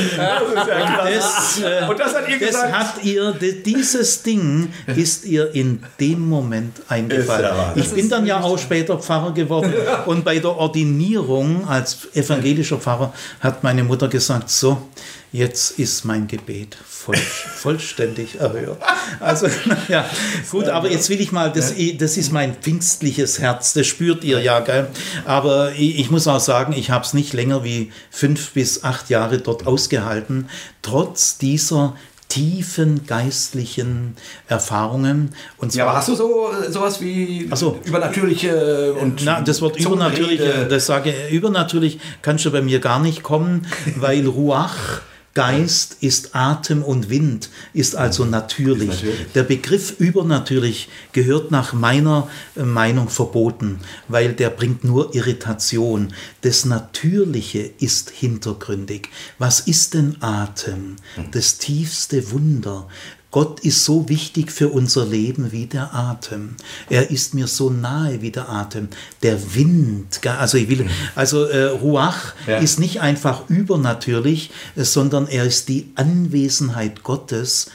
Das 0.56 0.68
ja 0.68 1.04
das, 1.06 1.62
äh, 1.62 1.88
und 1.88 2.00
das 2.00 2.16
hat 2.16 2.28
ihr 2.28 2.40
gesagt. 2.40 2.74
Das 2.74 2.74
hat 2.74 3.04
ihr, 3.04 3.32
dieses 3.34 4.24
Ding 4.24 4.74
ist 4.88 5.26
ihr 5.26 5.54
in 5.54 5.84
dem 6.00 6.28
Moment 6.28 6.82
eingefallen. 6.90 7.44
Ja 7.44 7.74
ich 7.76 7.92
bin 7.92 8.10
dann 8.10 8.26
ja 8.26 8.42
auch 8.42 8.58
später 8.58 8.98
Pfarrer 8.98 9.34
geworden 9.34 9.72
und 10.08 10.26
bei 10.26 10.40
der 10.40 10.58
Ordinierung 10.58 11.68
als 11.68 12.08
evangelischer 12.16 12.78
Pfarrer 12.78 13.14
hat 13.40 13.64
meine 13.64 13.84
Mutter 13.84 14.08
gesagt, 14.08 14.50
so, 14.50 14.90
jetzt 15.34 15.80
ist 15.80 16.06
mein 16.06 16.28
Gebet 16.28 16.78
voll, 16.88 17.18
vollständig 17.56 18.40
erhört. 18.40 18.82
Also, 19.20 19.48
ja, 19.90 20.06
gut, 20.50 20.70
aber 20.70 20.90
jetzt 20.90 21.10
will 21.10 21.20
ich 21.20 21.34
mal, 21.34 21.52
das, 21.52 21.74
das 21.98 22.18
ist 22.18 22.32
mein 22.32 22.56
pfingstliches 22.56 23.40
Herz, 23.40 23.74
das 23.74 23.88
spürt 23.88 24.24
ihr 24.24 24.40
ja, 24.40 24.62
gell? 24.62 24.88
Aber 25.26 25.74
ich, 25.74 26.00
ich 26.00 26.12
muss 26.12 26.28
auch 26.28 26.40
sagen, 26.40 26.74
ich 26.74 26.92
habe 26.92 27.04
es 27.04 27.14
nicht 27.14 27.34
länger 27.34 27.64
wie 27.64 27.92
fünf 28.12 28.52
bis 28.52 28.84
acht 28.84 29.10
Jahre 29.10 29.40
dort 29.40 29.68
ausgehalten, 29.68 30.50
trotz 30.84 31.40
dieser 31.40 31.96
tiefen 32.30 33.06
geistlichen 33.06 34.16
Erfahrungen. 34.48 35.36
Und 35.58 35.72
zwar, 35.72 35.80
ja, 35.80 35.86
aber 35.86 35.98
hast 35.98 36.10
du 36.10 36.16
so 36.16 36.52
sowas 36.70 37.02
wie 37.02 37.50
so, 37.54 37.80
übernatürliche 37.84 38.94
und 38.94 39.24
na, 39.24 39.42
das 39.42 39.62
Wort 39.62 39.80
übernatürlich, 39.80 40.42
das 40.70 40.88
sage 40.88 41.14
übernatürlich 41.30 42.00
kannst 42.22 42.46
du 42.46 42.52
bei 42.52 42.62
mir 42.62 42.80
gar 42.80 43.00
nicht 43.00 43.22
kommen, 43.22 43.68
weil 43.98 44.26
Ruach 44.26 45.02
Geist 45.34 45.98
ist 46.02 46.36
Atem 46.36 46.84
und 46.84 47.10
Wind, 47.10 47.50
ist 47.74 47.96
also 47.96 48.24
natürlich. 48.24 48.90
Ist 48.90 49.04
natürlich. 49.04 49.32
Der 49.34 49.44
Begriff 49.44 50.00
übernatürlich 50.00 50.90
gehört 51.12 51.50
nach 51.50 51.74
meiner 51.74 52.30
äh, 52.56 52.62
Meinung 52.62 53.10
verboten, 53.10 53.80
weil 54.08 54.34
der 54.34 54.52
bringt 54.52 54.84
nur 54.84 55.16
Irritation. 55.16 56.14
Das 56.42 56.66
Natürliche 56.66 57.72
ist 57.80 58.12
hintergründig. 58.12 59.10
Was 59.40 59.62
ist 59.62 59.96
denn 59.96 60.18
Atem? 60.22 60.98
Hm. 61.16 61.32
Das 61.32 61.58
tiefste 61.58 62.32
Wunder. 62.32 62.88
Gott 63.34 63.62
ist 63.62 63.84
so 63.84 64.08
wichtig 64.10 64.52
für 64.52 64.70
unser 64.70 65.08
Leben 65.08 65.52
wie 65.52 65.66
der 65.66 65.96
Atem. 65.96 66.56
Er 66.88 67.10
ist 67.10 67.34
mir 67.34 67.48
so 67.48 67.72
nahe 67.72 68.22
wie 68.22 68.30
der 68.30 68.48
Atem. 68.48 68.90
Der 69.24 69.56
Wind, 69.56 70.22
also 70.24 70.56
ich 70.60 70.70
will, 70.70 70.88
also 71.16 71.46
äh, 71.46 71.64
Ruach 71.64 72.36
ja. 72.46 72.60
ist 72.60 72.80
nicht 72.80 73.02
einfach 73.02 73.50
übernatürlich, 73.50 74.52
sondern 74.76 75.28
er 75.28 75.46
ist 75.46 75.68
die 75.68 75.92
Anwesenheit 75.96 77.02
Gottes 77.02 77.72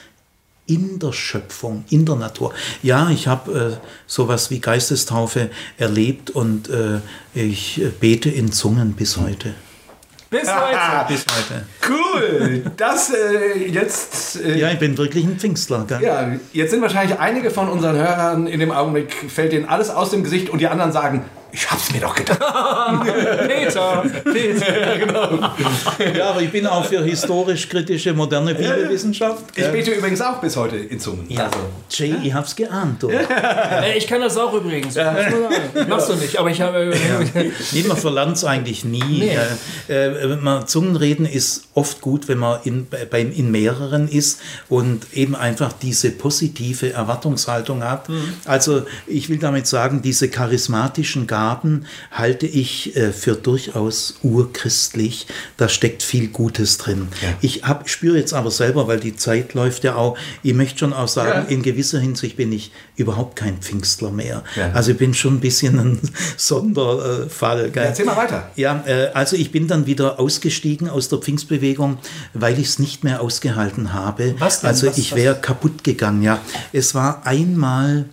in 0.68 1.00
der 1.00 1.12
Schöpfung, 1.12 1.84
in 1.90 2.06
der 2.06 2.14
Natur. 2.14 2.54
Ja, 2.84 3.10
ich 3.10 3.26
habe 3.26 3.80
äh, 3.80 3.86
sowas 4.06 4.52
wie 4.52 4.60
Geistestaufe 4.60 5.50
erlebt 5.76 6.30
und 6.30 6.70
äh, 6.70 7.00
ich 7.34 7.82
bete 7.98 8.30
in 8.30 8.52
Zungen 8.52 8.92
bis 8.92 9.16
heute. 9.16 9.54
Bis 10.30 10.48
heute. 10.52 10.78
Bis 11.08 11.24
heute. 11.26 11.64
Cool. 11.88 12.62
Das 12.76 13.10
äh, 13.12 13.66
jetzt. 13.68 14.40
Äh, 14.42 14.58
ja, 14.58 14.70
ich 14.70 14.78
bin 14.78 14.96
wirklich 14.98 15.24
ein 15.24 15.38
Pfingstler. 15.38 15.86
Gell? 15.88 16.02
Ja, 16.02 16.32
jetzt 16.52 16.70
sind 16.70 16.82
wahrscheinlich 16.82 17.18
einige 17.18 17.50
von 17.50 17.68
unseren 17.68 17.96
Hörern 17.96 18.46
in 18.46 18.60
dem 18.60 18.70
Augenblick, 18.70 19.14
fällt 19.28 19.52
denen 19.52 19.66
alles 19.68 19.90
aus 19.90 20.10
dem 20.10 20.22
Gesicht 20.22 20.50
und 20.50 20.60
die 20.60 20.68
anderen 20.68 20.92
sagen, 20.92 21.24
ich 21.50 21.70
hab's 21.70 21.92
mir 21.92 22.00
doch 22.00 22.14
gedacht. 22.14 22.38
Peter, 23.48 24.04
Peter. 24.24 24.66
Ja, 24.88 24.96
genau. 24.96 25.38
ja, 26.16 26.30
aber 26.30 26.42
ich 26.42 26.50
bin 26.50 26.66
auch 26.66 26.84
für 26.84 27.02
historisch-kritische, 27.02 28.12
moderne 28.12 28.54
Bibelwissenschaft. 28.54 29.44
Ich 29.56 29.66
bete 29.68 29.92
übrigens 29.92 30.20
auch 30.20 30.40
bis 30.40 30.56
heute 30.56 30.76
in 30.76 31.00
Zungen. 31.00 31.24
Ja, 31.28 31.46
also. 31.46 31.58
Jay, 31.90 32.14
ich 32.22 32.32
hab's 32.32 32.54
geahnt. 32.54 33.02
Oder? 33.04 33.20
ich 33.96 34.06
kann 34.06 34.20
das 34.20 34.36
auch 34.36 34.52
übrigens. 34.52 34.94
Ja. 34.94 35.16
Machst 35.88 36.10
du 36.10 36.14
nicht, 36.14 36.38
aber 36.38 36.50
ich 36.50 36.60
habe... 36.60 36.92
Ja. 36.92 37.42
Nee, 37.72 37.82
man 37.84 37.96
verlernt 37.96 38.36
es 38.36 38.44
eigentlich 38.44 38.84
nie. 38.84 39.02
Nee. 39.02 39.38
Äh, 39.88 40.36
man, 40.36 40.66
Zungenreden 40.66 41.26
ist 41.26 41.68
oft 41.74 42.00
gut, 42.00 42.28
wenn 42.28 42.38
man 42.38 42.60
in, 42.64 42.86
bei, 42.88 43.20
in 43.20 43.50
mehreren 43.50 44.08
ist 44.08 44.40
und 44.68 45.06
eben 45.12 45.34
einfach 45.34 45.72
diese 45.72 46.10
positive 46.10 46.92
Erwartungshaltung 46.92 47.82
hat. 47.84 48.08
Mhm. 48.08 48.34
Also 48.44 48.82
ich 49.06 49.28
will 49.28 49.38
damit 49.38 49.66
sagen, 49.66 50.02
diese 50.02 50.28
charismatischen 50.28 51.26
Gaben 51.26 51.37
Gaben 51.38 51.84
halte 52.10 52.46
ich 52.46 52.96
äh, 52.96 53.12
für 53.12 53.36
durchaus 53.36 54.16
urchristlich. 54.24 55.28
Da 55.56 55.68
steckt 55.68 56.02
viel 56.02 56.28
Gutes 56.28 56.78
drin. 56.78 57.06
Ja. 57.22 57.28
Ich 57.40 57.62
hab, 57.62 57.88
spüre 57.88 58.18
jetzt 58.18 58.34
aber 58.34 58.50
selber, 58.50 58.88
weil 58.88 58.98
die 58.98 59.14
Zeit 59.14 59.54
läuft 59.54 59.84
ja 59.84 59.94
auch, 59.94 60.18
ich 60.42 60.54
möchte 60.54 60.80
schon 60.80 60.92
auch 60.92 61.06
sagen, 61.06 61.44
ja. 61.48 61.54
in 61.54 61.62
gewisser 61.62 62.00
Hinsicht 62.00 62.36
bin 62.36 62.50
ich 62.50 62.72
überhaupt 62.96 63.36
kein 63.36 63.58
Pfingstler 63.58 64.10
mehr. 64.10 64.42
Ja. 64.56 64.72
Also 64.72 64.90
ich 64.90 64.98
bin 64.98 65.14
schon 65.14 65.34
ein 65.34 65.40
bisschen 65.40 65.78
ein 65.78 66.00
Sonderfall. 66.36 67.70
Gell? 67.70 67.84
Erzähl 67.84 68.04
mal 68.04 68.16
weiter. 68.16 68.50
Ja, 68.56 68.82
äh, 68.84 69.10
also 69.14 69.36
ich 69.36 69.52
bin 69.52 69.68
dann 69.68 69.86
wieder 69.86 70.18
ausgestiegen 70.18 70.88
aus 70.88 71.08
der 71.08 71.20
Pfingstbewegung, 71.20 71.98
weil 72.34 72.58
ich 72.58 72.66
es 72.66 72.78
nicht 72.80 73.04
mehr 73.04 73.20
ausgehalten 73.20 73.92
habe. 73.92 74.34
Was 74.40 74.62
denn? 74.62 74.70
Also 74.70 74.88
was, 74.88 74.98
ich 74.98 75.14
wäre 75.14 75.36
kaputt 75.36 75.84
gegangen, 75.84 76.24
ja. 76.24 76.40
Es 76.72 76.96
war 76.96 77.24
einmal 77.24 78.06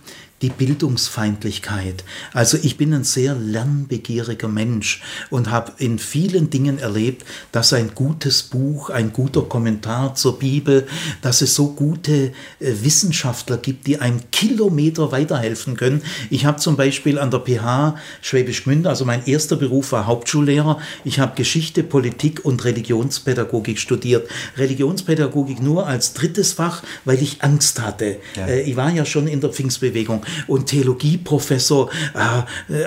die 0.46 0.50
Bildungsfeindlichkeit. 0.50 2.04
Also 2.32 2.56
ich 2.62 2.76
bin 2.76 2.94
ein 2.94 3.02
sehr 3.02 3.34
lernbegieriger 3.34 4.46
Mensch 4.46 5.02
und 5.28 5.50
habe 5.50 5.72
in 5.78 5.98
vielen 5.98 6.50
Dingen 6.50 6.78
erlebt, 6.78 7.24
dass 7.50 7.72
ein 7.72 7.96
gutes 7.96 8.44
Buch, 8.44 8.90
ein 8.90 9.12
guter 9.12 9.42
Kommentar 9.42 10.14
zur 10.14 10.38
Bibel, 10.38 10.86
dass 11.20 11.42
es 11.42 11.56
so 11.56 11.72
gute 11.72 12.12
äh, 12.12 12.30
Wissenschaftler 12.60 13.56
gibt, 13.56 13.88
die 13.88 13.98
einem 13.98 14.20
Kilometer 14.30 15.10
weiterhelfen 15.10 15.76
können. 15.76 16.02
Ich 16.30 16.46
habe 16.46 16.58
zum 16.58 16.76
Beispiel 16.76 17.18
an 17.18 17.32
der 17.32 17.40
PH 17.40 17.96
Schwäbisch 18.22 18.62
Gmünd, 18.62 18.86
also 18.86 19.04
mein 19.04 19.26
erster 19.26 19.56
Beruf 19.56 19.90
war 19.90 20.06
Hauptschullehrer. 20.06 20.78
Ich 21.04 21.18
habe 21.18 21.34
Geschichte, 21.34 21.82
Politik 21.82 22.44
und 22.44 22.64
Religionspädagogik 22.64 23.80
studiert. 23.80 24.28
Religionspädagogik 24.56 25.60
nur 25.60 25.88
als 25.88 26.12
drittes 26.12 26.52
Fach, 26.52 26.84
weil 27.04 27.20
ich 27.20 27.42
Angst 27.42 27.80
hatte. 27.80 28.18
Ja. 28.36 28.46
Äh, 28.46 28.62
ich 28.62 28.76
war 28.76 28.92
ja 28.92 29.04
schon 29.04 29.26
in 29.26 29.40
der 29.40 29.50
Pfingstbewegung 29.50 30.24
und 30.46 30.66
Theologieprofessor, 30.66 31.90
äh, 32.68 32.84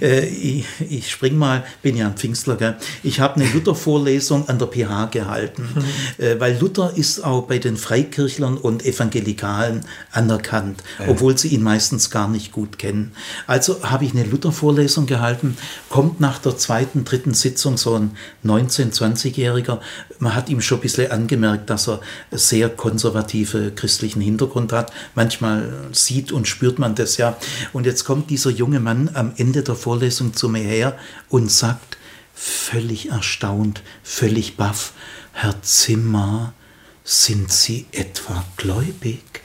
äh, 0.00 0.26
ich, 0.26 0.66
ich 0.88 1.10
spring 1.10 1.36
mal, 1.36 1.64
bin 1.82 1.96
ja 1.96 2.06
ein 2.06 2.16
Pfingstler, 2.16 2.56
gell? 2.56 2.76
ich 3.02 3.20
habe 3.20 3.36
eine 3.36 3.50
Luther-Vorlesung 3.52 4.48
an 4.48 4.58
der 4.58 4.66
PH 4.66 5.06
gehalten, 5.06 5.68
mhm. 5.74 6.24
äh, 6.24 6.40
weil 6.40 6.58
Luther 6.58 6.92
ist 6.96 7.24
auch 7.24 7.42
bei 7.42 7.58
den 7.58 7.76
Freikirchlern 7.76 8.56
und 8.56 8.84
Evangelikalen 8.84 9.84
anerkannt, 10.10 10.82
ja. 10.98 11.08
obwohl 11.08 11.36
sie 11.38 11.48
ihn 11.48 11.62
meistens 11.62 12.10
gar 12.10 12.28
nicht 12.28 12.52
gut 12.52 12.78
kennen. 12.78 13.12
Also 13.46 13.82
habe 13.82 14.04
ich 14.04 14.12
eine 14.12 14.24
Luther-Vorlesung 14.24 15.06
gehalten, 15.06 15.56
kommt 15.88 16.20
nach 16.20 16.38
der 16.38 16.56
zweiten, 16.56 17.04
dritten 17.04 17.34
Sitzung 17.34 17.76
so 17.76 17.94
ein 17.94 18.12
19-, 18.44 18.92
20-Jähriger, 18.92 19.80
man 20.22 20.36
hat 20.36 20.48
ihm 20.48 20.60
schon 20.60 20.78
ein 20.78 20.82
bisschen 20.82 21.10
angemerkt, 21.10 21.68
dass 21.68 21.88
er 21.88 22.00
sehr 22.30 22.68
konservative 22.68 23.72
christlichen 23.72 24.20
Hintergrund 24.20 24.72
hat. 24.72 24.92
Manchmal 25.16 25.72
sieht 25.90 26.30
und 26.30 26.46
spürt 26.46 26.78
man 26.78 26.94
das 26.94 27.16
ja. 27.16 27.36
Und 27.72 27.86
jetzt 27.86 28.04
kommt 28.04 28.30
dieser 28.30 28.50
junge 28.50 28.78
Mann 28.78 29.10
am 29.14 29.32
Ende 29.36 29.64
der 29.64 29.74
Vorlesung 29.74 30.32
zu 30.32 30.48
mir 30.48 30.62
her 30.62 30.96
und 31.28 31.50
sagt, 31.50 31.98
völlig 32.34 33.10
erstaunt, 33.10 33.82
völlig 34.04 34.56
baff, 34.56 34.92
Herr 35.32 35.60
Zimmer, 35.62 36.54
sind 37.02 37.50
Sie 37.50 37.86
etwa 37.90 38.44
gläubig? 38.56 39.41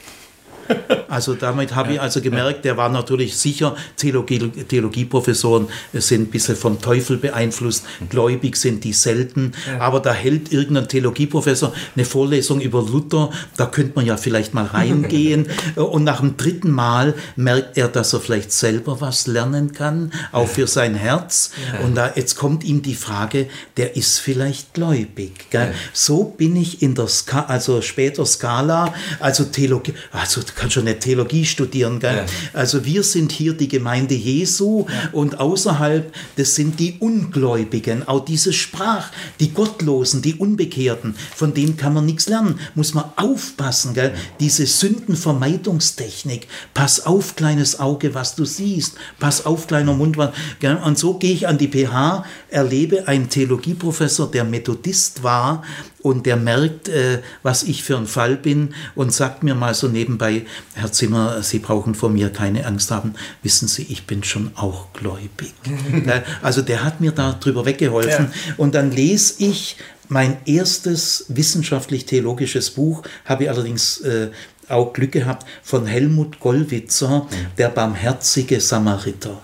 Also 1.08 1.34
damit 1.34 1.74
habe 1.74 1.94
ich 1.94 2.00
also 2.00 2.20
gemerkt, 2.20 2.64
der 2.64 2.76
war 2.76 2.88
natürlich 2.88 3.36
sicher, 3.36 3.76
Theologie, 3.96 4.50
Theologieprofessoren 4.50 5.68
sind 5.92 6.22
ein 6.22 6.26
bisschen 6.30 6.56
vom 6.56 6.80
Teufel 6.80 7.16
beeinflusst, 7.16 7.84
gläubig 8.10 8.56
sind 8.56 8.84
die 8.84 8.92
selten, 8.92 9.52
aber 9.78 10.00
da 10.00 10.12
hält 10.12 10.52
irgendein 10.52 10.88
Theologieprofessor 10.88 11.72
eine 11.96 12.04
Vorlesung 12.04 12.60
über 12.60 12.82
Luther, 12.82 13.30
da 13.56 13.66
könnte 13.66 13.92
man 13.96 14.06
ja 14.06 14.16
vielleicht 14.16 14.54
mal 14.54 14.66
reingehen. 14.66 15.46
Und 15.76 16.04
nach 16.04 16.20
dem 16.20 16.36
dritten 16.36 16.70
Mal 16.70 17.14
merkt 17.36 17.78
er, 17.78 17.88
dass 17.88 18.12
er 18.12 18.20
vielleicht 18.20 18.52
selber 18.52 19.00
was 19.00 19.26
lernen 19.26 19.72
kann, 19.72 20.12
auch 20.32 20.48
für 20.48 20.66
sein 20.66 20.94
Herz. 20.94 21.50
Und 21.84 21.94
da 21.94 22.12
jetzt 22.14 22.36
kommt 22.36 22.64
ihm 22.64 22.82
die 22.82 22.94
Frage, 22.94 23.48
der 23.76 23.96
ist 23.96 24.18
vielleicht 24.18 24.74
gläubig. 24.74 25.46
So 25.92 26.24
bin 26.24 26.56
ich 26.56 26.82
in 26.82 26.94
der 26.94 27.08
Ska 27.08 27.42
also 27.42 27.80
später 27.82 28.26
Skala, 28.26 28.92
also 29.20 29.44
Theologie, 29.44 29.94
also 30.12 30.42
kann 30.58 30.70
schon 30.70 30.86
eine 30.86 30.98
Theologie 30.98 31.44
studieren. 31.44 32.00
Gell? 32.00 32.16
Ja. 32.16 32.26
Also 32.52 32.84
wir 32.84 33.02
sind 33.02 33.32
hier 33.32 33.52
die 33.52 33.68
Gemeinde 33.68 34.14
Jesu 34.14 34.86
ja. 34.88 35.10
und 35.12 35.38
außerhalb, 35.38 36.12
das 36.36 36.54
sind 36.54 36.80
die 36.80 36.96
Ungläubigen, 36.98 38.06
auch 38.06 38.24
diese 38.24 38.52
Sprach, 38.52 39.10
die 39.40 39.54
Gottlosen, 39.54 40.20
die 40.20 40.34
Unbekehrten, 40.34 41.14
von 41.34 41.54
denen 41.54 41.76
kann 41.76 41.94
man 41.94 42.06
nichts 42.06 42.28
lernen, 42.28 42.58
muss 42.74 42.94
man 42.94 43.04
aufpassen. 43.16 43.94
Gell? 43.94 44.14
Diese 44.40 44.66
Sündenvermeidungstechnik, 44.66 46.48
pass 46.74 47.06
auf, 47.06 47.36
kleines 47.36 47.78
Auge, 47.78 48.14
was 48.14 48.34
du 48.34 48.44
siehst, 48.44 48.96
pass 49.18 49.46
auf, 49.46 49.66
kleiner 49.68 49.94
Mund. 49.94 50.16
Gell? 50.58 50.76
Und 50.76 50.98
so 50.98 51.14
gehe 51.14 51.32
ich 51.32 51.46
an 51.46 51.58
die 51.58 51.68
PH, 51.68 52.24
erlebe 52.50 53.06
einen 53.06 53.28
Theologieprofessor, 53.28 54.30
der 54.30 54.44
Methodist 54.44 55.22
war 55.22 55.62
und 56.08 56.26
der 56.26 56.36
merkt, 56.36 56.88
äh, 56.88 57.20
was 57.42 57.62
ich 57.62 57.82
für 57.82 57.96
ein 57.96 58.06
Fall 58.06 58.36
bin 58.36 58.74
und 58.94 59.12
sagt 59.12 59.42
mir 59.42 59.54
mal 59.54 59.74
so 59.74 59.88
nebenbei, 59.88 60.46
Herr 60.74 60.90
Zimmer, 60.90 61.42
Sie 61.42 61.58
brauchen 61.58 61.94
vor 61.94 62.08
mir 62.08 62.30
keine 62.30 62.66
Angst 62.66 62.90
haben, 62.90 63.14
wissen 63.42 63.68
Sie, 63.68 63.86
ich 63.88 64.06
bin 64.06 64.24
schon 64.24 64.50
auch 64.56 64.92
gläubig. 64.92 65.54
also 66.42 66.62
der 66.62 66.84
hat 66.84 67.00
mir 67.00 67.12
darüber 67.12 67.66
weggeholfen 67.66 68.30
ja. 68.32 68.54
und 68.56 68.74
dann 68.74 68.90
lese 68.90 69.34
ich 69.38 69.76
mein 70.08 70.38
erstes 70.46 71.26
wissenschaftlich-theologisches 71.28 72.70
Buch, 72.70 73.02
habe 73.26 73.44
ich 73.44 73.50
allerdings 73.50 74.00
äh, 74.00 74.30
auch 74.68 74.92
Glück 74.92 75.12
gehabt, 75.12 75.46
von 75.62 75.86
Helmut 75.86 76.40
Gollwitzer, 76.40 77.26
Der 77.56 77.68
barmherzige 77.68 78.60
Samariter 78.60 79.40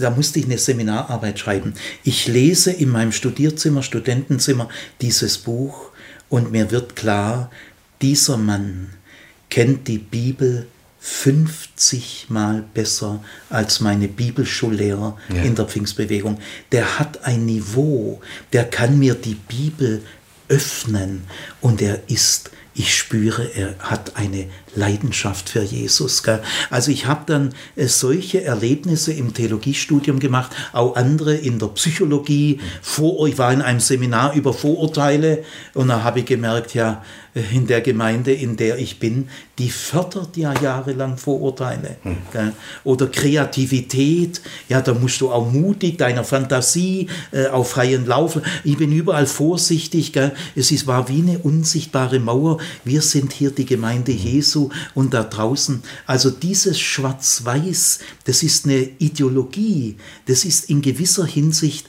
da 0.00 0.10
musste 0.10 0.38
ich 0.38 0.46
eine 0.46 0.58
Seminararbeit 0.58 1.38
schreiben. 1.38 1.74
Ich 2.04 2.26
lese 2.26 2.72
in 2.72 2.88
meinem 2.88 3.12
Studierzimmer, 3.12 3.82
Studentenzimmer 3.82 4.68
dieses 5.00 5.38
Buch 5.38 5.89
und 6.30 6.50
mir 6.50 6.70
wird 6.70 6.96
klar, 6.96 7.50
dieser 8.00 8.38
Mann 8.38 8.88
kennt 9.50 9.88
die 9.88 9.98
Bibel 9.98 10.66
50 11.00 12.26
Mal 12.28 12.64
besser 12.72 13.22
als 13.48 13.80
meine 13.80 14.08
Bibelschullehrer 14.08 15.18
ja. 15.28 15.42
in 15.42 15.54
der 15.54 15.66
Pfingstbewegung. 15.66 16.38
Der 16.72 16.98
hat 16.98 17.24
ein 17.24 17.44
Niveau, 17.46 18.20
der 18.52 18.64
kann 18.64 18.98
mir 18.98 19.14
die 19.14 19.34
Bibel 19.34 20.02
öffnen 20.48 21.24
und 21.60 21.82
er 21.82 22.08
ist 22.08 22.50
ich 22.74 22.96
spüre, 22.96 23.50
er 23.54 23.76
hat 23.78 24.16
eine 24.16 24.46
Leidenschaft 24.74 25.50
für 25.50 25.62
Jesus. 25.62 26.22
Gell? 26.22 26.42
Also 26.70 26.90
ich 26.90 27.06
habe 27.06 27.22
dann 27.26 27.54
äh, 27.76 27.86
solche 27.86 28.42
Erlebnisse 28.42 29.12
im 29.12 29.34
Theologiestudium 29.34 30.18
gemacht, 30.18 30.50
auch 30.72 30.96
andere 30.96 31.34
in 31.34 31.58
der 31.58 31.68
Psychologie. 31.68 32.60
Vor, 32.82 33.26
ich 33.28 33.38
war 33.38 33.52
in 33.52 33.62
einem 33.62 33.80
Seminar 33.80 34.34
über 34.34 34.52
Vorurteile 34.52 35.44
und 35.74 35.88
da 35.88 36.02
habe 36.02 36.20
ich 36.20 36.26
gemerkt, 36.26 36.74
ja, 36.74 37.02
in 37.52 37.66
der 37.66 37.80
Gemeinde, 37.80 38.32
in 38.32 38.56
der 38.56 38.78
ich 38.78 38.98
bin, 38.98 39.28
die 39.58 39.70
fördert 39.70 40.36
ja 40.36 40.52
jahrelang 40.60 41.16
Vorurteile. 41.16 41.96
Hm. 42.02 42.16
Oder 42.82 43.06
Kreativität, 43.06 44.40
ja, 44.68 44.80
da 44.80 44.94
musst 44.94 45.20
du 45.20 45.30
auch 45.30 45.48
mutig 45.50 45.98
deiner 45.98 46.24
Fantasie 46.24 47.06
äh, 47.30 47.46
auf 47.46 47.70
freien 47.70 48.04
Lauf. 48.06 48.40
Ich 48.64 48.76
bin 48.78 48.90
überall 48.90 49.26
vorsichtig. 49.26 50.12
Gell? 50.12 50.32
Es 50.56 50.72
ist, 50.72 50.88
war 50.88 51.08
wie 51.08 51.20
eine 51.20 51.38
unsichtbare 51.38 52.18
Mauer. 52.18 52.58
Wir 52.84 53.00
sind 53.00 53.32
hier 53.32 53.52
die 53.52 53.66
Gemeinde 53.66 54.12
hm. 54.12 54.18
Jesu 54.60 54.70
und 54.94 55.14
da 55.14 55.24
draußen. 55.24 55.82
Also 56.06 56.30
dieses 56.30 56.78
Schwarz-Weiß, 56.78 58.00
das 58.24 58.42
ist 58.42 58.66
eine 58.66 58.88
Ideologie. 58.98 59.96
Das 60.26 60.44
ist 60.44 60.68
in 60.70 60.82
gewisser 60.82 61.26
Hinsicht 61.26 61.86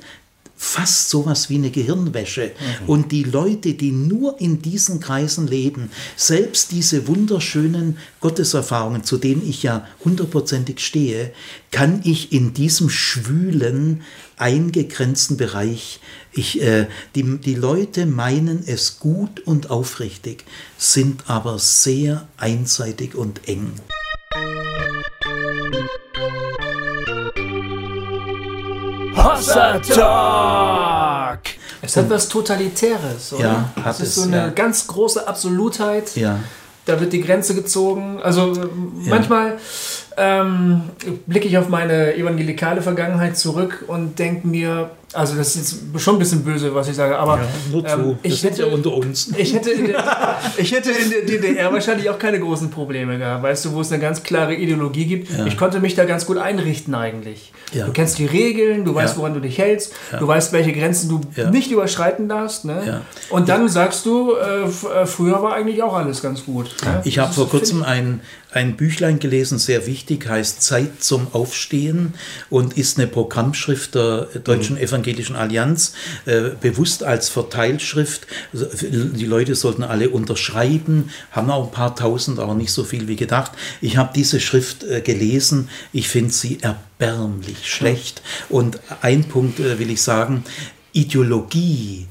fast 0.56 1.10
sowas 1.10 1.50
wie 1.50 1.56
eine 1.56 1.72
Gehirnwäsche. 1.72 2.52
Mhm. 2.52 2.90
Und 2.90 3.12
die 3.12 3.24
Leute, 3.24 3.74
die 3.74 3.92
nur 3.92 4.40
in 4.40 4.62
diesen 4.62 5.00
Kreisen 5.00 5.48
leben, 5.48 5.90
selbst 6.16 6.72
diese 6.72 7.08
wunderschönen 7.08 7.98
Gotteserfahrungen, 8.20 9.04
zu 9.04 9.18
denen 9.18 9.48
ich 9.48 9.64
ja 9.64 9.88
hundertprozentig 10.06 10.80
stehe, 10.80 11.34
kann 11.72 12.02
ich 12.04 12.32
in 12.32 12.54
diesem 12.54 12.92
schwülen, 12.92 14.04
eingegrenzten 14.42 15.38
Bereich, 15.38 16.00
ich, 16.34 16.62
äh, 16.62 16.88
die, 17.16 17.40
die 17.40 17.56
Leute 17.56 18.06
meinen 18.06 18.64
es 18.66 19.00
gut 19.00 19.42
und 19.42 19.70
aufrichtig, 19.70 20.46
sind 20.78 21.30
aber 21.30 21.60
sehr 21.60 22.28
einseitig 22.38 23.16
und 23.16 23.48
eng. 23.48 23.74
Hossa 29.16 29.80
Talk! 29.80 31.40
Es 31.82 31.98
hat 31.98 32.10
was 32.10 32.30
Totalitäres, 32.30 33.34
oder? 33.34 33.44
Ja, 33.76 33.84
hat 33.84 33.96
es 33.96 34.02
ist 34.02 34.16
so 34.16 34.24
eine 34.24 34.38
ja. 34.38 34.50
ganz 34.50 34.88
große 34.88 35.28
Absolutheit. 35.28 36.16
Ja. 36.16 36.40
Da 36.86 37.00
wird 37.00 37.14
die 37.14 37.22
Grenze 37.22 37.56
gezogen. 37.56 38.20
Also 38.22 38.54
ja. 38.54 38.70
manchmal 39.06 39.58
ähm, 40.18 40.82
blicke 41.26 41.48
ich 41.48 41.58
auf 41.58 41.70
meine 41.70 42.16
evangelikale 42.16 42.82
Vergangenheit 42.82 43.38
zurück 43.38 43.86
und 43.88 44.20
denke 44.20 44.48
mir, 44.48 44.92
also 45.14 45.36
das 45.36 45.56
ist 45.56 45.82
jetzt 45.94 46.02
schon 46.02 46.16
ein 46.16 46.20
bisschen 46.20 46.44
böse, 46.44 46.74
was 46.74 46.88
ich 46.88 46.96
sage, 46.96 47.18
aber 47.18 47.38
ja, 47.38 47.48
nur 47.72 47.86
zu. 47.86 48.00
Ähm, 48.00 48.18
ich, 48.24 48.44
hätte, 48.44 48.62
ja 48.62 48.68
unter 48.68 48.94
uns. 48.94 49.32
Ich, 49.38 49.54
hätte 49.54 49.72
in 49.72 49.88
der, 49.88 50.38
ich 50.58 50.72
hätte 50.72 50.92
in 50.92 51.10
der 51.10 51.22
DDR 51.24 51.74
wahrscheinlich 51.74 52.10
auch 52.10 52.18
keine 52.18 52.40
großen 52.40 52.70
Probleme 52.70 53.18
gehabt, 53.18 53.44
weißt 53.44 53.66
du, 53.66 53.74
wo 53.74 53.82
es 53.82 53.92
eine 53.92 54.02
ganz 54.02 54.24
klare 54.24 54.56
Ideologie 54.56 55.06
gibt. 55.06 55.30
Ja. 55.38 55.46
Ich 55.46 55.58
konnte 55.58 55.80
mich 55.80 55.96
da 55.96 56.06
ganz 56.06 56.26
gut 56.26 56.38
einrichten 56.38 56.96
eigentlich. 56.96 57.52
Ja. 57.74 57.86
Du 57.86 57.92
kennst 57.92 58.20
die 58.20 58.26
Regeln, 58.26 58.86
du 58.86 58.94
weißt, 58.96 59.18
woran 59.18 59.34
du 59.34 59.40
dich 59.40 59.58
hältst, 59.58 59.94
du 60.18 60.28
weißt, 60.28 60.54
welche 60.54 60.74
Grenzen 60.74 61.10
du 61.10 61.22
nicht 61.52 61.72
überschreiten 61.72 62.30
darfst. 62.30 62.66
Ne? 62.66 63.02
Und 63.30 63.50
dann 63.50 63.68
sagst 63.70 64.06
du, 64.06 64.34
äh, 64.36 64.64
äh, 64.64 65.06
früher 65.06 65.42
war 65.42 65.54
eigentlich 65.54 65.82
auch 65.84 65.94
alles 65.94 66.22
ganz 66.22 66.46
gut. 66.46 66.76
Ne? 66.84 67.02
Ich 67.06 67.20
habe 67.20 67.34
vor 67.34 67.50
kurzem 67.50 67.84
ein, 67.84 68.22
ein 68.52 68.76
Büchlein 68.76 69.20
gelesen, 69.20 69.58
sehr 69.58 69.88
wichtig 69.88 70.01
wichtig, 70.02 70.28
heißt 70.28 70.64
Zeit 70.64 71.04
zum 71.04 71.28
Aufstehen 71.34 72.16
und 72.50 72.76
ist 72.76 72.98
eine 72.98 73.08
Programmschrift 73.08 73.94
der 73.94 74.28
Deutschen 74.44 74.78
mhm. 74.78 74.82
Evangelischen 74.82 75.36
Allianz, 75.36 75.94
äh, 76.26 76.50
bewusst 76.60 77.04
als 77.04 77.30
Verteilschrift. 77.30 78.26
Also, 78.52 78.66
die 78.66 79.26
Leute 79.26 79.54
sollten 79.54 79.84
alle 79.84 80.10
unterschreiben, 80.10 81.12
haben 81.32 81.52
auch 81.52 81.66
ein 81.66 81.72
paar 81.72 81.96
tausend, 81.96 82.40
aber 82.40 82.56
nicht 82.56 82.72
so 82.72 82.84
viel 82.84 83.08
wie 83.08 83.16
gedacht. 83.16 83.52
Ich 83.80 83.98
habe 83.98 84.12
diese 84.16 84.40
Schrift 84.40 84.84
äh, 84.84 85.02
gelesen, 85.02 85.70
ich 85.94 86.10
finde 86.10 86.34
sie 86.34 86.58
erbärmlich 86.62 87.72
schlecht. 87.72 88.24
Und 88.50 88.80
ein 89.02 89.26
Punkt 89.26 89.60
äh, 89.60 89.78
will 89.78 89.92
ich 89.92 90.02
sagen, 90.02 90.44
Ideologie 90.94 92.08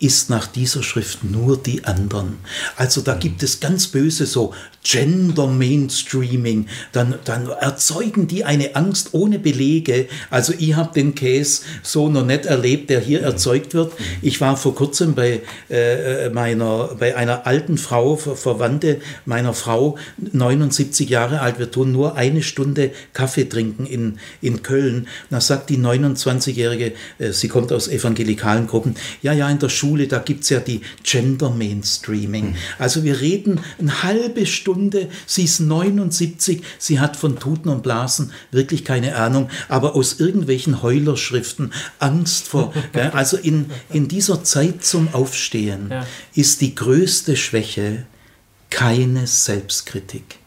ist 0.00 0.28
nach 0.28 0.46
dieser 0.46 0.82
Schrift 0.82 1.24
nur 1.24 1.56
die 1.56 1.84
anderen. 1.84 2.38
Also 2.76 3.00
da 3.00 3.14
gibt 3.14 3.42
es 3.42 3.60
ganz 3.60 3.88
böse 3.88 4.26
so 4.26 4.52
Gender 4.84 5.46
Mainstreaming, 5.46 6.66
dann, 6.92 7.14
dann 7.24 7.48
erzeugen 7.48 8.28
die 8.28 8.44
eine 8.44 8.76
Angst 8.76 9.08
ohne 9.12 9.38
Belege. 9.38 10.08
Also 10.28 10.52
ich 10.58 10.76
habe 10.76 10.92
den 10.94 11.14
Case 11.14 11.62
so 11.82 12.10
noch 12.10 12.26
nicht 12.26 12.44
erlebt, 12.44 12.90
der 12.90 13.00
hier 13.00 13.22
erzeugt 13.22 13.72
wird. 13.72 13.94
Ich 14.20 14.42
war 14.42 14.58
vor 14.58 14.74
kurzem 14.74 15.14
bei, 15.14 15.40
äh, 15.70 16.28
meiner, 16.28 16.96
bei 16.98 17.16
einer 17.16 17.46
alten 17.46 17.78
Frau, 17.78 18.16
Verwandte 18.16 19.00
meiner 19.24 19.54
Frau, 19.54 19.96
79 20.18 21.08
Jahre 21.08 21.40
alt, 21.40 21.58
wir 21.58 21.70
tun 21.70 21.90
nur 21.90 22.16
eine 22.16 22.42
Stunde 22.42 22.90
Kaffee 23.14 23.48
trinken 23.48 23.86
in, 23.86 24.18
in 24.42 24.62
Köln. 24.62 25.08
Da 25.30 25.40
sagt 25.40 25.70
die 25.70 25.78
29-Jährige, 25.78 26.92
äh, 27.18 27.32
sie 27.32 27.48
kommt 27.48 27.72
aus 27.72 27.88
evangelikalen 27.88 28.66
Gruppen, 28.66 28.96
ja, 29.22 29.32
ja, 29.32 29.48
in 29.48 29.58
der 29.58 29.70
Schule, 29.70 29.93
da 30.08 30.18
gibt 30.18 30.44
es 30.44 30.50
ja 30.50 30.60
die 30.60 30.80
Gender 31.02 31.50
Mainstreaming. 31.50 32.56
Also 32.78 33.04
wir 33.04 33.20
reden 33.20 33.60
eine 33.78 34.02
halbe 34.02 34.46
Stunde 34.46 35.08
sie 35.26 35.44
ist 35.44 35.60
79, 35.60 36.62
sie 36.78 37.00
hat 37.00 37.16
von 37.16 37.38
Tuten 37.38 37.68
und 37.68 37.82
Blasen 37.82 38.32
wirklich 38.50 38.84
keine 38.84 39.16
Ahnung, 39.16 39.50
aber 39.68 39.94
aus 39.94 40.20
irgendwelchen 40.20 40.82
Heulerschriften 40.82 41.72
Angst 41.98 42.48
vor. 42.48 42.72
Gell? 42.92 43.10
Also 43.12 43.36
in, 43.36 43.66
in 43.92 44.08
dieser 44.08 44.44
Zeit 44.44 44.84
zum 44.84 45.12
Aufstehen 45.12 45.88
ja. 45.90 46.06
ist 46.34 46.60
die 46.60 46.74
größte 46.74 47.36
Schwäche 47.36 48.06
keine 48.70 49.26
Selbstkritik. 49.26 50.38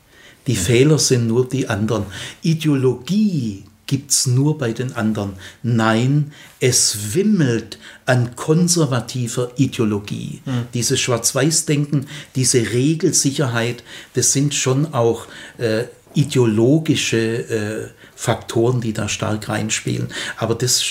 Die 0.47 0.53
ja. 0.53 0.59
Fehler 0.59 0.99
sind 0.99 1.27
nur 1.27 1.47
die 1.47 1.67
anderen. 1.67 2.05
Ideologie 2.41 3.63
gibt 3.87 4.11
es 4.11 4.27
nur 4.27 4.57
bei 4.57 4.73
den 4.73 4.93
anderen. 4.93 5.33
Nein, 5.63 6.31
es 6.59 7.13
wimmelt 7.15 7.79
an 8.05 8.35
konservativer 8.35 9.51
Ideologie. 9.55 10.41
Mhm. 10.45 10.67
Dieses 10.73 10.99
Schwarz-Weiß-Denken, 10.99 12.07
diese 12.35 12.71
Regelsicherheit, 12.71 13.83
das 14.13 14.33
sind 14.33 14.53
schon 14.53 14.93
auch 14.93 15.27
äh, 15.57 15.85
ideologische 16.13 17.17
äh, 17.17 17.87
Faktoren, 18.15 18.81
die 18.81 18.93
da 18.93 19.07
stark 19.07 19.49
reinspielen. 19.49 20.07
Aber 20.37 20.55
das, 20.55 20.83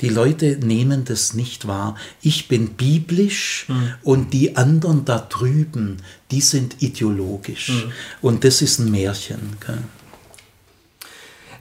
die 0.00 0.08
Leute 0.08 0.56
nehmen 0.56 1.04
das 1.04 1.34
nicht 1.34 1.66
wahr. 1.66 1.96
Ich 2.22 2.48
bin 2.48 2.70
biblisch 2.70 3.66
mhm. 3.68 3.94
und 4.02 4.32
die 4.32 4.56
anderen 4.56 5.04
da 5.04 5.18
drüben, 5.18 5.98
die 6.30 6.40
sind 6.40 6.76
ideologisch. 6.80 7.68
Mhm. 7.68 7.92
Und 8.22 8.44
das 8.44 8.62
ist 8.62 8.78
ein 8.78 8.90
Märchen. 8.90 9.56
Gell? 9.64 9.78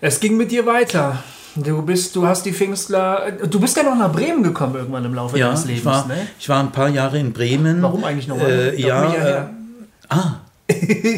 Es 0.04 0.20
ging 0.20 0.36
mit 0.36 0.52
dir 0.52 0.66
weiter. 0.66 1.24
Du 1.56 1.82
bist, 1.84 2.16
du 2.16 2.26
hast 2.26 2.44
die 2.46 2.54
Pfingstler, 2.54 3.32
du 3.32 3.60
bist 3.60 3.78
ja 3.78 3.84
noch 3.84 3.96
nach 3.96 4.12
Bremen 4.12 4.42
gekommen 4.42 4.76
irgendwann 4.76 5.06
im 5.06 5.14
Laufe 5.14 5.38
ja, 5.38 5.48
deines 5.48 5.66
Lebens. 5.66 5.82
Ich 5.82 5.86
war, 5.86 6.08
ne? 6.08 6.28
ich 6.40 6.50
war 6.50 6.60
ein 6.60 6.72
paar 6.72 6.90
Jahre 6.90 7.20
in 7.20 7.34
Bremen. 7.34 7.84
Warum 7.84 8.04
eigentlich 8.04 8.28
noch? 8.28 8.40
Äh, 8.40 8.80
ja, 8.82 9.14
äh, 9.14 9.44
ah, 10.10 10.41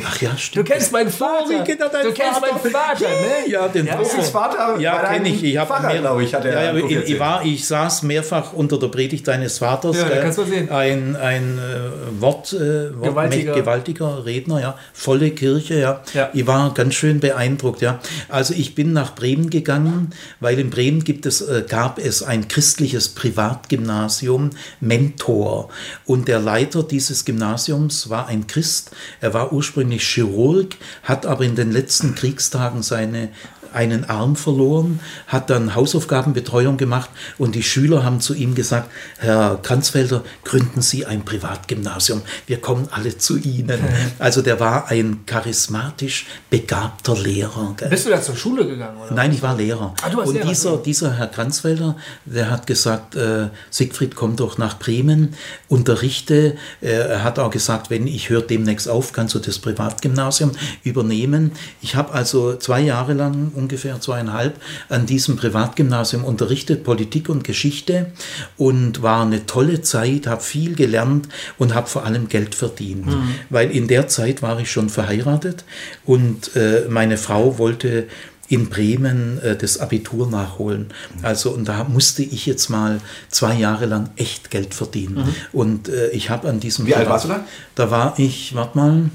Ach 0.06 0.22
ja, 0.22 0.38
stimmt. 0.38 0.68
Du 0.68 0.74
kennst 0.74 0.92
meinen 0.92 1.10
Vater. 1.10 1.46
Oh, 1.50 1.58
du 1.58 1.64
kennst 1.64 1.84
Vater. 1.84 2.42
meinen 2.42 2.72
Vater, 2.74 3.08
ne? 3.08 3.48
Ja, 3.48 3.68
den 3.68 3.86
ja, 3.86 4.00
ist 4.00 4.30
Vater. 4.30 4.80
Ja, 4.80 5.00
kenne 5.00 5.30
ich. 5.30 5.44
Ich 5.44 5.58
habe 5.58 5.88
mehr, 5.88 6.00
glaube 6.00 6.24
ich, 6.24 6.34
hat 6.34 6.46
er. 6.46 6.54
Ja, 6.54 6.78
ja, 6.78 6.86
ich, 6.86 7.10
ich, 7.10 7.20
war, 7.20 7.44
ich 7.46 7.68
saß 7.68 8.04
mehrfach 8.04 8.54
unter 8.54 8.80
der 8.80 8.88
Predigt 8.88 9.28
deines 9.28 9.58
Vaters. 9.58 9.98
Ja, 9.98 10.10
kannst 10.22 10.38
du 10.38 10.46
sehen. 10.46 10.70
Ein, 10.70 11.16
ein 11.16 11.60
äh, 11.60 12.22
Wort, 12.22 12.54
äh, 12.54 12.96
Wort 12.96 13.10
gewaltiger. 13.10 13.54
gewaltiger 13.54 14.26
Redner, 14.26 14.62
ja. 14.62 14.78
Volle 14.94 15.32
Kirche, 15.32 15.80
ja. 15.80 16.02
ja. 16.14 16.30
Ich 16.34 16.48
war 16.48 16.74
ganz 16.74 16.96
schön 16.96 17.20
beeindruckt, 17.20 17.82
ja. 17.82 18.00
Also 18.30 18.54
ich 18.54 18.76
bin 18.76 18.94
nach 18.94 19.16
Bremen 19.16 19.50
gegangen, 19.50 20.12
weil 20.40 20.60
in 20.60 20.70
Bremen 20.70 21.04
gibt 21.04 21.26
es, 21.26 21.42
äh, 21.42 21.64
gab 21.68 22.00
es 22.00 22.24
ein 22.24 22.48
christliches 22.48 23.10
Privatgymnasium, 23.10 24.52
Mentor. 24.80 25.70
Und 26.06 26.28
der 26.28 26.40
Leiter 26.40 26.84
dieses 26.84 27.26
Gymnasiums 27.26 28.10
war 28.10 28.28
ein 28.28 28.48
Christ. 28.48 28.92
Er 29.22 29.34
war 29.34 29.43
ursprünglich 29.52 30.04
Chirurg, 30.04 30.76
hat 31.04 31.26
aber 31.26 31.44
in 31.44 31.56
den 31.56 31.72
letzten 31.72 32.16
Kriegstagen 32.16 32.84
seine 32.84 33.30
einen 33.74 34.10
Arm 34.10 34.36
verloren, 34.36 35.00
hat 35.28 35.50
dann 35.50 35.76
Hausaufgabenbetreuung 35.76 36.78
gemacht 36.78 37.10
und 37.38 37.56
die 37.56 37.64
Schüler 37.64 38.04
haben 38.04 38.22
zu 38.22 38.34
ihm 38.34 38.56
gesagt, 38.56 38.90
Herr 39.18 39.60
Kranzfelder, 39.62 40.24
gründen 40.44 40.82
Sie 40.82 41.06
ein 41.06 41.26
Privatgymnasium, 41.26 42.22
wir 42.48 42.62
kommen 42.62 42.88
alle 42.92 43.18
zu 43.18 43.38
Ihnen. 43.38 43.80
Also 44.20 44.42
der 44.42 44.60
war 44.60 44.90
ein 44.90 45.26
charismatisch 45.26 46.26
begabter 46.50 47.18
Lehrer. 47.18 47.74
Gell? 47.78 47.90
Bist 47.90 48.06
du 48.06 48.10
da 48.10 48.22
zur 48.22 48.36
Schule 48.36 48.68
gegangen? 48.68 48.98
Oder? 48.98 49.14
Nein, 49.14 49.32
ich 49.32 49.42
war 49.42 49.56
Lehrer. 49.56 49.94
Ah, 50.02 50.16
und 50.18 50.34
Lehrer, 50.34 50.48
dieser, 50.48 50.78
dieser 50.78 51.14
Herr 51.18 51.28
Kranzfelder, 51.28 51.96
der 52.26 52.50
hat 52.50 52.68
gesagt, 52.68 53.16
äh, 53.16 53.50
Siegfried, 53.70 54.16
komm 54.16 54.36
doch 54.36 54.58
nach 54.58 54.80
Bremen, 54.80 55.36
unterrichte. 55.68 56.56
Äh, 56.82 56.92
er 56.92 57.24
hat 57.24 57.40
auch 57.40 57.52
gesagt, 57.52 57.90
wenn 57.90 58.08
ich 58.08 58.30
höre 58.30 58.42
demnächst 58.42 58.88
auf, 58.88 59.14
kannst 59.14 59.36
du 59.36 59.40
das 59.40 59.60
Privatgymnasium 59.60 60.52
übernehmen. 60.84 61.52
Ich 61.82 61.96
habe 61.96 62.14
also 62.14 62.56
zwei 62.56 62.82
Jahre 62.82 63.14
lang 63.14 63.52
ungefähr 63.64 64.00
zweieinhalb, 64.00 64.60
an 64.90 65.06
diesem 65.06 65.36
Privatgymnasium 65.36 66.24
unterrichtet, 66.24 66.84
Politik 66.84 67.30
und 67.30 67.44
Geschichte 67.44 68.12
und 68.58 69.02
war 69.02 69.24
eine 69.24 69.46
tolle 69.46 69.82
Zeit, 69.82 70.28
habe 70.28 70.42
viel 70.42 70.76
gelernt 70.76 71.30
und 71.58 71.74
habe 71.74 71.88
vor 71.88 72.06
allem 72.06 72.28
Geld 72.28 72.56
verdient. 72.56 73.08
Mhm. 73.08 73.36
Weil 73.50 73.72
in 73.72 73.88
der 73.88 74.08
Zeit 74.08 74.42
war 74.42 74.60
ich 74.60 74.72
schon 74.72 74.90
verheiratet 74.90 75.64
und 76.06 76.56
äh, 76.56 76.86
meine 76.90 77.18
Frau 77.18 77.58
wollte 77.58 78.08
in 78.50 78.70
Bremen 78.70 79.40
äh, 79.42 79.56
das 79.56 79.80
Abitur 79.80 80.30
nachholen. 80.30 80.88
Also 81.22 81.52
und 81.52 81.68
da 81.68 81.86
musste 81.86 82.24
ich 82.24 82.46
jetzt 82.46 82.70
mal 82.70 83.00
zwei 83.30 83.56
Jahre 83.56 83.86
lang 83.86 84.10
echt 84.18 84.52
Geld 84.52 84.74
verdienen. 84.74 85.16
Mhm. 85.16 85.36
Und 85.54 85.90
äh, 85.90 86.10
ich 86.10 86.30
habe 86.30 86.50
an 86.50 86.60
diesem 86.60 86.86
Wie 86.86 86.96
alt 86.96 87.10
warst 87.10 87.26
du 87.26 87.30
da? 87.30 87.46
Da 87.76 87.90
war 87.90 88.20
ich, 88.20 88.54
warte 88.54 88.78
mal, 88.78 89.10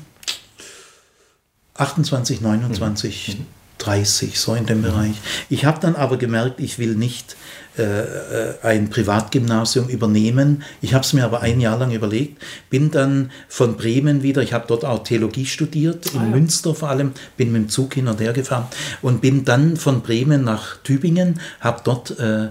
28, 1.75 2.41
29. 2.41 3.39
Mhm. 3.39 3.58
30, 3.79 4.39
so 4.39 4.55
in 4.55 4.67
dem 4.67 4.83
Bereich. 4.83 5.15
Ich 5.49 5.65
habe 5.65 5.81
dann 5.81 5.97
aber 5.97 6.17
gemerkt, 6.17 6.61
ich 6.61 6.79
will 6.79 6.95
nicht 6.95 7.37
äh, 7.79 7.83
äh 7.83 8.55
ein 8.63 8.91
Privatgymnasium 8.91 9.89
übernehmen. 9.89 10.63
Ich 10.81 10.95
habe 10.95 11.05
es 11.05 11.13
mir 11.13 11.25
aber 11.25 11.41
ein 11.43 11.61
Jahr 11.61 11.79
lang 11.79 11.93
überlegt, 11.93 12.43
bin 12.71 12.91
dann 12.91 13.31
von 13.49 13.77
Bremen 13.77 14.23
wieder, 14.23 14.43
ich 14.43 14.53
habe 14.53 14.65
dort 14.67 14.85
auch 14.85 15.05
Theologie 15.05 15.47
studiert, 15.47 16.07
in 16.13 16.21
ah, 16.21 16.25
ja. 16.25 16.29
Münster 16.31 16.75
vor 16.75 16.91
allem, 16.91 17.13
bin 17.37 17.53
mit 17.53 17.63
dem 17.63 17.69
Zug 17.69 17.95
hin 17.95 18.09
und 18.09 18.21
her 18.21 18.33
gefahren 18.33 18.67
und 19.01 19.21
bin 19.21 19.45
dann 19.45 19.77
von 19.77 20.03
Bremen 20.03 20.45
nach 20.45 20.77
Tübingen, 20.83 21.41
habe 21.61 21.81
dort 21.85 22.19
äh, 22.19 22.49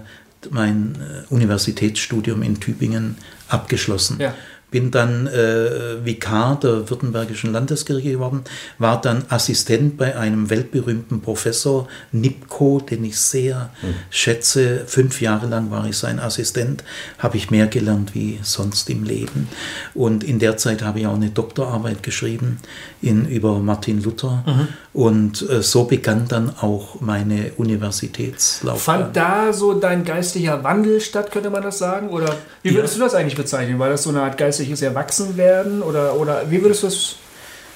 mein 0.50 0.96
äh, 0.96 1.32
Universitätsstudium 1.32 2.42
in 2.42 2.60
Tübingen 2.60 3.16
abgeschlossen. 3.48 4.18
Ja 4.20 4.34
bin 4.70 4.90
dann 4.90 5.26
äh, 5.26 6.04
Vikar 6.04 6.58
der 6.60 6.90
Württembergischen 6.90 7.52
Landeskirche 7.52 8.12
geworden, 8.12 8.42
war 8.78 9.00
dann 9.00 9.24
Assistent 9.30 9.96
bei 9.96 10.16
einem 10.16 10.50
weltberühmten 10.50 11.20
Professor 11.22 11.88
Nipko, 12.12 12.80
den 12.80 13.04
ich 13.04 13.18
sehr 13.18 13.70
mhm. 13.80 13.94
schätze. 14.10 14.82
Fünf 14.86 15.20
Jahre 15.22 15.46
lang 15.46 15.70
war 15.70 15.86
ich 15.86 15.96
sein 15.96 16.20
Assistent, 16.20 16.84
habe 17.18 17.38
ich 17.38 17.50
mehr 17.50 17.66
gelernt 17.66 18.14
wie 18.14 18.40
sonst 18.42 18.90
im 18.90 19.04
Leben. 19.04 19.48
Und 19.94 20.22
in 20.22 20.38
der 20.38 20.58
Zeit 20.58 20.82
habe 20.82 21.00
ich 21.00 21.06
auch 21.06 21.14
eine 21.14 21.30
Doktorarbeit 21.30 22.02
geschrieben 22.02 22.58
in, 23.00 23.26
über 23.26 23.60
Martin 23.60 24.02
Luther. 24.02 24.44
Mhm. 24.46 24.68
Und 24.92 25.48
äh, 25.48 25.62
so 25.62 25.84
begann 25.84 26.28
dann 26.28 26.52
auch 26.58 27.00
meine 27.00 27.52
Universitätslaufbahn. 27.56 29.00
Fand 29.00 29.16
da 29.16 29.52
so 29.52 29.74
dein 29.74 30.04
geistlicher 30.04 30.62
Wandel 30.64 31.00
statt, 31.00 31.30
könnte 31.30 31.48
man 31.48 31.62
das 31.62 31.78
sagen? 31.78 32.08
Oder 32.10 32.36
wie 32.62 32.74
würdest 32.74 32.94
ja. 32.94 32.98
du 32.98 33.04
das 33.04 33.14
eigentlich 33.14 33.36
bezeichnen? 33.36 33.78
War 33.78 33.88
das 33.88 34.02
so 34.02 34.10
eine 34.10 34.22
Art 34.22 34.36
Geist 34.36 34.57
geistliches 34.58 34.82
Erwachsenwerden 34.82 35.82
oder, 35.82 36.16
oder 36.16 36.50
wie 36.50 36.60
würdest 36.60 36.82
du 36.82 36.88
es? 36.88 37.16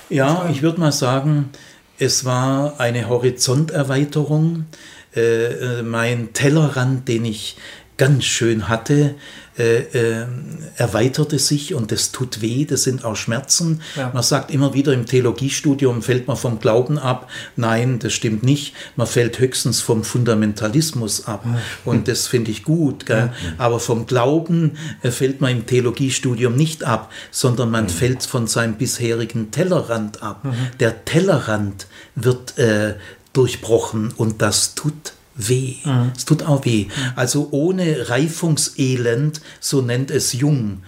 Ja, 0.09 0.49
ich 0.51 0.63
würde 0.63 0.81
mal 0.81 0.91
sagen, 0.91 1.51
es 1.99 2.25
war 2.25 2.81
eine 2.81 3.09
Horizonterweiterung. 3.09 4.67
Äh, 5.15 5.21
äh 5.21 5.83
mein 5.83 6.33
Tellerrand, 6.33 7.07
den 7.07 7.25
ich 7.25 7.57
ganz 7.97 8.25
schön 8.25 8.69
hatte, 8.69 9.15
äh, 9.59 9.81
äh, 9.81 10.27
erweiterte 10.77 11.39
sich 11.39 11.75
und 11.75 11.93
das 11.93 12.11
tut 12.11 12.41
weh, 12.41 12.65
das 12.65 12.85
sind 12.85 13.05
auch 13.05 13.17
Schmerzen. 13.17 13.83
Ja. 13.97 14.11
Man 14.15 14.23
sagt 14.23 14.51
immer 14.51 14.73
wieder 14.73 14.93
im 14.93 15.05
Theologiestudium 15.05 16.03
fällt 16.03 16.27
man 16.27 16.37
vom 16.37 16.59
Glauben 16.59 16.99
ab. 16.99 17.29
Nein, 17.57 17.99
das 17.99 18.15
stimmt 18.15 18.43
nicht. 18.43 18.75
Man 18.97 19.07
fällt 19.07 19.39
höchstens 19.39 19.81
vom 19.81 20.05
Fundamentalismus 20.05 21.27
ab. 21.27 21.45
Ja. 21.45 21.59
Und 21.85 22.09
das 22.09 22.27
finde 22.27 22.51
ich 22.51 22.65
gut. 22.65 23.09
Ja. 23.09 23.33
Aber 23.59 23.79
vom 23.79 24.07
Glauben 24.07 24.79
äh, 25.03 25.11
fällt 25.11 25.41
man 25.41 25.53
im 25.53 25.67
Theologiestudium 25.67 26.57
nicht 26.57 26.85
ab, 26.85 27.13
sondern 27.31 27.71
man 27.71 27.85
mhm. 27.85 27.91
fällt 27.91 28.23
von 28.23 28.47
seinem 28.47 28.75
bisherigen 28.75 29.51
Tellerrand 29.51 30.23
ab. 30.23 30.45
Mhm. 30.45 30.55
Der 30.81 31.05
Tellerrand 31.05 31.87
wird 32.15 32.59
äh, 32.59 32.95
durchbrochen 33.33 34.13
und 34.17 34.43
das 34.43 34.75
tut 34.75 35.13
weh. 35.35 35.77
Mhm. 35.85 36.13
Es 36.17 36.25
tut 36.25 36.43
auch 36.43 36.65
weh. 36.65 36.87
Also 37.17 37.49
ohne 37.51 38.09
Reifungselend, 38.09 39.41
so 39.61 39.83
nennt 39.83 40.11
es 40.11 40.33
Jung. 40.33 40.83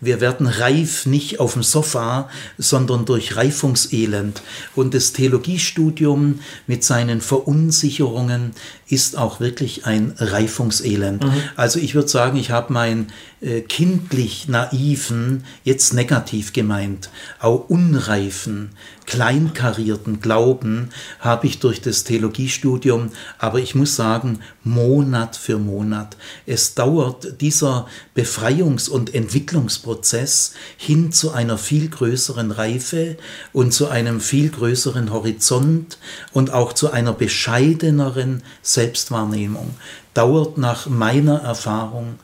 Wir 0.00 0.20
werden 0.20 0.46
reif 0.46 1.06
nicht 1.06 1.40
auf 1.40 1.54
dem 1.54 1.62
Sofa, 1.62 2.28
sondern 2.58 3.04
durch 3.04 3.36
Reifungselend. 3.36 4.42
Und 4.74 4.94
das 4.94 5.12
Theologiestudium 5.12 6.40
mit 6.66 6.84
seinen 6.84 7.20
Verunsicherungen 7.20 8.52
ist 8.88 9.16
auch 9.16 9.40
wirklich 9.40 9.86
ein 9.86 10.14
Reifungselend. 10.18 11.24
Mhm. 11.24 11.32
Also 11.56 11.78
ich 11.78 11.94
würde 11.94 12.08
sagen, 12.08 12.36
ich 12.36 12.50
habe 12.50 12.72
meinen 12.72 13.08
äh, 13.40 13.60
kindlich 13.60 14.48
naiven, 14.48 15.44
jetzt 15.64 15.94
negativ 15.94 16.52
gemeint, 16.52 17.10
auch 17.40 17.68
unreifen, 17.68 18.70
kleinkarierten 19.06 20.20
Glauben 20.20 20.90
habe 21.20 21.46
ich 21.46 21.58
durch 21.58 21.80
das 21.80 22.04
Theologiestudium, 22.04 23.10
aber 23.38 23.58
ich 23.58 23.74
muss 23.74 23.96
sagen, 23.96 24.40
Monat 24.62 25.36
für 25.36 25.58
Monat. 25.58 26.16
Es 26.46 26.74
dauert 26.74 27.40
dieser 27.40 27.86
Befreiungs- 28.16 28.88
und 28.88 29.14
Entwicklungsprozess 29.34 30.54
hin 30.76 31.10
zu 31.10 31.32
einer 31.32 31.58
viel 31.58 31.88
größeren 31.88 32.52
Reife 32.52 33.16
und 33.52 33.72
zu 33.74 33.88
einem 33.88 34.20
viel 34.20 34.48
größeren 34.48 35.12
Horizont 35.12 35.98
und 36.32 36.52
auch 36.52 36.72
zu 36.72 36.92
einer 36.92 37.12
bescheideneren 37.12 38.44
Selbstwahrnehmung. 38.62 39.74
Dauert 40.14 40.56
nach 40.56 40.86
meiner 40.86 41.40
Erfahrung 41.40 42.20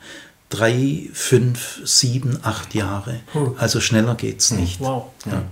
drei, 0.49 1.09
fünf, 1.11 1.81
sieben, 1.83 2.39
acht 2.43 2.73
Jahre. 2.75 3.19
Also 3.57 3.81
schneller 3.81 4.15
geht 4.15 4.39
es 4.39 4.51
nicht. 4.51 4.79
Wow. 4.79 5.07
Ja. 5.25 5.43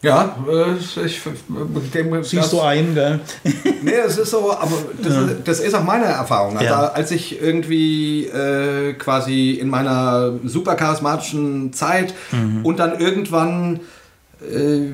Ja, 0.00 0.36
äh, 0.48 0.76
ich 1.04 1.20
dem, 1.92 2.22
Siehst 2.22 2.34
das, 2.44 2.50
du 2.50 2.60
ein, 2.60 2.94
gell? 2.94 3.18
nee, 3.82 3.94
es 4.06 4.16
ist 4.16 4.30
so, 4.30 4.52
aber 4.52 4.70
das, 5.02 5.12
ja. 5.12 5.28
das 5.44 5.60
ist 5.60 5.74
auch 5.74 5.82
meine 5.82 6.04
Erfahrung. 6.04 6.56
Also 6.56 6.70
ja. 6.70 6.88
als 6.88 7.10
ich 7.10 7.42
irgendwie 7.42 8.26
äh, 8.26 8.92
quasi 8.92 9.52
in 9.52 9.68
meiner 9.68 10.34
super 10.44 10.76
charismatischen 10.76 11.72
Zeit 11.72 12.14
mhm. 12.30 12.64
und 12.64 12.78
dann 12.78 13.00
irgendwann 13.00 13.80
äh, 14.40 14.92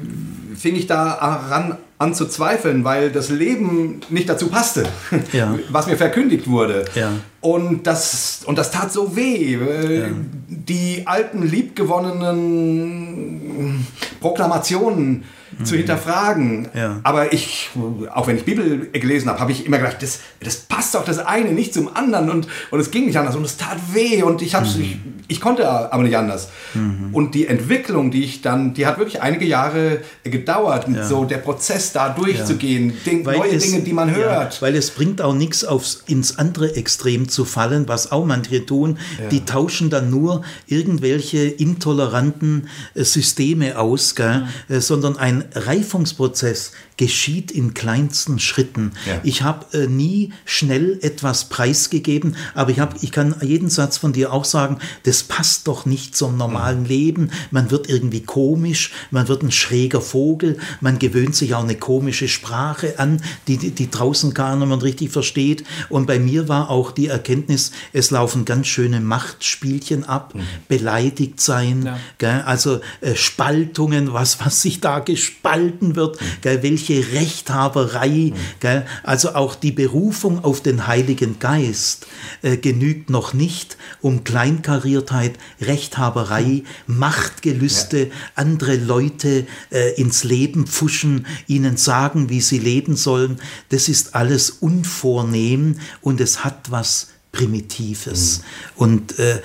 fing 0.57 0.75
ich 0.75 0.87
da 0.87 1.11
ran 1.51 1.77
zu 2.13 2.27
zweifeln, 2.27 2.85
weil 2.85 3.11
das 3.11 3.31
Leben 3.31 4.03
nicht 4.11 4.29
dazu 4.29 4.49
passte, 4.49 4.85
ja. 5.33 5.59
was 5.71 5.87
mir 5.87 5.97
verkündigt 5.97 6.51
wurde. 6.51 6.85
Ja. 6.95 7.13
Und, 7.41 7.87
das, 7.87 8.43
und 8.45 8.59
das 8.59 8.71
tat 8.71 8.93
so 8.93 9.17
weh. 9.17 9.55
Ja. 9.55 10.09
Die 10.49 11.07
alten, 11.07 11.43
liebgewonnenen 11.43 13.87
Proklamationen 14.21 15.25
zu 15.63 15.77
hinterfragen. 15.77 16.69
Ja. 16.75 17.01
Aber 17.03 17.33
ich, 17.33 17.71
auch 18.13 18.27
wenn 18.27 18.37
ich 18.37 18.45
Bibel 18.45 18.89
gelesen 18.93 19.29
habe, 19.29 19.41
habe 19.41 19.53
ich 19.53 19.67
immer 19.67 19.79
gedacht, 19.79 20.03
das, 20.03 20.21
das 20.41 20.57
passt 20.57 20.95
doch 20.95 21.05
das 21.05 21.19
eine 21.19 21.53
nicht 21.53 21.73
zum 21.73 21.95
anderen 21.95 22.31
und, 22.31 22.49
und 22.71 22.81
es 22.81 22.91
ging 22.91 23.07
nicht 23.07 23.17
anders 23.17 23.37
und 23.37 23.45
es 23.45 23.57
tat 23.57 23.79
weh 23.93 24.23
und 24.23 24.43
ich, 24.43 24.55
mhm. 24.55 24.65
ich, 24.81 24.97
ich 25.29 25.41
konnte 25.41 25.69
aber 25.69 26.03
nicht 26.03 26.17
anders. 26.17 26.49
Mhm. 26.75 27.11
Und 27.13 27.35
die 27.35 27.47
Entwicklung, 27.47 28.11
die 28.11 28.25
ich 28.25 28.43
dann, 28.43 28.75
die 28.75 28.87
hat 28.87 28.99
wirklich 28.99 29.23
einige 29.23 29.45
Jahre 29.45 30.01
gedauert, 30.25 30.87
ja. 30.89 31.05
so 31.05 31.25
der 31.25 31.39
Prozess 31.39 31.93
da 31.93 32.09
durchzugehen, 32.11 32.91
ja. 32.91 32.97
Ding, 33.07 33.23
neue 33.23 33.51
es, 33.51 33.65
Dinge, 33.65 33.83
die 33.83 33.93
man 33.93 34.15
hört. 34.15 34.61
weil 34.61 34.75
es 34.75 34.91
bringt 34.91 35.23
auch 35.23 35.35
nichts, 35.35 35.65
aufs, 35.65 36.03
ins 36.07 36.39
andere 36.39 36.75
Extrem 36.77 37.29
zu 37.29 37.45
fallen, 37.45 37.89
was 37.89 38.13
auch 38.13 38.25
manche 38.25 38.65
tun, 38.67 38.99
die 39.31 39.45
tauschen 39.45 39.91
dann 39.91 40.11
nur 40.11 40.43
irgendwelche 40.67 41.45
intoleranten 41.45 42.69
äh, 42.95 43.05
Systeme 43.05 43.79
aus, 43.79 44.15
gell? 44.15 44.47
Äh, 44.69 44.81
sondern 44.81 45.17
ein 45.17 45.44
Reifungsprozess 45.55 46.73
geschieht 46.97 47.51
in 47.51 47.75
kleinsten 47.75 48.39
Schritten. 48.39 48.93
Ja. 49.07 49.21
Ich 49.25 49.43
habe 49.43 49.67
äh, 49.77 49.87
nie 49.87 50.33
schnell 50.45 50.99
etwas 51.03 51.49
preisgegeben, 51.49 52.37
aber 52.55 52.71
ich, 52.71 52.79
hab, 52.79 53.03
ich 53.03 53.11
kann 53.11 53.35
jeden 53.43 53.69
Satz 53.69 53.97
von 53.99 54.13
dir 54.13 54.33
auch 54.33 54.45
sagen, 54.45 54.79
das 55.03 55.25
passt 55.25 55.67
doch 55.67 55.87
nicht 55.87 56.17
zum 56.17 56.37
normalen 56.37 56.83
mhm. 56.83 56.87
Leben. 56.87 57.31
Man 57.51 57.71
wird 57.71 57.89
irgendwie 57.89 58.23
komisch, 58.23 58.93
man 59.11 59.27
wird 59.29 59.43
ein 59.43 59.51
schräger 59.51 60.01
Vogel, 60.01 60.59
man 60.81 60.99
gewöhnt 60.99 61.35
sich 61.35 61.55
auch 61.55 61.65
eine 61.65 61.77
komische 61.77 62.29
Sprache 62.29 62.99
an, 62.99 63.21
die, 63.49 63.57
die, 63.57 63.73
die 63.73 63.91
draußen 63.91 64.33
gar 64.33 64.57
niemand 64.57 64.83
richtig 64.85 65.11
versteht. 65.11 65.65
Und 65.89 66.07
bei 66.07 66.19
mir 66.19 66.49
war 66.49 66.71
auch 66.71 66.93
die 66.93 67.09
Erkenntnis, 67.09 67.73
es 67.93 68.11
laufen 68.11 68.45
ganz 68.45 68.69
schöne 68.69 69.01
Machtspielchen 69.01 70.05
ab, 70.05 70.35
mhm. 70.35 70.43
beleidigt 70.69 71.41
sein, 71.41 71.99
ja. 72.21 72.43
also 72.43 72.81
äh, 73.01 73.17
Spaltungen, 73.17 74.13
was, 74.13 74.39
was 74.45 74.63
sich 74.63 74.81
da 74.81 75.01
gespalten 75.35 75.97
wird, 75.97 76.19
gell, 76.41 76.63
welche 76.63 77.13
Rechthaberei. 77.13 78.33
Mhm. 78.33 78.83
Also 79.03 79.35
auch 79.35 79.55
die 79.55 79.73
Berufung 79.73 80.43
auf 80.43 80.63
den 80.63 80.87
Heiligen 80.87 81.39
Geist 81.39 82.07
äh, 82.43 82.57
genügt 82.57 83.11
noch 83.11 83.35
nicht, 83.35 83.77
um 84.01 84.25
Kleinkariertheit, 84.25 85.39
Rechthaberei. 85.61 86.63
Machtgelüste, 86.87 87.99
ja. 87.99 88.13
andere 88.35 88.77
Leute 88.77 89.47
äh, 89.71 90.01
ins 90.01 90.25
Leben 90.25 90.67
pfuschen, 90.67 91.27
ihnen 91.47 91.77
sagen, 91.77 92.31
wie 92.31 92.41
sie 92.41 92.59
leben 92.59 92.97
sollen. 92.97 93.39
Das 93.69 93.89
ist 93.89 94.15
alles 94.15 94.51
unvornehm 94.51 95.77
und 96.01 96.21
es 96.21 96.45
hat 96.45 96.71
was 96.71 97.09
Primitives. 97.35 98.39
Mhm. 98.39 98.45
Und 98.77 99.19
äh, 99.19 99.43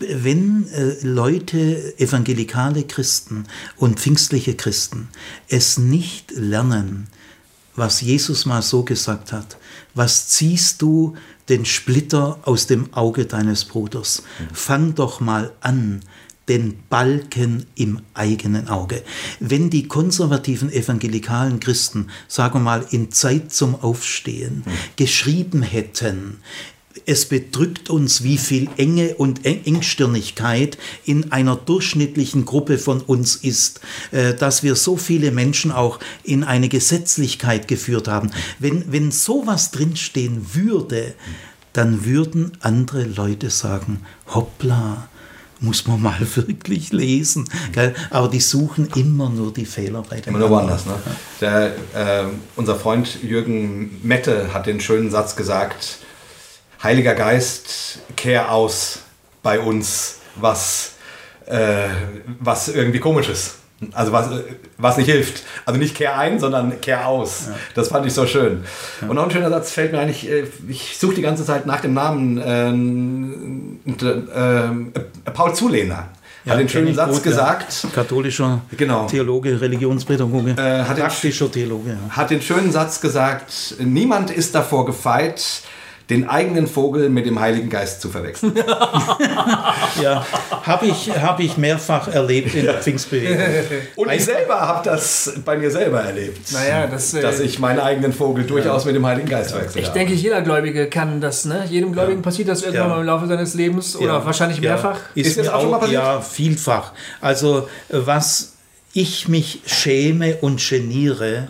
wenn 0.00 0.68
äh, 0.68 0.96
Leute, 1.02 1.98
evangelikale 1.98 2.82
Christen 2.82 3.44
und 3.76 4.00
pfingstliche 4.00 4.56
Christen, 4.56 5.08
es 5.48 5.78
nicht 5.78 6.32
lernen, 6.32 7.06
was 7.76 8.00
Jesus 8.00 8.46
mal 8.46 8.62
so 8.62 8.82
gesagt 8.82 9.32
hat, 9.32 9.58
was 9.94 10.26
ziehst 10.26 10.82
du 10.82 11.14
den 11.48 11.64
Splitter 11.64 12.40
aus 12.42 12.66
dem 12.66 12.92
Auge 12.92 13.26
deines 13.26 13.64
Bruders? 13.64 14.24
Mhm. 14.40 14.54
Fang 14.54 14.94
doch 14.96 15.20
mal 15.20 15.52
an, 15.60 16.00
den 16.48 16.78
Balken 16.88 17.66
im 17.74 18.00
eigenen 18.14 18.68
Auge. 18.68 19.02
Wenn 19.38 19.70
die 19.70 19.86
konservativen 19.86 20.72
evangelikalen 20.72 21.60
Christen, 21.60 22.08
sagen 22.26 22.54
wir 22.54 22.60
mal, 22.60 22.86
in 22.90 23.12
Zeit 23.12 23.52
zum 23.52 23.74
Aufstehen 23.74 24.62
mhm. 24.64 24.70
geschrieben 24.96 25.62
hätten, 25.62 26.38
es 27.08 27.24
bedrückt 27.24 27.88
uns, 27.88 28.22
wie 28.22 28.36
viel 28.36 28.68
Enge 28.76 29.14
und 29.14 29.46
Engstirnigkeit 29.46 30.76
in 31.06 31.32
einer 31.32 31.56
durchschnittlichen 31.56 32.44
Gruppe 32.44 32.76
von 32.76 33.00
uns 33.00 33.34
ist, 33.34 33.80
äh, 34.10 34.34
dass 34.34 34.62
wir 34.62 34.76
so 34.76 34.98
viele 34.98 35.30
Menschen 35.30 35.72
auch 35.72 36.00
in 36.22 36.44
eine 36.44 36.68
Gesetzlichkeit 36.68 37.66
geführt 37.66 38.08
haben. 38.08 38.30
Wenn, 38.58 38.92
wenn 38.92 39.10
sowas 39.10 39.70
drinstehen 39.70 40.48
würde, 40.52 41.14
dann 41.72 42.04
würden 42.04 42.52
andere 42.60 43.04
Leute 43.04 43.48
sagen, 43.48 44.02
hoppla, 44.34 45.08
muss 45.60 45.86
man 45.86 46.02
mal 46.02 46.20
wirklich 46.34 46.92
lesen. 46.92 47.48
Gell? 47.72 47.94
Aber 48.10 48.28
die 48.28 48.40
suchen 48.40 48.90
immer 48.96 49.30
nur 49.30 49.50
die 49.50 49.64
Fehler 49.64 50.02
bei 50.02 50.20
den 50.20 50.28
Immer 50.28 50.40
nur 50.40 50.50
woanders. 50.50 50.84
Ne? 50.84 50.92
Der, 51.40 51.74
äh, 51.94 52.26
unser 52.54 52.76
Freund 52.76 53.22
Jürgen 53.22 53.98
Mette 54.02 54.52
hat 54.52 54.66
den 54.66 54.78
schönen 54.78 55.10
Satz 55.10 55.36
gesagt, 55.36 56.00
Heiliger 56.82 57.14
Geist, 57.14 58.00
kehr 58.16 58.52
aus 58.52 59.00
bei 59.42 59.58
uns, 59.60 60.18
was, 60.36 60.92
äh, 61.46 61.88
was 62.38 62.68
irgendwie 62.68 63.00
komisch 63.00 63.28
ist. 63.28 63.56
Also 63.92 64.10
was, 64.10 64.28
was 64.76 64.96
nicht 64.96 65.08
hilft. 65.08 65.44
Also 65.64 65.78
nicht 65.78 65.94
kehr 65.94 66.18
ein, 66.18 66.40
sondern 66.40 66.80
kehr 66.80 67.06
aus. 67.06 67.44
Ja. 67.46 67.54
Das 67.74 67.88
fand 67.88 68.06
ich 68.06 68.12
so 68.12 68.26
schön. 68.26 68.64
Ja. 69.00 69.08
Und 69.08 69.14
noch 69.14 69.24
ein 69.24 69.30
schöner 69.30 69.50
Satz 69.50 69.70
fällt 69.70 69.92
mir 69.92 70.00
eigentlich, 70.00 70.28
äh, 70.28 70.44
ich 70.68 70.98
suche 70.98 71.14
die 71.14 71.22
ganze 71.22 71.44
Zeit 71.44 71.64
nach 71.66 71.80
dem 71.80 71.94
Namen 71.94 72.38
äh, 73.86 74.04
äh, 74.04 75.30
Paul 75.32 75.54
Zulehner. 75.54 76.08
Ja, 76.44 76.52
hat 76.52 76.60
den 76.60 76.68
schönen 76.68 76.94
Satz 76.94 77.14
gut, 77.14 77.22
gesagt. 77.24 77.84
Ja. 77.84 77.90
Katholischer 77.90 78.60
genau. 78.76 79.06
Theologe, 79.06 79.60
Religionspädagoge, 79.60 80.52
äh, 80.52 80.84
praktischer 80.84 81.50
Theologe. 81.50 81.90
Ja. 81.90 82.16
Hat 82.16 82.30
den 82.30 82.40
schönen 82.40 82.72
Satz 82.72 83.00
gesagt, 83.00 83.76
niemand 83.78 84.30
ist 84.30 84.54
davor 84.54 84.86
gefeit, 84.86 85.62
den 86.10 86.28
eigenen 86.28 86.66
Vogel 86.66 87.10
mit 87.10 87.26
dem 87.26 87.38
Heiligen 87.38 87.68
Geist 87.68 88.00
zu 88.00 88.08
verwechseln. 88.08 88.54
ja, 90.02 90.24
habe 90.62 90.86
ich, 90.86 91.10
hab 91.10 91.38
ich 91.38 91.58
mehrfach 91.58 92.08
erlebt 92.08 92.54
in 92.54 92.64
der 92.64 92.74
Pfingstbewegung. 92.74 93.38
Und 93.96 94.10
ich 94.10 94.24
selber 94.24 94.60
habe 94.60 94.88
das 94.88 95.34
bei 95.44 95.58
mir 95.58 95.70
selber 95.70 96.00
erlebt. 96.00 96.50
Naja, 96.52 96.86
das, 96.86 97.12
äh, 97.12 97.20
dass 97.20 97.40
ich 97.40 97.58
meinen 97.58 97.80
eigenen 97.80 98.14
Vogel 98.14 98.44
durchaus 98.44 98.84
ja. 98.84 98.86
mit 98.86 98.96
dem 98.96 99.06
Heiligen 99.06 99.28
Geist 99.28 99.50
verwechsel. 99.50 99.82
Ich 99.82 99.88
denke, 99.88 100.14
jeder 100.14 100.40
Gläubige 100.40 100.88
kann 100.88 101.20
das. 101.20 101.44
Ne? 101.44 101.64
Jedem 101.68 101.92
Gläubigen 101.92 102.20
ja. 102.20 102.24
passiert 102.24 102.48
das 102.48 102.62
irgendwann 102.62 102.88
ja. 102.88 102.94
mal 102.94 103.00
im 103.00 103.06
Laufe 103.06 103.26
seines 103.26 103.52
Lebens 103.54 103.94
oder 103.94 104.24
wahrscheinlich 104.24 104.60
mehrfach. 104.62 104.98
Ist, 105.14 105.26
Ist 105.26 105.38
das 105.38 105.48
auch 105.48 105.60
schon 105.60 105.70
mal 105.70 105.78
passiert? 105.78 106.02
Ja, 106.02 106.20
vielfach. 106.22 106.92
Also 107.20 107.68
was 107.90 108.54
ich 108.98 109.28
mich 109.28 109.60
schäme 109.64 110.36
und 110.38 110.60
geniere, 110.60 111.46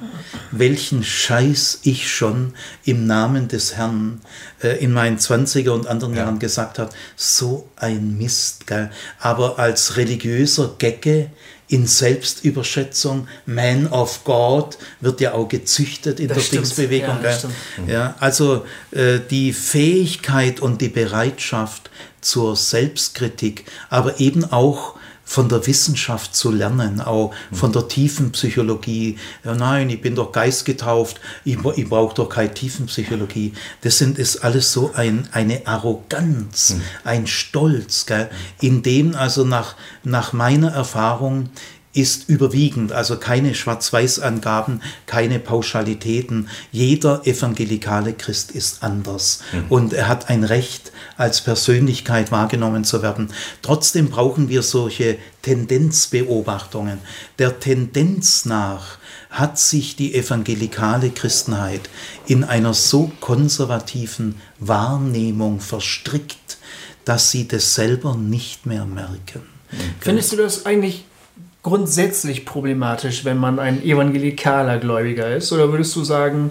welchen 0.50 1.02
Scheiß 1.02 1.80
ich 1.82 2.10
schon 2.10 2.52
im 2.84 3.06
Namen 3.06 3.48
des 3.48 3.74
Herrn 3.74 4.20
äh, 4.62 4.76
in 4.84 4.92
meinen 4.92 5.18
20er 5.18 5.70
und 5.70 5.86
anderen 5.86 6.14
ja. 6.14 6.24
Jahren 6.24 6.38
gesagt 6.38 6.78
habe. 6.78 6.90
So 7.16 7.68
ein 7.76 8.18
Mist, 8.18 8.66
gell? 8.66 8.90
Aber 9.18 9.58
als 9.58 9.96
religiöser 9.96 10.74
Gecke 10.78 11.30
in 11.68 11.86
Selbstüberschätzung. 11.86 13.28
Man 13.46 13.86
of 13.88 14.24
God 14.24 14.78
wird 15.00 15.20
ja 15.20 15.32
auch 15.34 15.48
gezüchtet 15.48 16.18
in 16.18 16.28
Das 16.28 16.36
der 16.36 16.44
stimmt. 16.44 16.66
Pfingstbewegung. 16.66 17.22
Ja, 17.22 17.32
stimmt. 17.32 17.54
Ja, 17.86 18.14
also 18.20 18.64
äh, 18.90 19.20
die 19.30 19.52
Fähigkeit 19.52 20.60
und 20.60 20.80
die 20.80 20.88
Bereitschaft 20.88 21.90
zur 22.20 22.56
Selbstkritik, 22.56 23.64
aber 23.90 24.18
eben 24.18 24.44
auch 24.44 24.97
von 25.28 25.50
der 25.50 25.66
Wissenschaft 25.66 26.34
zu 26.34 26.50
lernen, 26.50 27.02
auch 27.02 27.34
von 27.52 27.70
der 27.70 27.86
Tiefenpsychologie. 27.86 29.18
Ja, 29.44 29.54
nein, 29.54 29.90
ich 29.90 30.00
bin 30.00 30.14
doch 30.14 30.32
geistgetauft, 30.32 31.20
ich, 31.44 31.58
ich 31.76 31.86
brauche 31.86 32.14
doch 32.14 32.30
keine 32.30 32.54
Tiefenpsychologie. 32.54 33.52
Das 33.82 33.98
sind, 33.98 34.18
ist 34.18 34.38
alles 34.38 34.72
so 34.72 34.92
ein, 34.94 35.28
eine 35.32 35.66
Arroganz, 35.66 36.76
ein 37.04 37.26
Stolz, 37.26 38.06
gell, 38.06 38.30
in 38.62 38.82
dem 38.82 39.14
also 39.14 39.44
nach, 39.44 39.76
nach 40.02 40.32
meiner 40.32 40.72
Erfahrung 40.72 41.50
ist 41.98 42.28
überwiegend, 42.28 42.92
also 42.92 43.16
keine 43.16 43.54
Schwarz-Weiß-Angaben, 43.54 44.82
keine 45.06 45.40
Pauschalitäten. 45.40 46.48
Jeder 46.70 47.26
evangelikale 47.26 48.12
Christ 48.12 48.52
ist 48.52 48.84
anders 48.84 49.40
und 49.68 49.92
er 49.92 50.06
hat 50.06 50.30
ein 50.30 50.44
Recht, 50.44 50.92
als 51.16 51.40
Persönlichkeit 51.40 52.30
wahrgenommen 52.30 52.84
zu 52.84 53.02
werden. 53.02 53.32
Trotzdem 53.62 54.08
brauchen 54.08 54.48
wir 54.48 54.62
solche 54.62 55.18
Tendenzbeobachtungen. 55.42 56.98
Der 57.40 57.58
Tendenz 57.58 58.44
nach 58.44 58.98
hat 59.30 59.58
sich 59.58 59.96
die 59.96 60.14
evangelikale 60.14 61.10
Christenheit 61.10 61.90
in 62.26 62.44
einer 62.44 62.74
so 62.74 63.10
konservativen 63.20 64.36
Wahrnehmung 64.60 65.60
verstrickt, 65.60 66.58
dass 67.04 67.32
sie 67.32 67.48
das 67.48 67.74
selber 67.74 68.14
nicht 68.14 68.66
mehr 68.66 68.84
merken. 68.84 69.42
Findest 70.00 70.32
du 70.32 70.36
das 70.36 70.64
eigentlich 70.64 71.04
grundsätzlich 71.68 72.46
problematisch, 72.46 73.26
wenn 73.26 73.36
man 73.36 73.58
ein 73.58 73.82
evangelikaler 73.82 74.78
Gläubiger 74.78 75.36
ist? 75.36 75.52
Oder 75.52 75.70
würdest 75.70 75.94
du 75.96 76.02
sagen, 76.02 76.50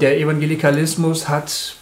der 0.00 0.18
Evangelikalismus 0.18 1.28
hat 1.28 1.76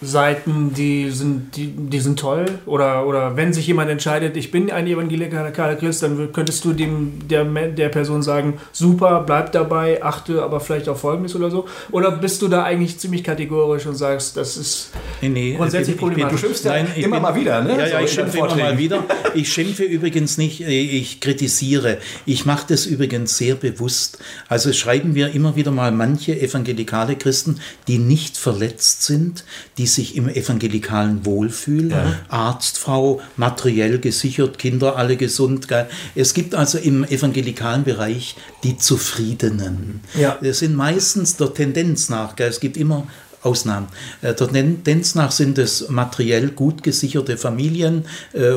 Seiten, 0.00 0.72
die 0.74 1.10
sind, 1.10 1.56
die, 1.56 1.66
die 1.66 1.98
sind 2.00 2.18
toll? 2.18 2.46
Oder, 2.66 3.06
oder 3.06 3.36
wenn 3.36 3.52
sich 3.52 3.66
jemand 3.66 3.90
entscheidet, 3.90 4.36
ich 4.36 4.50
bin 4.52 4.70
ein 4.70 4.86
evangelikaler 4.86 5.50
Christ, 5.76 6.02
dann 6.04 6.32
könntest 6.32 6.64
du 6.64 6.72
dem 6.72 7.26
der, 7.28 7.44
der 7.44 7.88
Person 7.88 8.22
sagen, 8.22 8.54
super, 8.72 9.24
bleib 9.26 9.50
dabei, 9.52 10.02
achte 10.02 10.42
aber 10.42 10.60
vielleicht 10.60 10.88
auf 10.88 11.00
Folgendes 11.00 11.34
oder 11.34 11.50
so? 11.50 11.66
Oder 11.90 12.12
bist 12.12 12.42
du 12.42 12.48
da 12.48 12.62
eigentlich 12.62 12.98
ziemlich 12.98 13.24
kategorisch 13.24 13.86
und 13.86 13.96
sagst, 13.96 14.36
das 14.36 14.56
ist 14.56 14.90
Nee, 15.20 15.30
nee, 15.30 15.54
Grundsätzlich 15.56 15.96
ich 15.96 16.00
bin- 16.00 16.10
ich 16.10 16.14
bin- 16.16 16.24
problematisch. 16.26 16.40
Du 16.40 16.46
schimpfst 16.46 16.64
ja 16.64 16.72
Nein, 16.72 16.86
immer 16.96 17.16
bin- 17.16 17.22
mal 17.22 17.34
wieder, 17.34 17.60
ne? 17.62 17.76
Ja, 17.78 17.86
ja, 17.88 18.00
ich 18.00 18.12
schimpfe 18.12 18.38
immer 18.38 18.54
mal 18.56 18.78
wieder. 18.78 19.02
Ich 19.34 19.52
schimpfe 19.52 19.82
übrigens 19.82 20.38
nicht, 20.38 20.60
äh, 20.60 20.68
ich 20.80 21.20
kritisiere. 21.20 21.98
Ich 22.24 22.46
mache 22.46 22.66
das 22.68 22.86
übrigens 22.86 23.36
sehr 23.36 23.56
bewusst. 23.56 24.18
Also 24.48 24.72
schreiben 24.72 25.16
wir 25.16 25.34
immer 25.34 25.56
wieder 25.56 25.72
mal 25.72 25.90
manche 25.90 26.40
evangelikale 26.40 27.16
Christen, 27.16 27.58
die 27.88 27.98
nicht 27.98 28.36
verletzt 28.36 29.02
sind, 29.02 29.44
die 29.76 29.87
sich 29.88 30.16
im 30.16 30.28
Evangelikalen 30.28 31.24
wohlfühlen. 31.26 31.94
Arztfrau, 32.28 33.20
materiell 33.36 33.98
gesichert, 33.98 34.58
Kinder 34.58 34.96
alle 34.96 35.16
gesund. 35.16 35.66
Es 36.14 36.34
gibt 36.34 36.54
also 36.54 36.78
im 36.78 37.04
evangelikalen 37.04 37.84
Bereich 37.84 38.36
die 38.62 38.76
Zufriedenen. 38.76 40.00
Ja. 40.14 40.38
Das 40.40 40.60
sind 40.60 40.74
meistens 40.76 41.36
der 41.36 41.52
Tendenz 41.52 42.08
nach. 42.08 42.36
Gell? 42.36 42.48
Es 42.48 42.60
gibt 42.60 42.76
immer 42.76 43.06
Ausnahmen. 43.42 43.88
Äh, 44.22 44.34
Der 44.34 44.48
Tendenz 44.48 45.14
nach 45.14 45.30
sind 45.30 45.58
es 45.58 45.88
materiell 45.88 46.48
gut 46.48 46.82
gesicherte 46.82 47.36
Familien, 47.36 48.04
äh, 48.32 48.50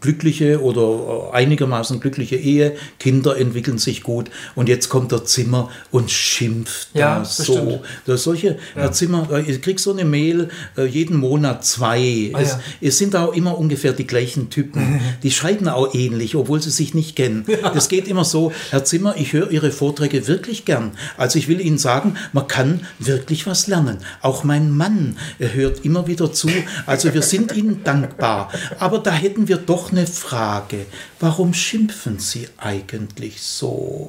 glückliche 0.00 0.62
oder 0.62 1.32
einigermaßen 1.32 2.00
glückliche 2.00 2.36
Ehe, 2.36 2.76
Kinder 2.98 3.36
entwickeln 3.36 3.78
sich 3.78 4.02
gut 4.02 4.30
und 4.54 4.68
jetzt 4.68 4.88
kommt 4.88 5.12
der 5.12 5.24
Zimmer 5.24 5.70
und 5.90 6.10
schimpft 6.10 6.88
Ja, 6.94 7.18
da 7.18 7.24
so. 7.24 7.82
Das 8.06 8.22
solche 8.22 8.58
Herr 8.74 8.92
Zimmer, 8.92 9.28
äh, 9.30 9.42
ich 9.42 9.60
krieg 9.62 9.80
so 9.80 9.92
eine 9.92 10.04
Mail 10.04 10.48
äh, 10.76 10.84
jeden 10.84 11.16
Monat 11.16 11.64
zwei. 11.64 12.30
Ah, 12.32 12.40
es, 12.40 12.50
ja. 12.50 12.60
es 12.80 12.98
sind 12.98 13.16
auch 13.16 13.34
immer 13.34 13.58
ungefähr 13.58 13.92
die 13.92 14.06
gleichen 14.06 14.50
Typen. 14.50 15.00
Die 15.22 15.30
schreiben 15.30 15.68
auch 15.68 15.94
ähnlich, 15.94 16.36
obwohl 16.36 16.60
sie 16.60 16.70
sich 16.70 16.94
nicht 16.94 17.16
kennen. 17.16 17.44
Das 17.74 17.88
geht 17.88 18.08
immer 18.08 18.24
so, 18.24 18.52
Herr 18.70 18.84
Zimmer, 18.84 19.14
ich 19.16 19.32
höre 19.32 19.50
Ihre 19.50 19.70
Vorträge 19.70 20.26
wirklich 20.26 20.64
gern. 20.64 20.92
Also 21.16 21.38
ich 21.38 21.48
will 21.48 21.60
Ihnen 21.60 21.78
sagen, 21.78 22.16
man 22.32 22.48
kann 22.48 22.80
wirklich 22.98 23.46
was 23.46 23.66
lernen. 23.66 23.98
Auch 24.22 24.44
mein 24.44 24.70
Mann 24.70 25.16
hört 25.38 25.84
immer 25.84 26.06
wieder 26.06 26.32
zu. 26.32 26.48
Also 26.86 27.12
wir 27.12 27.22
sind 27.22 27.52
Ihnen 27.52 27.84
dankbar. 27.84 28.50
Aber 28.78 28.98
da 28.98 29.12
hätten 29.12 29.48
wir 29.48 29.56
doch 29.56 29.92
eine 29.92 30.06
Frage. 30.06 30.86
Warum 31.20 31.52
schimpfen 31.54 32.18
Sie 32.18 32.48
eigentlich 32.56 33.42
so? 33.42 34.06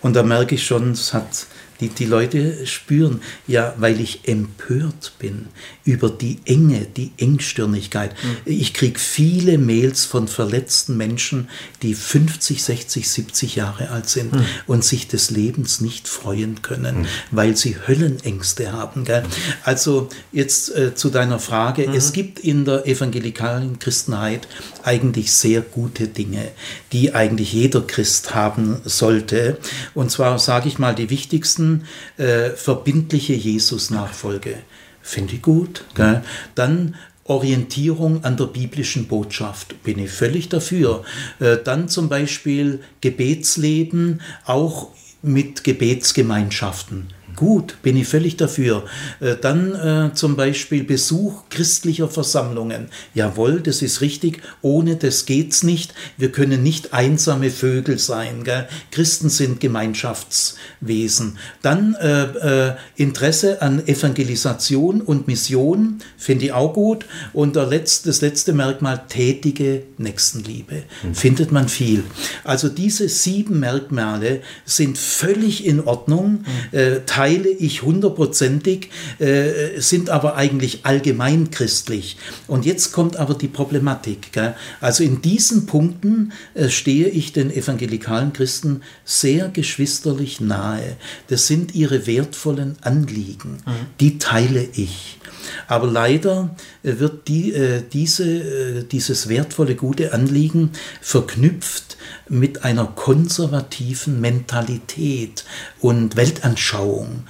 Und 0.00 0.16
da 0.16 0.22
merke 0.22 0.54
ich 0.54 0.66
schon, 0.66 0.92
es 0.92 1.12
hat 1.12 1.46
die, 1.82 1.88
die 1.88 2.04
Leute 2.04 2.66
spüren, 2.66 3.20
ja, 3.46 3.74
weil 3.76 4.00
ich 4.00 4.28
empört 4.28 5.12
bin 5.18 5.48
über 5.84 6.08
die 6.10 6.38
Enge, 6.44 6.86
die 6.96 7.10
Engstirnigkeit. 7.18 8.14
Ich 8.44 8.72
kriege 8.72 8.98
viele 8.98 9.58
Mails 9.58 10.04
von 10.04 10.28
verletzten 10.28 10.96
Menschen, 10.96 11.48
die 11.82 11.94
50, 11.94 12.62
60, 12.62 13.08
70 13.08 13.56
Jahre 13.56 13.90
alt 13.90 14.08
sind 14.08 14.32
und 14.66 14.84
sich 14.84 15.08
des 15.08 15.30
Lebens 15.30 15.80
nicht 15.80 16.06
freuen 16.06 16.62
können, 16.62 17.06
weil 17.30 17.56
sie 17.56 17.76
Höllenängste 17.86 18.72
haben. 18.72 19.04
Gell? 19.04 19.24
Also 19.64 20.08
jetzt 20.30 20.74
äh, 20.74 20.94
zu 20.94 21.10
deiner 21.10 21.40
Frage. 21.40 21.84
Es 21.92 22.12
gibt 22.12 22.38
in 22.38 22.64
der 22.64 22.86
evangelikalen 22.86 23.78
Christenheit 23.78 24.46
eigentlich 24.84 25.32
sehr 25.32 25.62
gute 25.62 26.06
Dinge, 26.06 26.48
die 26.92 27.14
eigentlich 27.14 27.52
jeder 27.52 27.80
Christ 27.80 28.34
haben 28.34 28.80
sollte. 28.84 29.58
Und 29.94 30.10
zwar 30.10 30.38
sage 30.38 30.68
ich 30.68 30.78
mal 30.78 30.94
die 30.94 31.10
wichtigsten, 31.10 31.71
äh, 32.16 32.50
verbindliche 32.50 33.34
Jesus-Nachfolge. 33.34 34.56
Finde 35.02 35.34
ich 35.34 35.42
gut. 35.42 35.84
Gell? 35.94 36.22
Dann 36.54 36.94
Orientierung 37.24 38.24
an 38.24 38.36
der 38.36 38.46
biblischen 38.46 39.06
Botschaft 39.06 39.82
bin 39.84 39.98
ich 39.98 40.10
völlig 40.10 40.48
dafür. 40.48 41.04
Äh, 41.40 41.58
Dann 41.64 41.88
zum 41.88 42.08
Beispiel 42.08 42.80
Gebetsleben, 43.00 44.20
auch 44.44 44.90
mit 45.22 45.62
Gebetsgemeinschaften. 45.64 47.08
Gut, 47.36 47.76
bin 47.82 47.96
ich 47.96 48.06
völlig 48.06 48.36
dafür. 48.36 48.84
Äh, 49.20 49.36
Dann 49.40 49.74
äh, 49.74 50.14
zum 50.14 50.36
Beispiel 50.36 50.84
Besuch 50.84 51.44
christlicher 51.50 52.08
Versammlungen. 52.08 52.88
Jawohl, 53.14 53.60
das 53.60 53.82
ist 53.82 54.00
richtig. 54.00 54.42
Ohne 54.60 54.96
das 54.96 55.26
geht's 55.26 55.62
nicht. 55.62 55.94
Wir 56.16 56.30
können 56.30 56.62
nicht 56.62 56.92
einsame 56.92 57.50
Vögel 57.50 57.98
sein. 57.98 58.44
Gell? 58.44 58.68
Christen 58.90 59.28
sind 59.28 59.60
Gemeinschaftswesen. 59.60 61.38
Dann 61.62 61.94
äh, 61.94 62.22
äh, 62.22 62.74
Interesse 62.96 63.62
an 63.62 63.86
Evangelisation 63.86 65.00
und 65.00 65.26
Mission 65.26 65.98
finde 66.16 66.46
ich 66.46 66.52
auch 66.52 66.74
gut. 66.74 67.06
Und 67.32 67.56
letzte, 67.56 68.08
das 68.08 68.20
letzte 68.20 68.52
Merkmal 68.52 69.04
tätige 69.08 69.84
Nächstenliebe. 69.98 70.82
Findet 71.12 71.52
man 71.52 71.68
viel. 71.68 72.04
Also 72.44 72.68
diese 72.68 73.08
sieben 73.08 73.60
Merkmale 73.60 74.42
sind 74.64 74.98
völlig 74.98 75.64
in 75.66 75.80
Ordnung. 75.80 76.44
Äh, 76.72 77.00
teile 77.22 77.50
ich 77.50 77.82
hundertprozentig, 77.82 78.88
äh, 79.20 79.80
sind 79.80 80.10
aber 80.10 80.34
eigentlich 80.34 80.80
allgemein 80.82 81.52
christlich. 81.52 82.16
Und 82.48 82.66
jetzt 82.66 82.90
kommt 82.90 83.14
aber 83.16 83.34
die 83.34 83.46
Problematik. 83.46 84.32
Gell? 84.32 84.56
Also 84.80 85.04
in 85.04 85.22
diesen 85.22 85.66
Punkten 85.66 86.32
äh, 86.54 86.68
stehe 86.68 87.08
ich 87.08 87.32
den 87.32 87.52
evangelikalen 87.52 88.32
Christen 88.32 88.80
sehr 89.04 89.48
geschwisterlich 89.48 90.40
nahe. 90.40 90.96
Das 91.28 91.46
sind 91.46 91.76
ihre 91.76 92.08
wertvollen 92.08 92.74
Anliegen. 92.80 93.62
Die 94.00 94.18
teile 94.18 94.66
ich. 94.74 95.20
Aber 95.68 95.86
leider 95.86 96.54
äh, 96.82 96.98
wird 96.98 97.28
die, 97.28 97.52
äh, 97.52 97.82
diese, 97.92 98.24
äh, 98.24 98.84
dieses 98.84 99.28
wertvolle, 99.28 99.74
gute 99.76 100.12
Anliegen 100.12 100.70
verknüpft 101.00 101.96
mit 102.28 102.64
einer 102.64 102.86
konservativen 102.86 104.20
Mentalität 104.20 105.44
und 105.80 106.16
Weltanschauung. 106.16 107.24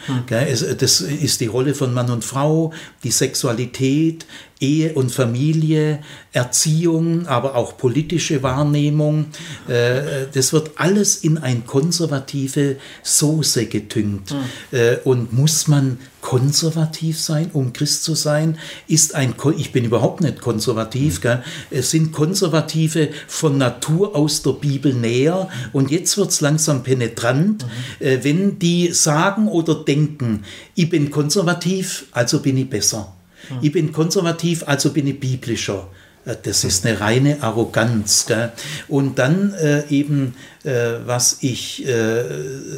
Es- 0.47 0.65
Das 0.77 1.01
ist 1.01 1.41
die 1.41 1.47
Rolle 1.47 1.75
von 1.75 1.93
Mann 1.95 2.11
und 2.11 2.25
Frau, 2.25 2.73
die 3.05 3.11
Sexualität, 3.11 4.27
Ehe 4.63 4.95
und 4.95 5.11
Familie, 5.13 5.99
Erziehung, 6.33 7.27
aber 7.27 7.57
auch 7.57 7.77
politische 7.77 8.43
Wahrnehmung. 8.43 9.27
Äh, 9.69 10.27
Das 10.33 10.53
wird 10.53 10.71
alles 10.77 11.17
in 11.17 11.37
ein 11.39 11.67
konservative 11.67 12.77
Soße 13.03 13.67
getünkt. 13.67 14.35
Äh, 14.71 14.97
Und 15.05 15.33
muss 15.33 15.69
man 15.69 15.99
konservativ 16.21 17.21
sein, 17.21 17.51
um 17.53 17.73
Christ 17.73 18.05
zu 18.05 18.15
sein? 18.15 18.57
Ist 18.87 19.15
ein, 19.15 19.37
Ko- 19.37 19.51
ich 19.51 19.73
bin 19.73 19.85
überhaupt 19.85 20.21
nicht 20.21 20.41
konservativ, 20.41 21.21
gell? 21.21 21.43
es 21.71 21.91
sind 21.91 22.13
Konservative 22.13 23.09
von 23.27 23.59
Natur 23.59 24.15
aus 24.15 24.43
der 24.43 24.53
Bibel 24.53 24.95
näher 24.95 25.49
und 25.73 25.91
jetzt 25.91 26.17
wird 26.17 26.31
es 26.31 26.41
langsam 26.41 26.83
penetrant, 26.85 27.67
äh, 27.99 28.19
wenn 28.23 28.59
die 28.61 28.93
sagen 28.93 29.49
oder 29.49 29.75
denken, 29.85 30.45
ich 30.77 30.89
bin 30.89 31.11
konservativ, 31.11 32.07
also 32.13 32.39
bin 32.41 32.57
ich 32.57 32.71
besser. 32.71 33.13
Ich 33.61 33.73
bin 33.73 33.93
konservativ, 33.93 34.65
also 34.67 34.93
bin 34.93 35.07
ich 35.07 35.21
biblischer. 35.21 35.89
Äh, 36.25 36.37
das 36.43 36.65
ist 36.65 36.87
eine 36.87 37.01
reine 37.01 37.43
Arroganz. 37.43 38.27
Gell? 38.27 38.53
Und 38.89 39.19
dann 39.19 39.55
äh, 39.55 39.87
eben, 39.89 40.35
äh, 40.65 40.95
was 41.05 41.39
ich 41.41 41.87
äh, 41.87 42.25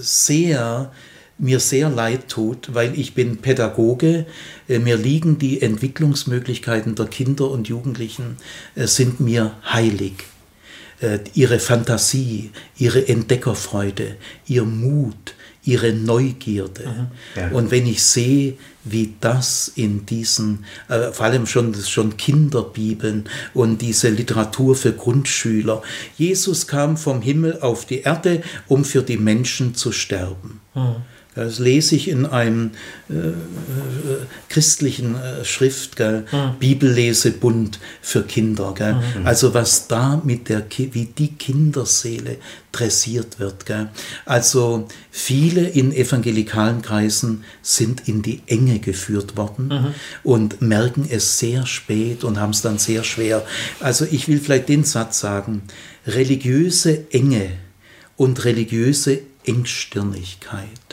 sehr 0.01 0.91
mir 1.37 1.59
sehr 1.59 1.91
leid 1.91 2.29
tut, 2.29 2.75
weil 2.75 2.97
ich 2.99 3.15
bin 3.15 3.39
Pädagoge, 3.39 4.27
äh, 4.69 4.79
mir 4.79 4.97
liegen 4.97 5.39
die 5.39 5.61
Entwicklungsmöglichkeiten 5.63 6.95
der 6.95 7.07
Kinder 7.07 7.51
und 7.51 7.69
Jugendlichen, 7.69 8.37
äh, 8.77 8.87
sind 8.87 9.21
mir 9.21 9.57
heilig. 9.71 10.15
Ihre 11.35 11.59
Fantasie, 11.59 12.51
ihre 12.79 13.09
Entdeckerfreude, 13.09 14.17
ihr 14.47 14.65
Mut, 14.65 15.35
ihre 15.65 15.93
Neugierde. 15.93 17.09
Ja. 17.37 17.49
Und 17.51 17.71
wenn 17.71 17.87
ich 17.87 18.03
sehe, 18.03 18.55
wie 18.85 19.15
das 19.21 19.73
in 19.75 20.05
diesen, 20.07 20.65
äh, 20.89 21.11
vor 21.11 21.27
allem 21.27 21.47
schon, 21.47 21.75
schon 21.75 22.17
Kinderbibeln 22.17 23.29
und 23.55 23.81
diese 23.81 24.11
Literatur 24.11 24.77
für 24.77 24.93
Grundschüler. 24.93 25.83
Jesus 26.17 26.67
kam 26.67 26.97
vom 26.97 27.23
Himmel 27.23 27.61
auf 27.61 27.87
die 27.87 28.03
Erde, 28.03 28.43
um 28.69 28.85
für 28.85 29.03
die 29.03 29.17
Menschen 29.17 29.75
zu 29.75 29.91
sterben. 29.91 30.61
Mhm. 30.75 30.97
Das 31.35 31.59
lese 31.59 31.97
ich 31.97 32.09
in 32.09 32.27
einem 32.27 32.71
äh, 33.11 33.15
äh, 33.15 33.35
christlichen 34.49 35.17
äh, 35.17 35.45
Schrift, 35.45 35.97
gell? 35.97 36.27
Mhm. 36.31 36.59
Bibellesebund 36.61 37.81
für 38.01 38.23
Kinder. 38.23 38.73
Gell? 38.77 38.95
Mhm. 38.95 39.27
Also 39.27 39.53
was 39.53 39.89
da 39.89 40.21
mit 40.25 40.49
der, 40.49 40.65
wie 40.71 41.07
die 41.07 41.35
Kinderseele 41.35 42.37
dressiert 42.71 43.41
wird. 43.41 43.67
Gell? 43.67 43.89
Also 44.27 44.87
viele 45.11 45.69
in 45.69 45.93
evangelikalen 45.93 46.83
Kreisen 46.83 47.43
sind 47.63 48.07
in 48.07 48.23
die 48.23 48.43
Enge 48.47 48.79
geführt 48.79 49.37
worden 49.37 49.69
mhm. 49.69 49.95
und 50.23 50.63
merken 50.63 51.07
es 51.11 51.41
sehr 51.41 51.67
spät 51.67 52.23
und 52.23 52.39
haben 52.39 52.51
es 52.51 52.63
dann 52.63 52.79
sehr 52.79 53.03
schwer. 53.03 53.45
Also 53.81 54.07
ich 54.09 54.29
will 54.29 54.39
vielleicht 54.39 54.69
den 54.69 54.85
Satz 54.85 55.19
sagen, 55.19 55.63
religiöse 56.07 57.11
Enge 57.11 57.51
und 58.17 58.45
religiöse 58.45 59.21
Engstirnigkeit 59.45 60.84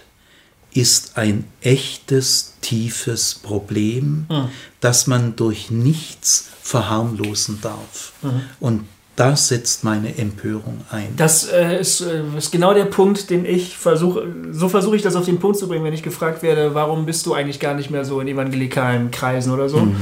ist 0.74 1.18
ein 1.18 1.46
echtes, 1.62 2.56
tiefes 2.62 3.36
Problem, 3.36 4.26
mhm. 4.30 4.50
das 4.80 5.08
man 5.08 5.36
durch 5.36 5.72
nichts 5.72 6.50
verharmlosen 6.62 7.60
darf. 7.62 8.14
Mhm. 8.22 8.42
Und 8.60 8.88
da 9.22 9.36
setzt 9.36 9.84
meine 9.84 10.18
Empörung 10.18 10.82
ein. 10.90 11.14
Das 11.16 11.48
äh, 11.48 11.80
ist, 11.80 12.02
äh, 12.02 12.24
ist, 12.36 12.52
genau 12.52 12.74
der 12.74 12.86
Punkt, 12.86 13.30
den 13.30 13.46
ich 13.46 13.78
versuche, 13.78 14.26
so 14.52 14.68
versuche 14.68 14.96
ich 14.96 15.04
das 15.04 15.16
auf 15.16 15.26
den 15.26 15.38
Punkt 15.38 15.60
zu 15.60 15.68
bringen, 15.68 15.84
wenn 15.84 15.94
ich 15.94 16.02
gefragt 16.02 16.42
werde, 16.42 16.74
warum 16.74 17.06
bist 17.06 17.28
du 17.28 17.36
eigentlich 17.36 17.60
gar 17.60 17.76
nicht 17.76 17.92
mehr 17.92 18.04
so 18.04 18.20
in 18.20 18.28
evangelikalen 18.28 19.12
Kreisen 19.12 19.54
oder 19.54 19.70
so. 19.70 19.78
Mhm. 19.78 19.96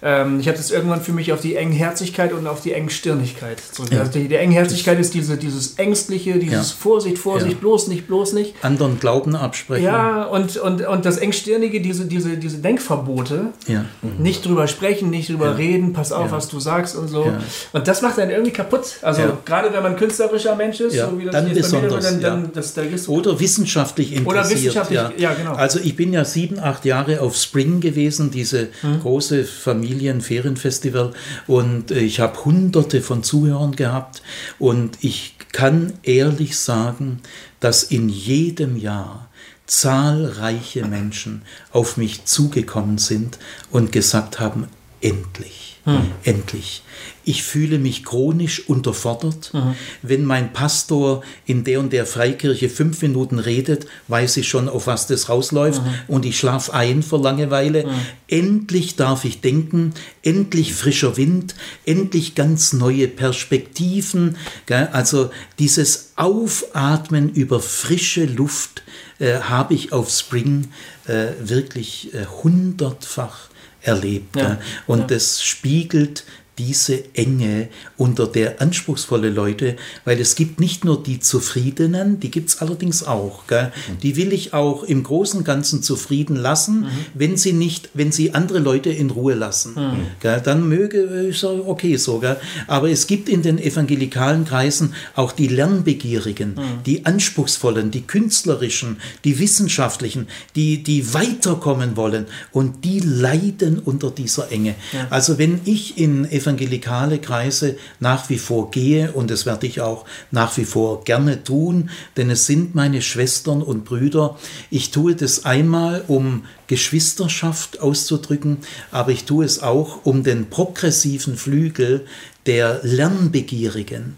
Ähm, 0.00 0.40
ich 0.40 0.48
habe 0.48 0.56
das 0.56 0.70
irgendwann 0.70 1.02
für 1.02 1.12
mich 1.12 1.30
auf 1.34 1.42
die 1.42 1.56
Engherzigkeit 1.56 2.32
und 2.32 2.46
auf 2.46 2.62
die 2.62 2.72
Engstirnigkeit 2.72 3.60
zurück. 3.60 3.92
Ja. 3.92 4.00
Also 4.00 4.12
die, 4.12 4.28
die 4.28 4.36
Engherzigkeit 4.36 4.98
ist 4.98 5.12
diese, 5.12 5.36
dieses 5.36 5.74
Ängstliche, 5.74 6.38
dieses 6.38 6.70
ja. 6.70 6.76
Vorsicht, 6.78 7.18
Vorsicht, 7.18 7.52
ja. 7.52 7.58
bloß 7.58 7.88
nicht, 7.88 8.06
bloß 8.06 8.32
nicht. 8.32 8.54
Anderen 8.62 8.98
Glauben 8.98 9.36
absprechen. 9.36 9.84
Ja, 9.84 10.24
und, 10.24 10.56
und, 10.56 10.86
und 10.86 11.04
das 11.04 11.18
Engstirnige, 11.18 11.82
diese, 11.82 12.06
diese, 12.06 12.38
diese 12.38 12.58
Denkverbote, 12.58 13.48
ja. 13.66 13.84
Mhm. 14.00 14.22
nicht 14.22 14.46
drüber 14.46 14.68
sprechen, 14.68 15.10
nicht 15.10 15.28
drüber 15.28 15.58
reden, 15.58 15.92
pass 15.92 16.12
auf, 16.12 16.32
was 16.32 16.48
du 16.48 16.60
sagst 16.60 16.96
und 16.96 17.08
so. 17.08 17.30
Und 17.74 17.88
das 17.88 18.00
macht 18.00 18.16
dann 18.16 18.30
irgendwie 18.30 18.53
kaputt. 18.54 18.96
Also 19.02 19.22
ja. 19.22 19.38
gerade 19.44 19.72
wenn 19.72 19.82
man 19.82 19.96
künstlerischer 19.96 20.56
Mensch 20.56 20.80
ist, 20.80 20.94
ja, 20.94 21.10
so 21.10 21.18
wie 21.18 21.24
das 21.24 21.34
dann 21.34 21.52
besonders, 21.52 22.04
dann, 22.04 22.20
dann, 22.20 22.52
das, 22.52 22.74
da 22.74 22.82
Oder 23.08 23.38
wissenschaftlich 23.38 24.12
interessiert. 24.12 24.46
Oder 24.46 24.50
wissenschaftlich, 24.50 25.00
ja. 25.18 25.34
genau. 25.34 25.54
Also 25.54 25.78
ich 25.80 25.96
bin 25.96 26.12
ja 26.12 26.24
sieben, 26.24 26.58
acht 26.58 26.84
Jahre 26.84 27.20
auf 27.20 27.36
Spring 27.36 27.80
gewesen, 27.80 28.30
diese 28.30 28.68
hm. 28.80 29.00
große 29.00 29.44
Familienferienfestival 29.44 31.12
und 31.46 31.90
ich 31.90 32.20
habe 32.20 32.44
hunderte 32.44 33.02
von 33.02 33.22
Zuhörern 33.22 33.76
gehabt 33.76 34.22
und 34.58 34.98
ich 35.02 35.36
kann 35.52 35.92
ehrlich 36.02 36.58
sagen, 36.58 37.20
dass 37.60 37.82
in 37.82 38.08
jedem 38.08 38.76
Jahr 38.76 39.28
zahlreiche 39.66 40.84
Menschen 40.84 41.42
auf 41.72 41.96
mich 41.96 42.24
zugekommen 42.24 42.98
sind 42.98 43.38
und 43.70 43.92
gesagt 43.92 44.40
haben, 44.40 44.68
endlich, 45.00 45.73
hm. 45.84 46.10
endlich. 46.22 46.82
Ich 47.24 47.42
fühle 47.42 47.78
mich 47.78 48.04
chronisch 48.04 48.68
unterfordert. 48.68 49.52
Mhm. 49.52 49.74
Wenn 50.02 50.24
mein 50.24 50.52
Pastor 50.52 51.22
in 51.46 51.64
der 51.64 51.80
und 51.80 51.92
der 51.92 52.06
Freikirche 52.06 52.68
fünf 52.68 53.00
Minuten 53.02 53.38
redet, 53.38 53.86
weiß 54.08 54.36
ich 54.38 54.48
schon, 54.48 54.68
auf 54.68 54.86
was 54.86 55.06
das 55.06 55.28
rausläuft 55.28 55.82
mhm. 55.82 55.94
und 56.08 56.24
ich 56.26 56.38
schlafe 56.38 56.72
ein 56.74 57.02
vor 57.02 57.20
Langeweile. 57.20 57.86
Mhm. 57.86 57.90
Endlich 58.28 58.96
darf 58.96 59.24
ich 59.24 59.40
denken, 59.40 59.94
endlich 60.22 60.74
frischer 60.74 61.16
Wind, 61.16 61.54
endlich 61.86 62.34
ganz 62.34 62.72
neue 62.72 63.08
Perspektiven. 63.08 64.36
Also 64.70 65.30
dieses 65.58 66.12
Aufatmen 66.16 67.30
über 67.30 67.60
frische 67.60 68.26
Luft 68.26 68.82
äh, 69.18 69.40
habe 69.40 69.74
ich 69.74 69.92
auf 69.92 70.10
Spring 70.10 70.68
äh, 71.06 71.26
wirklich 71.40 72.12
äh, 72.14 72.26
hundertfach 72.42 73.48
erlebt. 73.84 74.36
Ja. 74.36 74.58
Und 74.86 75.10
das 75.10 75.42
spiegelt 75.42 76.24
diese 76.58 77.14
Enge, 77.14 77.68
unter 77.96 78.26
der 78.26 78.60
anspruchsvolle 78.60 79.30
Leute, 79.30 79.76
weil 80.04 80.20
es 80.20 80.36
gibt 80.36 80.60
nicht 80.60 80.84
nur 80.84 81.02
die 81.02 81.18
Zufriedenen, 81.18 82.20
die 82.20 82.30
gibt 82.30 82.50
es 82.50 82.60
allerdings 82.60 83.04
auch. 83.04 83.46
Gell? 83.46 83.72
Mhm. 83.88 83.98
Die 84.02 84.16
will 84.16 84.32
ich 84.32 84.54
auch 84.54 84.84
im 84.84 85.02
Großen 85.02 85.38
und 85.38 85.44
Ganzen 85.44 85.82
zufrieden 85.82 86.36
lassen, 86.36 86.82
mhm. 86.82 86.88
wenn 87.14 87.36
sie 87.36 87.52
nicht, 87.52 87.90
wenn 87.94 88.12
sie 88.12 88.34
andere 88.34 88.60
Leute 88.60 88.90
in 88.90 89.10
Ruhe 89.10 89.34
lassen. 89.34 89.74
Mhm. 89.74 90.06
Gell? 90.20 90.40
Dann 90.44 90.68
möge 90.68 91.28
ich 91.28 91.38
sagen, 91.38 91.62
okay 91.66 91.96
so. 91.96 92.20
Gell? 92.20 92.36
Aber 92.66 92.90
es 92.90 93.06
gibt 93.06 93.28
in 93.28 93.42
den 93.42 93.58
evangelikalen 93.58 94.44
Kreisen 94.44 94.94
auch 95.16 95.32
die 95.32 95.48
Lernbegierigen, 95.48 96.54
mhm. 96.54 96.82
die 96.86 97.04
Anspruchsvollen, 97.04 97.90
die 97.90 98.02
Künstlerischen, 98.02 98.98
die 99.24 99.38
Wissenschaftlichen, 99.38 100.28
die, 100.54 100.82
die 100.82 101.14
weiterkommen 101.14 101.96
wollen 101.96 102.26
und 102.52 102.84
die 102.84 103.00
leiden 103.00 103.78
unter 103.78 104.10
dieser 104.10 104.52
Enge. 104.52 104.76
Ja. 104.92 105.08
Also 105.10 105.38
wenn 105.38 105.60
ich 105.64 105.98
in 105.98 106.24
evangelikale 106.44 107.18
Kreise 107.18 107.76
nach 108.00 108.28
wie 108.28 108.38
vor 108.38 108.70
gehe 108.70 109.12
und 109.12 109.30
das 109.30 109.46
werde 109.46 109.66
ich 109.66 109.80
auch 109.80 110.04
nach 110.30 110.56
wie 110.56 110.64
vor 110.64 111.04
gerne 111.04 111.42
tun, 111.42 111.90
denn 112.16 112.30
es 112.30 112.46
sind 112.46 112.74
meine 112.74 113.02
Schwestern 113.02 113.62
und 113.62 113.84
Brüder. 113.84 114.38
Ich 114.70 114.90
tue 114.90 115.14
das 115.14 115.44
einmal, 115.44 116.04
um 116.08 116.44
Geschwisterschaft 116.66 117.80
auszudrücken, 117.80 118.58
aber 118.90 119.10
ich 119.12 119.24
tue 119.24 119.44
es 119.44 119.62
auch, 119.62 120.04
um 120.04 120.22
den 120.22 120.50
progressiven 120.50 121.36
Flügel 121.36 122.06
der 122.46 122.80
Lernbegierigen 122.82 124.14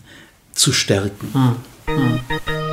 zu 0.53 0.73
stärken. 0.73 1.29
Hm. 1.33 1.57
Hm. 1.87 2.66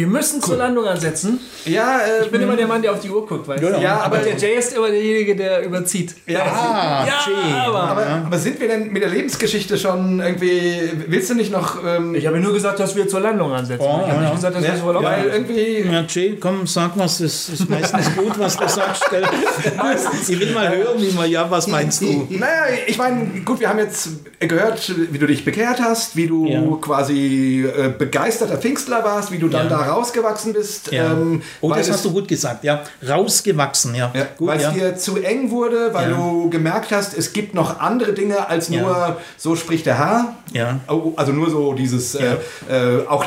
Wir 0.00 0.06
müssen 0.06 0.36
cool. 0.36 0.48
zur 0.48 0.56
Landung 0.56 0.86
ansetzen. 0.86 1.38
Ja, 1.66 1.98
äh, 1.98 2.24
ich 2.24 2.30
bin 2.30 2.40
immer 2.40 2.56
der 2.56 2.66
Mann, 2.66 2.80
der 2.80 2.92
auf 2.92 3.00
die 3.00 3.10
Uhr 3.10 3.26
guckt, 3.26 3.46
weißt 3.46 3.62
du? 3.62 3.82
Ja, 3.82 4.00
aber 4.00 4.16
der 4.16 4.34
Jay 4.34 4.54
ist 4.56 4.74
immer 4.74 4.88
derjenige, 4.88 5.36
der 5.36 5.62
überzieht. 5.62 6.14
Ja, 6.26 6.40
ah, 6.40 7.06
ja 7.06 7.66
aber, 7.66 7.82
aber, 7.82 8.06
aber, 8.24 8.38
sind 8.38 8.58
wir 8.60 8.68
denn 8.68 8.90
mit 8.90 9.02
der 9.02 9.10
Lebensgeschichte 9.10 9.76
schon 9.76 10.20
irgendwie. 10.20 10.90
Willst 11.06 11.28
du 11.28 11.34
nicht 11.34 11.52
noch. 11.52 11.84
Ähm, 11.84 12.14
ich 12.14 12.26
habe 12.26 12.40
nur 12.40 12.54
gesagt, 12.54 12.80
dass 12.80 12.96
wir 12.96 13.08
zur 13.08 13.20
Landung 13.20 13.52
ansetzen. 13.52 13.84
Oh, 13.86 14.00
ich 14.02 14.10
habe 14.10 14.22
nicht 14.22 14.34
gesagt, 14.36 14.56
dass 14.56 14.64
ja, 14.64 14.72
wir 14.72 14.80
zur 14.80 14.94
Landung 14.94 15.12
ja, 15.12 15.34
irgendwie. 15.34 15.80
Ja, 15.80 16.04
Jay, 16.08 16.38
komm, 16.40 16.66
sag 16.66 16.96
was. 16.96 17.20
Es 17.20 17.50
ist 17.50 17.68
meistens 17.68 18.16
gut, 18.16 18.38
was 18.38 18.56
du 18.56 18.66
sagst. 18.66 19.04
ich 20.30 20.40
will 20.40 20.54
mal 20.54 20.74
hören, 20.74 20.96
wie 20.96 21.12
man. 21.12 21.30
Ja, 21.30 21.50
was 21.50 21.66
meinst 21.66 22.00
du? 22.00 22.26
Naja, 22.30 22.74
ich 22.86 22.96
meine, 22.96 23.42
gut, 23.44 23.60
wir 23.60 23.68
haben 23.68 23.78
jetzt 23.78 24.08
gehört, 24.38 24.94
wie 25.12 25.18
du 25.18 25.26
dich 25.26 25.44
bekehrt 25.44 25.78
hast, 25.78 26.16
wie 26.16 26.26
du 26.26 26.46
ja. 26.46 26.62
quasi 26.80 27.66
äh, 27.66 27.90
begeisterter 27.90 28.56
Pfingstler 28.56 29.04
warst, 29.04 29.30
wie 29.30 29.38
du 29.38 29.48
dann 29.48 29.68
da 29.68 29.89
rausgewachsen 29.90 30.52
bist. 30.52 30.92
Ja. 30.92 31.12
Ähm, 31.12 31.42
oh, 31.60 31.72
das 31.72 31.90
hast 31.90 32.04
du 32.04 32.12
gut 32.12 32.28
gesagt, 32.28 32.64
ja. 32.64 32.82
Rausgewachsen, 33.06 33.94
ja. 33.94 34.10
ja 34.14 34.26
weil 34.38 34.60
es 34.60 34.72
dir 34.72 34.96
zu 34.96 35.16
eng 35.18 35.50
wurde, 35.50 35.92
weil 35.92 36.10
du 36.10 36.50
gemerkt 36.50 36.92
hast, 36.92 37.16
es 37.16 37.32
gibt 37.32 37.54
noch 37.54 37.80
andere 37.80 38.12
Dinge 38.12 38.48
als 38.48 38.68
nur 38.70 39.16
so 39.36 39.56
spricht 39.56 39.86
der 39.86 39.98
Herr. 39.98 40.34
Ja. 40.52 40.80
Oh, 40.88 41.12
also 41.16 41.32
nur 41.32 41.50
so 41.50 41.74
dieses 41.74 42.14
äh, 42.14 42.36
äh, 42.68 43.06
auch 43.06 43.24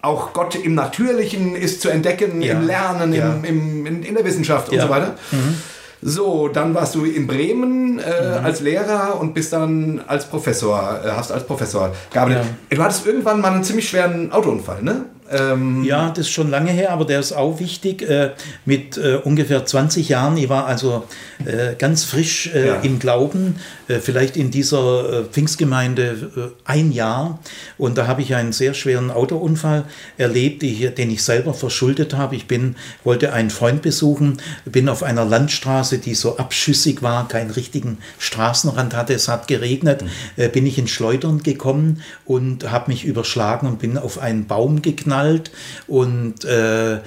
auch 0.00 0.32
Gott 0.32 0.54
im 0.54 0.74
Natürlichen 0.74 1.56
ist 1.56 1.80
zu 1.80 1.88
entdecken, 1.88 2.40
im 2.40 2.66
Lernen, 2.66 3.12
im, 3.12 3.44
im, 3.44 3.86
in, 3.86 4.02
in, 4.04 4.14
der 4.14 4.24
Wissenschaft 4.24 4.70
und 4.70 4.80
so 4.80 4.88
weiter. 4.88 5.14
Mhm. 5.32 5.56
So, 6.00 6.46
dann 6.46 6.74
warst 6.74 6.94
du 6.94 7.04
in 7.04 7.26
Bremen 7.26 7.98
äh, 7.98 8.38
mhm. 8.38 8.44
als 8.44 8.60
Lehrer 8.60 9.18
und 9.20 9.34
bist 9.34 9.52
dann 9.52 10.00
als 10.06 10.26
Professor, 10.26 11.00
äh, 11.04 11.10
hast 11.10 11.32
als 11.32 11.44
Professor 11.44 11.92
gearbeitet. 12.12 12.44
Ja. 12.70 12.76
Du 12.76 12.82
hattest 12.84 13.04
irgendwann 13.04 13.40
mal 13.40 13.52
einen 13.52 13.64
ziemlich 13.64 13.88
schweren 13.88 14.30
Autounfall, 14.30 14.82
ne? 14.82 15.06
Ähm 15.30 15.84
ja, 15.84 16.08
das 16.10 16.20
ist 16.20 16.30
schon 16.30 16.50
lange 16.50 16.70
her, 16.70 16.90
aber 16.90 17.04
der 17.04 17.20
ist 17.20 17.32
auch 17.32 17.58
wichtig. 17.60 18.02
Äh, 18.02 18.32
mit 18.64 18.96
äh, 18.96 19.16
ungefähr 19.16 19.64
20 19.64 20.08
Jahren, 20.08 20.36
ich 20.36 20.48
war 20.48 20.66
also 20.66 21.04
äh, 21.44 21.74
ganz 21.76 22.04
frisch 22.04 22.50
äh, 22.54 22.68
ja. 22.68 22.74
im 22.76 22.98
Glauben, 22.98 23.56
vielleicht 24.00 24.36
in 24.36 24.50
dieser 24.50 25.20
äh, 25.20 25.24
Pfingstgemeinde 25.24 26.52
ein 26.64 26.92
Jahr. 26.92 27.38
Und 27.78 27.98
da 27.98 28.06
habe 28.06 28.22
ich 28.22 28.34
einen 28.34 28.52
sehr 28.52 28.74
schweren 28.74 29.10
Autounfall 29.10 29.84
erlebt, 30.16 30.62
den 30.62 31.10
ich 31.10 31.22
selber 31.22 31.54
verschuldet 31.54 32.14
habe. 32.14 32.36
Ich 32.36 32.46
bin, 32.46 32.76
wollte 33.04 33.32
einen 33.32 33.50
Freund 33.50 33.82
besuchen, 33.82 34.38
bin 34.64 34.88
auf 34.88 35.02
einer 35.02 35.24
Landstraße, 35.24 35.98
die 35.98 36.14
so 36.14 36.36
abschüssig 36.36 37.02
war, 37.02 37.28
keinen 37.28 37.50
richtigen 37.50 37.98
Straßenrand 38.18 38.94
hatte, 38.94 39.14
es 39.14 39.28
hat 39.28 39.48
geregnet, 39.48 40.02
mhm. 40.36 40.50
bin 40.50 40.66
ich 40.66 40.78
in 40.78 40.88
Schleudern 40.88 41.42
gekommen 41.42 42.02
und 42.24 42.70
habe 42.70 42.90
mich 42.90 43.04
überschlagen 43.04 43.66
und 43.66 43.78
bin 43.78 43.98
auf 43.98 44.18
einen 44.18 44.46
Baum 44.46 44.82
geknallt 44.82 45.50
und 45.86 46.44
äh, 46.44 46.98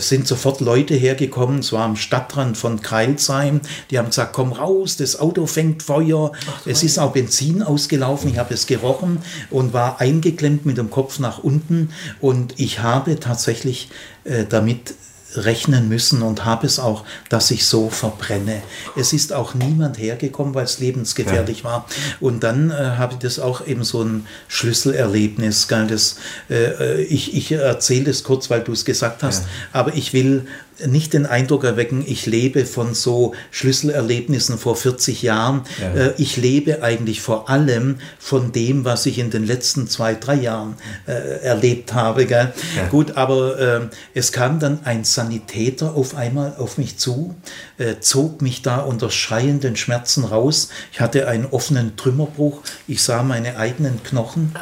sind 0.00 0.26
sofort 0.26 0.60
Leute 0.60 0.94
hergekommen, 0.94 1.60
es 1.60 1.72
war 1.72 1.84
am 1.84 1.96
Stadtrand 1.96 2.56
von 2.56 2.80
Kreilsheim, 2.80 3.60
die 3.90 3.98
haben 3.98 4.08
gesagt, 4.08 4.32
komm 4.32 4.52
raus, 4.52 4.96
das 4.96 5.18
Auto 5.18 5.46
fängt 5.46 5.82
Feuer. 5.82 6.32
Ach, 6.48 6.66
es 6.66 6.82
ist 6.82 6.98
auch 6.98 7.12
Benzin 7.12 7.62
ausgelaufen, 7.62 8.30
ich 8.30 8.38
habe 8.38 8.54
es 8.54 8.66
gerochen 8.66 9.18
und 9.50 9.72
war 9.72 10.00
eingeklemmt 10.00 10.66
mit 10.66 10.78
dem 10.78 10.90
Kopf 10.90 11.18
nach 11.18 11.38
unten. 11.38 11.90
Und 12.20 12.58
ich 12.58 12.80
habe 12.80 13.18
tatsächlich 13.20 13.88
äh, 14.24 14.44
damit 14.48 14.94
rechnen 15.34 15.88
müssen 15.88 16.22
und 16.22 16.44
habe 16.44 16.66
es 16.66 16.78
auch, 16.78 17.04
dass 17.28 17.50
ich 17.50 17.66
so 17.66 17.90
verbrenne. 17.90 18.62
Es 18.96 19.12
ist 19.12 19.32
auch 19.32 19.54
niemand 19.54 19.98
hergekommen, 19.98 20.54
weil 20.54 20.64
es 20.64 20.78
lebensgefährlich 20.78 21.58
ja. 21.58 21.64
war. 21.64 21.86
Und 22.20 22.42
dann 22.42 22.70
äh, 22.70 22.74
habe 22.74 23.14
ich 23.14 23.18
das 23.18 23.38
auch 23.38 23.66
eben 23.66 23.84
so 23.84 24.02
ein 24.02 24.26
Schlüsselerlebnis. 24.48 25.68
Gell, 25.68 25.86
das, 25.86 26.16
äh, 26.50 27.02
ich 27.02 27.34
ich 27.34 27.52
erzähle 27.52 28.04
das 28.04 28.24
kurz, 28.24 28.50
weil 28.50 28.62
du 28.62 28.72
es 28.72 28.84
gesagt 28.84 29.22
hast, 29.22 29.44
ja. 29.44 29.48
aber 29.72 29.94
ich 29.94 30.12
will 30.12 30.46
nicht 30.86 31.12
den 31.12 31.26
Eindruck 31.26 31.64
erwecken, 31.64 32.04
ich 32.06 32.26
lebe 32.26 32.66
von 32.66 32.94
so 32.94 33.34
Schlüsselerlebnissen 33.50 34.58
vor 34.58 34.76
40 34.76 35.22
Jahren. 35.22 35.62
Ja. 35.80 35.94
Äh, 35.94 36.14
ich 36.18 36.36
lebe 36.36 36.82
eigentlich 36.82 37.20
vor 37.20 37.50
allem 37.50 37.98
von 38.18 38.52
dem, 38.52 38.84
was 38.84 39.06
ich 39.06 39.18
in 39.18 39.30
den 39.30 39.46
letzten 39.46 39.88
zwei, 39.88 40.14
drei 40.14 40.34
Jahren 40.34 40.74
äh, 41.06 41.42
erlebt 41.42 41.94
habe. 41.94 42.24
Ja. 42.24 42.52
Gut, 42.90 43.16
aber 43.16 43.58
äh, 43.58 43.80
es 44.14 44.32
kam 44.32 44.58
dann 44.58 44.80
ein 44.84 45.04
Sanitäter 45.04 45.94
auf 45.94 46.14
einmal 46.14 46.54
auf 46.58 46.78
mich 46.78 46.98
zu, 46.98 47.34
äh, 47.78 47.96
zog 48.00 48.42
mich 48.42 48.62
da 48.62 48.78
unter 48.78 49.10
schreienden 49.10 49.76
Schmerzen 49.76 50.24
raus. 50.24 50.68
Ich 50.92 51.00
hatte 51.00 51.28
einen 51.28 51.46
offenen 51.46 51.96
Trümmerbruch, 51.96 52.62
ich 52.88 53.02
sah 53.02 53.22
meine 53.22 53.56
eigenen 53.56 54.02
Knochen 54.02 54.54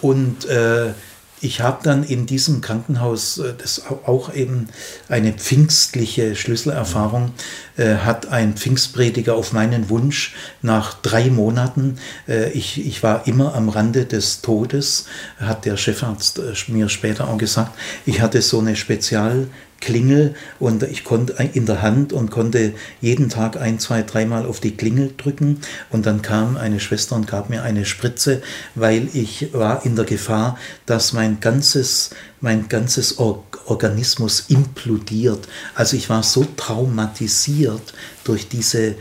und 0.00 0.44
äh, 0.46 0.92
ich 1.42 1.60
habe 1.60 1.80
dann 1.82 2.04
in 2.04 2.24
diesem 2.24 2.60
Krankenhaus, 2.60 3.38
äh, 3.38 3.52
das 3.58 3.82
auch 3.86 4.32
eben 4.32 4.68
eine 5.08 5.32
pfingstliche 5.32 6.36
Schlüsselerfahrung, 6.36 7.32
äh, 7.76 7.96
hat 7.96 8.26
ein 8.28 8.54
Pfingstprediger 8.54 9.34
auf 9.34 9.52
meinen 9.52 9.90
Wunsch 9.90 10.34
nach 10.62 10.94
drei 10.94 11.30
Monaten, 11.30 11.98
äh, 12.28 12.50
ich, 12.52 12.86
ich 12.86 13.02
war 13.02 13.26
immer 13.26 13.54
am 13.54 13.68
Rande 13.68 14.04
des 14.06 14.40
Todes, 14.40 15.06
hat 15.38 15.64
der 15.64 15.76
Chefarzt 15.76 16.38
äh, 16.38 16.52
mir 16.68 16.88
später 16.88 17.28
auch 17.28 17.38
gesagt, 17.38 17.72
ich 18.06 18.20
hatte 18.20 18.40
so 18.40 18.60
eine 18.60 18.76
Spezial 18.76 19.48
Klingel 19.82 20.34
und 20.58 20.84
ich 20.84 21.04
konnte 21.04 21.34
in 21.52 21.66
der 21.66 21.82
Hand 21.82 22.14
und 22.14 22.30
konnte 22.30 22.72
jeden 23.02 23.28
Tag 23.28 23.60
ein, 23.60 23.78
zwei, 23.78 24.02
dreimal 24.02 24.46
auf 24.46 24.60
die 24.60 24.76
Klingel 24.76 25.12
drücken 25.16 25.60
und 25.90 26.06
dann 26.06 26.22
kam 26.22 26.56
eine 26.56 26.80
Schwester 26.80 27.16
und 27.16 27.26
gab 27.26 27.50
mir 27.50 27.62
eine 27.62 27.84
Spritze, 27.84 28.40
weil 28.74 29.08
ich 29.12 29.52
war 29.52 29.84
in 29.84 29.96
der 29.96 30.06
Gefahr, 30.06 30.56
dass 30.86 31.12
mein 31.12 31.40
ganzes, 31.40 32.10
mein 32.40 32.68
ganzes 32.68 33.18
Organismus 33.18 34.44
implodiert. 34.48 35.48
Also 35.74 35.96
ich 35.96 36.08
war 36.08 36.22
so 36.22 36.46
traumatisiert 36.56 37.92
durch 38.24 38.48
diese 38.48 38.94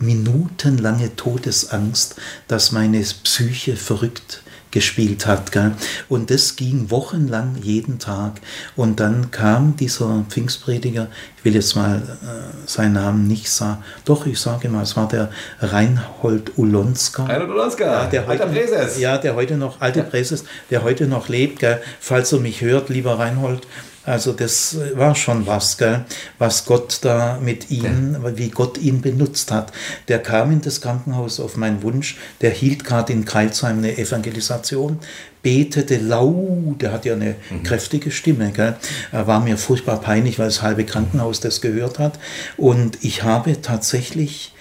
minutenlange 0.00 1.14
Todesangst, 1.14 2.16
dass 2.48 2.72
meine 2.72 3.00
Psyche 3.00 3.76
verrückt 3.76 4.43
gespielt 4.74 5.26
hat. 5.26 5.52
Gell? 5.52 5.72
Und 6.10 6.30
das 6.30 6.56
ging 6.56 6.90
wochenlang 6.90 7.56
jeden 7.62 7.98
Tag. 7.98 8.32
Und 8.76 9.00
dann 9.00 9.30
kam 9.30 9.76
dieser 9.76 10.24
Pfingstprediger, 10.28 11.06
ich 11.38 11.44
will 11.44 11.54
jetzt 11.54 11.76
mal 11.76 11.96
äh, 11.96 12.68
seinen 12.68 12.94
Namen 12.94 13.26
nicht 13.28 13.48
sagen, 13.48 13.82
doch, 14.04 14.26
ich 14.26 14.38
sage 14.38 14.68
mal, 14.68 14.82
es 14.82 14.96
war 14.96 15.08
der 15.08 15.30
Reinhold 15.60 16.58
Ulonska. 16.58 17.24
Reinhold 17.24 17.50
Ulonska, 17.50 17.84
ja, 17.84 18.06
der 18.06 18.26
heute, 18.26 18.42
alter 18.44 18.52
Präses. 18.52 18.98
Ja, 18.98 19.16
der 19.16 19.36
heute 19.36 19.56
noch, 19.56 19.80
alte 19.80 20.00
ja. 20.00 20.04
Präses, 20.04 20.44
der 20.70 20.82
heute 20.82 21.06
noch 21.06 21.28
lebt. 21.28 21.60
Gell? 21.60 21.80
Falls 22.00 22.32
er 22.32 22.40
mich 22.40 22.60
hört, 22.60 22.88
lieber 22.88 23.18
Reinhold, 23.18 23.66
also 24.04 24.32
das 24.32 24.76
war 24.94 25.14
schon 25.14 25.46
was, 25.46 25.78
gell? 25.78 26.04
was 26.38 26.64
Gott 26.64 26.98
da 27.02 27.38
mit 27.42 27.70
ihm, 27.70 28.16
ja. 28.22 28.36
wie 28.36 28.50
Gott 28.50 28.78
ihn 28.78 29.00
benutzt 29.00 29.50
hat. 29.50 29.72
Der 30.08 30.18
kam 30.18 30.50
in 30.52 30.60
das 30.60 30.80
Krankenhaus 30.80 31.40
auf 31.40 31.56
meinen 31.56 31.82
Wunsch, 31.82 32.16
der 32.40 32.50
hielt 32.50 32.84
gerade 32.84 33.12
in 33.12 33.24
Kreilsheim 33.24 33.78
eine 33.78 33.96
Evangelisation, 33.96 34.98
betete 35.42 35.98
laut, 35.98 36.80
der 36.80 36.92
hat 36.92 37.04
ja 37.04 37.14
eine 37.14 37.36
mhm. 37.50 37.62
kräftige 37.62 38.10
Stimme, 38.10 38.50
gell? 38.52 38.76
Er 39.12 39.26
war 39.26 39.40
mir 39.40 39.56
furchtbar 39.56 40.00
peinlich, 40.00 40.38
weil 40.38 40.46
das 40.46 40.62
halbe 40.62 40.84
Krankenhaus 40.84 41.40
das 41.40 41.60
gehört 41.60 41.98
hat. 41.98 42.18
Und 42.56 42.98
ich 43.02 43.22
habe 43.22 43.60
tatsächlich 43.60 44.52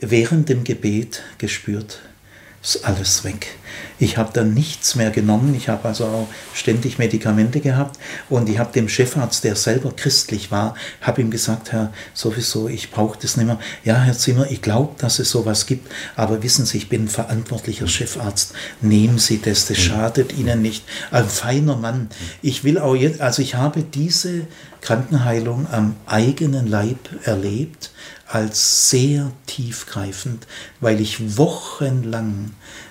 während 0.00 0.48
dem 0.48 0.64
Gebet 0.64 1.22
gespürt, 1.38 2.00
ist 2.64 2.84
alles 2.84 3.24
weg. 3.24 3.58
Ich 3.98 4.16
habe 4.16 4.30
dann 4.32 4.54
nichts 4.54 4.94
mehr 4.94 5.10
genommen. 5.10 5.54
Ich 5.54 5.68
habe 5.68 5.86
also 5.86 6.04
auch 6.04 6.28
ständig 6.54 6.98
Medikamente 6.98 7.60
gehabt 7.60 7.98
und 8.28 8.48
ich 8.48 8.58
habe 8.58 8.72
dem 8.72 8.88
Chefarzt, 8.88 9.44
der 9.44 9.54
selber 9.54 9.92
christlich 9.94 10.50
war, 10.50 10.74
habe 11.00 11.20
ihm 11.20 11.30
gesagt, 11.30 11.72
Herr, 11.72 11.92
sowieso, 12.14 12.68
ich 12.68 12.90
brauche 12.90 13.18
das 13.20 13.36
nicht 13.36 13.46
mehr. 13.46 13.58
Ja, 13.84 13.96
Herr 13.96 14.16
Zimmer, 14.16 14.50
ich 14.50 14.62
glaube, 14.62 14.94
dass 14.98 15.18
es 15.18 15.30
sowas 15.30 15.66
gibt, 15.66 15.92
aber 16.16 16.42
wissen 16.42 16.64
Sie, 16.64 16.78
ich 16.78 16.88
bin 16.88 17.08
verantwortlicher 17.08 17.86
Chefarzt. 17.86 18.54
Nehmen 18.80 19.18
Sie 19.18 19.40
das, 19.40 19.66
das 19.66 19.78
schadet 19.78 20.32
Ihnen 20.36 20.62
nicht. 20.62 20.84
Ein 21.10 21.28
feiner 21.28 21.76
Mann. 21.76 22.08
Ich 22.42 22.64
will 22.64 22.78
auch 22.78 22.94
jetzt, 22.94 23.20
also 23.20 23.42
ich 23.42 23.54
habe 23.54 23.82
diese 23.82 24.46
Krankenheilung 24.80 25.66
am 25.70 25.96
eigenen 26.06 26.66
Leib 26.66 26.98
erlebt 27.24 27.90
als 28.34 28.90
sehr 28.90 29.30
tiefgreifend, 29.46 30.48
weil 30.80 31.00
ich 31.00 31.38
wochenlang 31.38 32.50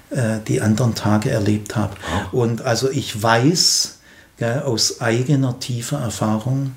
äh, 0.09 0.39
die 0.47 0.61
anderen 0.61 0.95
Tage 0.95 1.31
erlebt 1.31 1.75
habe. 1.75 1.95
Und 2.31 2.61
also 2.61 2.89
ich 2.89 3.21
weiß 3.21 3.99
ja, 4.39 4.61
aus 4.61 5.01
eigener 5.01 5.59
tiefer 5.59 5.99
Erfahrung, 5.99 6.75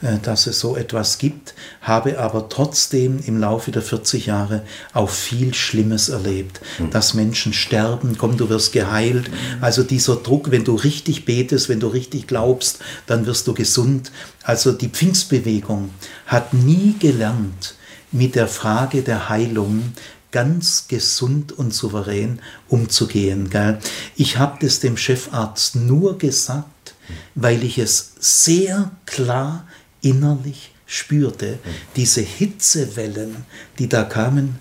äh, 0.00 0.16
dass 0.22 0.46
es 0.46 0.60
so 0.60 0.76
etwas 0.76 1.18
gibt, 1.18 1.52
habe 1.82 2.18
aber 2.18 2.48
trotzdem 2.48 3.20
im 3.26 3.38
Laufe 3.38 3.70
der 3.70 3.82
40 3.82 4.24
Jahre 4.24 4.62
auch 4.94 5.10
viel 5.10 5.52
Schlimmes 5.52 6.08
erlebt, 6.08 6.62
mhm. 6.78 6.88
dass 6.88 7.12
Menschen 7.12 7.52
sterben, 7.52 8.16
komm, 8.16 8.38
du 8.38 8.48
wirst 8.48 8.72
geheilt. 8.72 9.28
Mhm. 9.28 9.62
Also 9.62 9.82
dieser 9.82 10.16
Druck, 10.16 10.50
wenn 10.50 10.64
du 10.64 10.74
richtig 10.74 11.26
betest, 11.26 11.68
wenn 11.68 11.80
du 11.80 11.88
richtig 11.88 12.26
glaubst, 12.26 12.78
dann 13.06 13.26
wirst 13.26 13.46
du 13.46 13.52
gesund. 13.52 14.10
Also 14.42 14.72
die 14.72 14.88
Pfingstbewegung 14.88 15.90
hat 16.26 16.54
nie 16.54 16.94
gelernt, 16.98 17.75
mit 18.12 18.34
der 18.34 18.48
Frage 18.48 19.02
der 19.02 19.28
Heilung 19.28 19.92
ganz 20.32 20.86
gesund 20.88 21.52
und 21.52 21.72
souverän 21.72 22.40
umzugehen. 22.68 23.48
Gell? 23.50 23.78
Ich 24.16 24.38
habe 24.38 24.58
das 24.60 24.80
dem 24.80 24.96
Chefarzt 24.96 25.76
nur 25.76 26.18
gesagt, 26.18 26.94
weil 27.34 27.62
ich 27.64 27.78
es 27.78 28.12
sehr 28.18 28.90
klar 29.06 29.66
innerlich 30.02 30.72
spürte. 30.86 31.58
Diese 31.96 32.20
Hitzewellen, 32.20 33.44
die 33.78 33.88
da 33.88 34.04
kamen, 34.04 34.58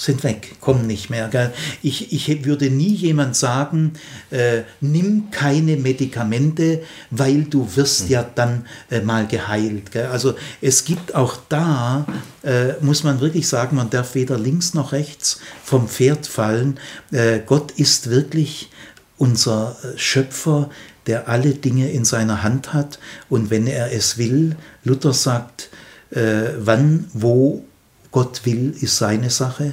sind 0.00 0.24
weg, 0.24 0.56
kommen 0.60 0.86
nicht 0.86 1.10
mehr. 1.10 1.28
Gell? 1.28 1.52
Ich, 1.82 2.10
ich 2.12 2.44
würde 2.46 2.70
nie 2.70 2.94
jemand 2.94 3.36
sagen, 3.36 3.92
äh, 4.30 4.62
nimm 4.80 5.30
keine 5.30 5.76
Medikamente, 5.76 6.82
weil 7.10 7.44
du 7.44 7.76
wirst 7.76 8.08
ja 8.08 8.24
dann 8.34 8.64
äh, 8.90 9.00
mal 9.00 9.26
geheilt. 9.26 9.92
Gell? 9.92 10.06
Also 10.06 10.34
es 10.62 10.86
gibt 10.86 11.14
auch 11.14 11.36
da, 11.50 12.06
äh, 12.42 12.72
muss 12.80 13.04
man 13.04 13.20
wirklich 13.20 13.46
sagen, 13.46 13.76
man 13.76 13.90
darf 13.90 14.14
weder 14.14 14.38
links 14.38 14.72
noch 14.72 14.92
rechts 14.92 15.40
vom 15.62 15.86
Pferd 15.86 16.26
fallen. 16.26 16.80
Äh, 17.12 17.40
Gott 17.44 17.72
ist 17.72 18.08
wirklich 18.08 18.70
unser 19.18 19.76
äh, 19.82 19.98
Schöpfer, 19.98 20.70
der 21.06 21.28
alle 21.28 21.50
Dinge 21.50 21.90
in 21.90 22.06
seiner 22.06 22.42
Hand 22.42 22.72
hat. 22.72 22.98
Und 23.28 23.50
wenn 23.50 23.66
er 23.66 23.92
es 23.92 24.16
will, 24.16 24.56
Luther 24.82 25.12
sagt, 25.12 25.68
äh, 26.10 26.54
wann, 26.56 27.10
wo 27.12 27.64
Gott 28.12 28.44
will, 28.44 28.74
ist 28.80 28.96
seine 28.96 29.30
Sache, 29.30 29.72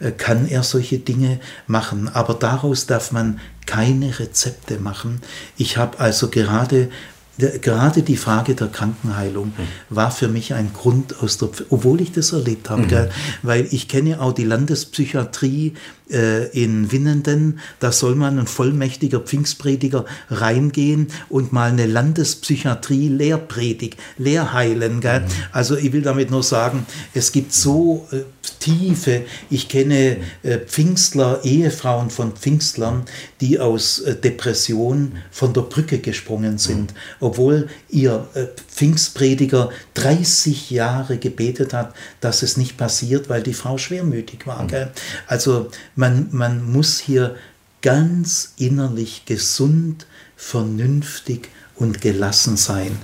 mhm. 0.00 0.16
kann 0.16 0.46
er 0.46 0.62
solche 0.62 0.98
Dinge 0.98 1.40
machen. 1.66 2.08
Aber 2.08 2.34
daraus 2.34 2.86
darf 2.86 3.12
man 3.12 3.40
keine 3.66 4.18
Rezepte 4.18 4.78
machen. 4.78 5.20
Ich 5.56 5.76
habe 5.76 5.98
also 5.98 6.28
gerade 6.28 6.90
gerade 7.38 8.02
die 8.02 8.16
Frage 8.16 8.54
der 8.56 8.66
Krankenheilung 8.66 9.52
mhm. 9.56 9.68
war 9.90 10.10
für 10.10 10.28
mich 10.28 10.54
ein 10.54 10.72
Grund 10.72 11.22
aus 11.22 11.38
der, 11.38 11.50
obwohl 11.70 12.00
ich 12.00 12.10
das 12.12 12.32
erlebt 12.32 12.68
habe, 12.68 12.82
mhm. 12.82 13.08
weil 13.42 13.68
ich 13.70 13.86
kenne 13.86 14.20
auch 14.20 14.32
die 14.32 14.44
Landespsychiatrie 14.44 15.74
äh, 16.10 16.46
in 16.48 16.90
Winnenden, 16.92 17.60
da 17.80 17.92
soll 17.92 18.14
man 18.14 18.38
ein 18.38 18.46
vollmächtiger 18.46 19.20
Pfingstprediger 19.20 20.04
reingehen 20.30 21.08
und 21.28 21.52
mal 21.52 21.70
eine 21.70 21.86
Landespsychiatrie 21.86 23.08
lehrpredig, 23.08 23.96
lehrheilen. 24.16 25.00
Gell? 25.00 25.20
Mhm. 25.20 25.26
Also 25.52 25.76
ich 25.76 25.92
will 25.92 26.02
damit 26.02 26.30
nur 26.30 26.42
sagen, 26.42 26.86
es 27.14 27.32
gibt 27.32 27.52
so 27.52 28.06
äh, 28.12 28.22
Tiefe, 28.58 29.22
ich 29.50 29.68
kenne 29.68 30.18
äh, 30.42 30.58
Pfingstler, 30.58 31.40
Ehefrauen 31.44 32.10
von 32.10 32.32
Pfingstlern, 32.32 33.04
die 33.40 33.60
aus 33.60 34.00
äh, 34.00 34.16
Depression 34.16 35.12
von 35.30 35.52
der 35.52 35.62
Brücke 35.62 35.98
gesprungen 35.98 36.58
sind, 36.58 36.92
mhm. 36.92 36.96
obwohl 37.20 37.68
ihr 37.88 38.28
äh, 38.34 38.46
Pfingstprediger 38.68 39.70
30 39.94 40.70
Jahre 40.70 41.18
gebetet 41.18 41.72
hat, 41.72 41.94
dass 42.20 42.42
es 42.42 42.56
nicht 42.56 42.76
passiert, 42.76 43.28
weil 43.28 43.42
die 43.42 43.54
Frau 43.54 43.78
schwermütig 43.78 44.46
war. 44.46 44.64
Mhm. 44.64 44.88
Also 45.26 45.70
man, 45.98 46.28
man 46.30 46.70
muss 46.70 47.00
hier 47.00 47.34
ganz 47.82 48.54
innerlich 48.56 49.24
gesund, 49.26 50.06
vernünftig 50.36 51.48
und 51.74 52.00
gelassen 52.00 52.56
sein. 52.56 52.96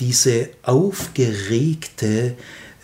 Diese 0.00 0.50
aufgeregte, 0.62 2.34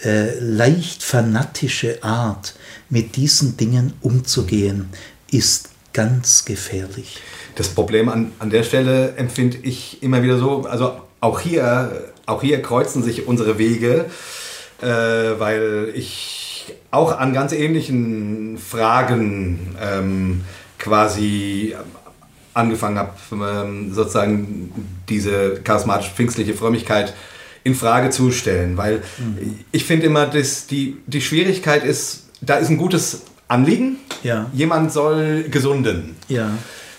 äh, 0.05 0.39
leicht 0.39 1.03
fanatische 1.03 2.03
Art, 2.05 2.55
mit 2.89 3.17
diesen 3.17 3.57
Dingen 3.57 3.95
umzugehen, 4.03 4.89
ist 5.33 5.71
ganz 5.93 6.45
gefährlich. 6.45 7.19
Das 7.57 7.69
Problem 7.69 8.09
an, 8.09 8.33
an 8.39 8.51
der 8.51 8.63
Stelle 8.63 9.17
empfinde 9.17 9.59
ich 9.63 10.01
immer 10.01 10.23
wieder 10.23 10.39
so, 10.39 10.65
also 10.67 11.01
auch 11.21 11.41
hier, 11.41 12.13
auch 12.27 12.43
hier 12.43 12.63
kreuzen 12.63 13.03
sich 13.03 13.27
unsere 13.27 13.59
Wege, 13.59 14.05
äh, 14.81 14.87
weil 14.87 15.91
ich 15.95 16.46
auch 16.91 17.19
an 17.19 17.33
ganz 17.33 17.53
ähnlichen 17.53 18.59
Fragen 18.59 19.77
ähm, 19.81 20.43
quasi 20.79 21.75
angefangen 22.55 22.99
habe, 22.99 23.13
ähm, 23.33 23.93
sozusagen 23.93 24.73
diese 25.09 25.61
charismatisch-pfingstliche 25.63 26.55
Frömmigkeit 26.55 27.15
in 27.65 27.75
Frage 27.75 28.11
zu 28.11 28.31
stellen. 28.31 28.77
Weil 28.77 29.03
mhm. 29.19 29.59
ich 29.73 29.85
finde 29.85 30.07
immer, 30.07 30.27
dass 30.27 30.67
die, 30.67 30.97
die 31.07 31.21
Schwierigkeit 31.21 31.85
ist, 31.85 32.29
da 32.41 32.57
ist 32.57 32.71
ein 32.71 32.79
gutes 32.79 33.23
Anliegen. 33.49 33.99
Ja. 34.23 34.51
Jemand 34.53 34.93
soll 34.93 35.45
gesunden. 35.51 36.17
Ja. 36.29 36.51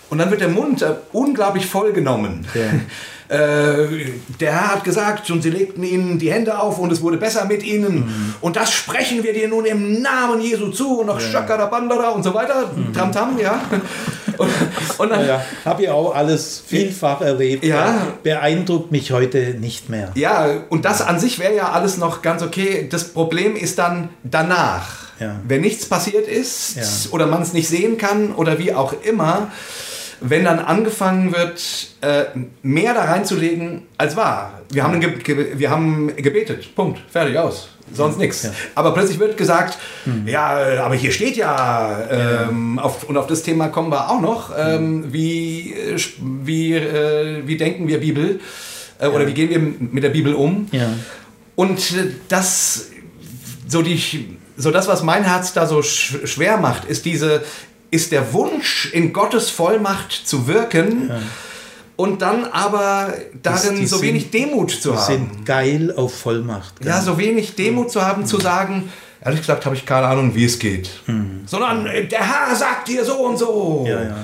Und 0.09 0.19
dann 0.19 0.29
wird 0.29 0.41
der 0.41 0.49
Mund 0.49 0.81
äh, 0.81 0.95
unglaublich 1.11 1.65
vollgenommen. 1.65 2.45
Ja. 2.53 2.61
Äh, 3.29 4.13
der 4.39 4.51
Herr 4.53 4.75
hat 4.75 4.83
gesagt, 4.83 5.29
und 5.31 5.41
sie 5.41 5.49
legten 5.49 5.83
ihnen 5.83 6.17
die 6.17 6.31
Hände 6.31 6.57
auf 6.57 6.79
und 6.79 6.91
es 6.91 7.01
wurde 7.01 7.17
besser 7.17 7.45
mit 7.45 7.63
ihnen. 7.63 8.05
Mhm. 8.05 8.35
Und 8.39 8.55
das 8.55 8.71
sprechen 8.71 9.21
wir 9.23 9.33
dir 9.33 9.49
nun 9.49 9.65
im 9.65 10.01
Namen 10.01 10.39
Jesu 10.41 10.69
zu 10.69 10.99
und 10.99 11.07
noch 11.07 11.19
ja. 11.19 11.27
Shakara 11.27 11.65
Bandara 11.65 12.09
und 12.09 12.23
so 12.23 12.33
weiter. 12.33 12.71
Mhm. 12.73 12.93
Tam 12.93 13.11
Tam, 13.11 13.37
ja. 13.37 13.61
Und, 14.37 14.51
und 14.99 15.09
dann, 15.09 15.25
ja, 15.25 15.43
habe 15.65 15.83
ich 15.83 15.89
auch 15.89 16.13
alles 16.13 16.61
vielfach 16.63 17.21
erlebt. 17.21 17.63
Ja. 17.63 18.07
Beeindruckt 18.21 18.91
mich 18.91 19.11
heute 19.11 19.55
nicht 19.59 19.89
mehr. 19.89 20.11
Ja, 20.13 20.47
und 20.69 20.85
das 20.85 21.01
an 21.01 21.19
sich 21.19 21.39
wäre 21.39 21.55
ja 21.55 21.71
alles 21.71 21.97
noch 21.97 22.21
ganz 22.21 22.43
okay. 22.43 22.87
Das 22.87 23.05
Problem 23.05 23.55
ist 23.55 23.79
dann 23.79 24.09
danach. 24.23 25.07
Ja. 25.19 25.39
Wenn 25.47 25.61
nichts 25.61 25.87
passiert 25.87 26.27
ist 26.27 26.75
ja. 26.75 26.83
oder 27.11 27.25
man 27.25 27.41
es 27.41 27.53
nicht 27.53 27.67
sehen 27.67 27.97
kann 27.97 28.33
oder 28.33 28.59
wie 28.59 28.73
auch 28.73 28.93
immer, 29.01 29.51
wenn 30.21 30.43
dann 30.43 30.59
angefangen 30.59 31.33
wird, 31.33 31.61
äh, 32.01 32.25
mehr 32.61 32.93
da 32.93 33.05
reinzulegen, 33.05 33.83
als 33.97 34.15
war. 34.15 34.61
Wir 34.69 34.83
haben, 34.83 35.01
wir 35.01 35.69
haben 35.69 36.15
gebetet, 36.15 36.75
Punkt, 36.75 36.99
fertig, 37.09 37.37
aus. 37.37 37.69
Sonst 37.93 38.17
nichts. 38.17 38.43
Ja. 38.43 38.51
Aber 38.75 38.93
plötzlich 38.93 39.17
wird 39.19 39.37
gesagt, 39.37 39.77
mhm. 40.05 40.27
ja, 40.27 40.83
aber 40.83 40.95
hier 40.95 41.11
steht 41.11 41.37
ja, 41.37 42.01
ähm, 42.09 42.75
ja. 42.77 42.83
Auf, 42.83 43.05
und 43.05 43.15
auf 43.17 43.27
das 43.27 43.43
Thema 43.43 43.69
kommen 43.69 43.91
wir 43.91 44.09
auch 44.09 44.19
noch, 44.19 44.51
ähm, 44.57 44.97
mhm. 44.97 45.13
wie, 45.13 45.73
wie, 46.43 46.73
äh, 46.73 47.43
wie 47.45 47.55
denken 47.55 47.87
wir 47.87 47.99
Bibel 47.99 48.41
äh, 48.99 49.07
oder 49.07 49.25
wie 49.27 49.33
gehen 49.33 49.49
wir 49.49 49.59
mit 49.59 50.03
der 50.03 50.09
Bibel 50.09 50.33
um. 50.33 50.67
Und 51.55 51.79
äh, 51.93 52.11
das, 52.27 52.89
so, 53.67 53.81
die, 53.81 54.37
so 54.57 54.71
das, 54.71 54.87
was 54.87 55.03
mein 55.03 55.23
Herz 55.23 55.53
da 55.53 55.65
so 55.65 55.81
schwer 55.81 56.57
macht, 56.57 56.85
ist 56.85 57.05
diese 57.05 57.41
ist 57.91 58.11
der 58.11 58.33
Wunsch, 58.33 58.91
in 58.93 59.13
Gottes 59.13 59.49
Vollmacht 59.49 60.11
zu 60.11 60.47
wirken. 60.47 61.09
Ja. 61.09 61.19
Und 61.95 62.21
dann 62.21 62.45
aber 62.45 63.13
darin 63.41 63.87
so 63.87 64.01
wenig 64.03 64.23
sind, 64.23 64.33
Demut 64.35 64.69
zu 64.69 64.95
haben. 64.95 65.05
sind 65.05 65.45
geil 65.45 65.91
auf 65.95 66.15
Vollmacht. 66.15 66.79
Geil. 66.79 66.89
Ja, 66.89 67.01
so 67.01 67.17
wenig 67.17 67.55
Demut 67.55 67.91
zu 67.91 68.03
haben, 68.03 68.21
mhm. 68.21 68.27
zu 68.27 68.39
sagen, 68.39 68.91
ehrlich 69.19 69.39
gesagt 69.39 69.65
habe 69.65 69.75
ich 69.75 69.83
keine 69.83 70.05
Ahnung, 70.05 70.35
wie 70.35 70.45
es 70.45 70.59
geht. 70.59 70.91
Mhm. 71.07 71.41
Sondern 71.47 71.87
äh, 71.87 72.07
der 72.07 72.19
Herr 72.19 72.55
sagt 72.55 72.87
dir 72.87 73.03
so 73.03 73.15
und 73.25 73.37
so. 73.37 73.85
Ja, 73.87 74.03
ja. 74.03 74.15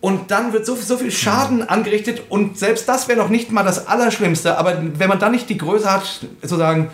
Und 0.00 0.30
dann 0.30 0.52
wird 0.52 0.64
so, 0.64 0.76
so 0.76 0.96
viel 0.96 1.10
Schaden 1.10 1.58
mhm. 1.58 1.68
angerichtet 1.68 2.22
und 2.28 2.56
selbst 2.56 2.88
das 2.88 3.08
wäre 3.08 3.18
noch 3.18 3.28
nicht 3.28 3.50
mal 3.50 3.64
das 3.64 3.88
Allerschlimmste. 3.88 4.56
Aber 4.56 4.80
wenn 4.80 5.08
man 5.08 5.18
dann 5.18 5.32
nicht 5.32 5.48
die 5.48 5.58
Größe 5.58 5.90
hat, 5.90 6.26
zu 6.46 6.56
sagen, 6.56 6.90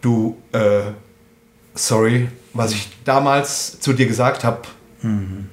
du, 0.00 0.36
äh, 0.50 0.80
sorry, 1.74 2.28
was 2.52 2.72
ich 2.72 2.88
damals 3.04 3.78
zu 3.78 3.92
dir 3.92 4.06
gesagt 4.06 4.44
habe, 4.44 4.62
Mhm. 5.02 5.48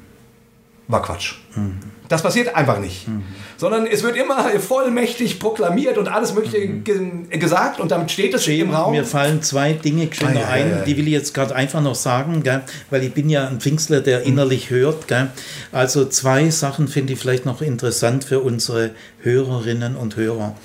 War 0.87 1.03
Quatsch. 1.03 1.35
Mhm. 1.55 1.77
Das 2.07 2.23
passiert 2.23 2.55
einfach 2.55 2.79
nicht. 2.79 3.07
Mhm. 3.07 3.21
Sondern 3.57 3.85
es 3.85 4.01
wird 4.01 4.17
immer 4.17 4.49
vollmächtig 4.59 5.39
proklamiert 5.39 5.99
und 5.99 6.07
alles 6.07 6.33
Mögliche 6.33 6.67
mhm. 6.67 6.83
ge 6.83 7.37
gesagt 7.37 7.79
und 7.79 7.91
damit 7.91 8.09
steht 8.09 8.33
es 8.33 8.47
im 8.47 8.71
Raum. 8.71 8.93
Mir 8.93 9.05
fallen 9.05 9.43
zwei 9.43 9.73
Dinge 9.73 10.09
schön 10.11 10.29
ah, 10.29 10.33
ja, 10.33 10.47
ein, 10.47 10.69
ja, 10.69 10.77
ja. 10.77 10.83
die 10.85 10.97
will 10.97 11.05
ich 11.05 11.13
jetzt 11.13 11.35
gerade 11.35 11.55
einfach 11.55 11.81
noch 11.81 11.93
sagen, 11.93 12.41
gell? 12.41 12.63
weil 12.89 13.03
ich 13.03 13.13
bin 13.13 13.29
ja 13.29 13.47
ein 13.47 13.59
Pfingstler, 13.59 14.01
der 14.01 14.21
mhm. 14.21 14.25
innerlich 14.25 14.71
hört. 14.71 15.07
Gell? 15.07 15.29
Also 15.71 16.05
zwei 16.05 16.49
Sachen 16.49 16.87
finde 16.87 17.13
ich 17.13 17.19
vielleicht 17.19 17.45
noch 17.45 17.61
interessant 17.61 18.23
für 18.23 18.39
unsere 18.39 18.89
Hörerinnen 19.21 19.95
und 19.95 20.15
Hörer. 20.15 20.55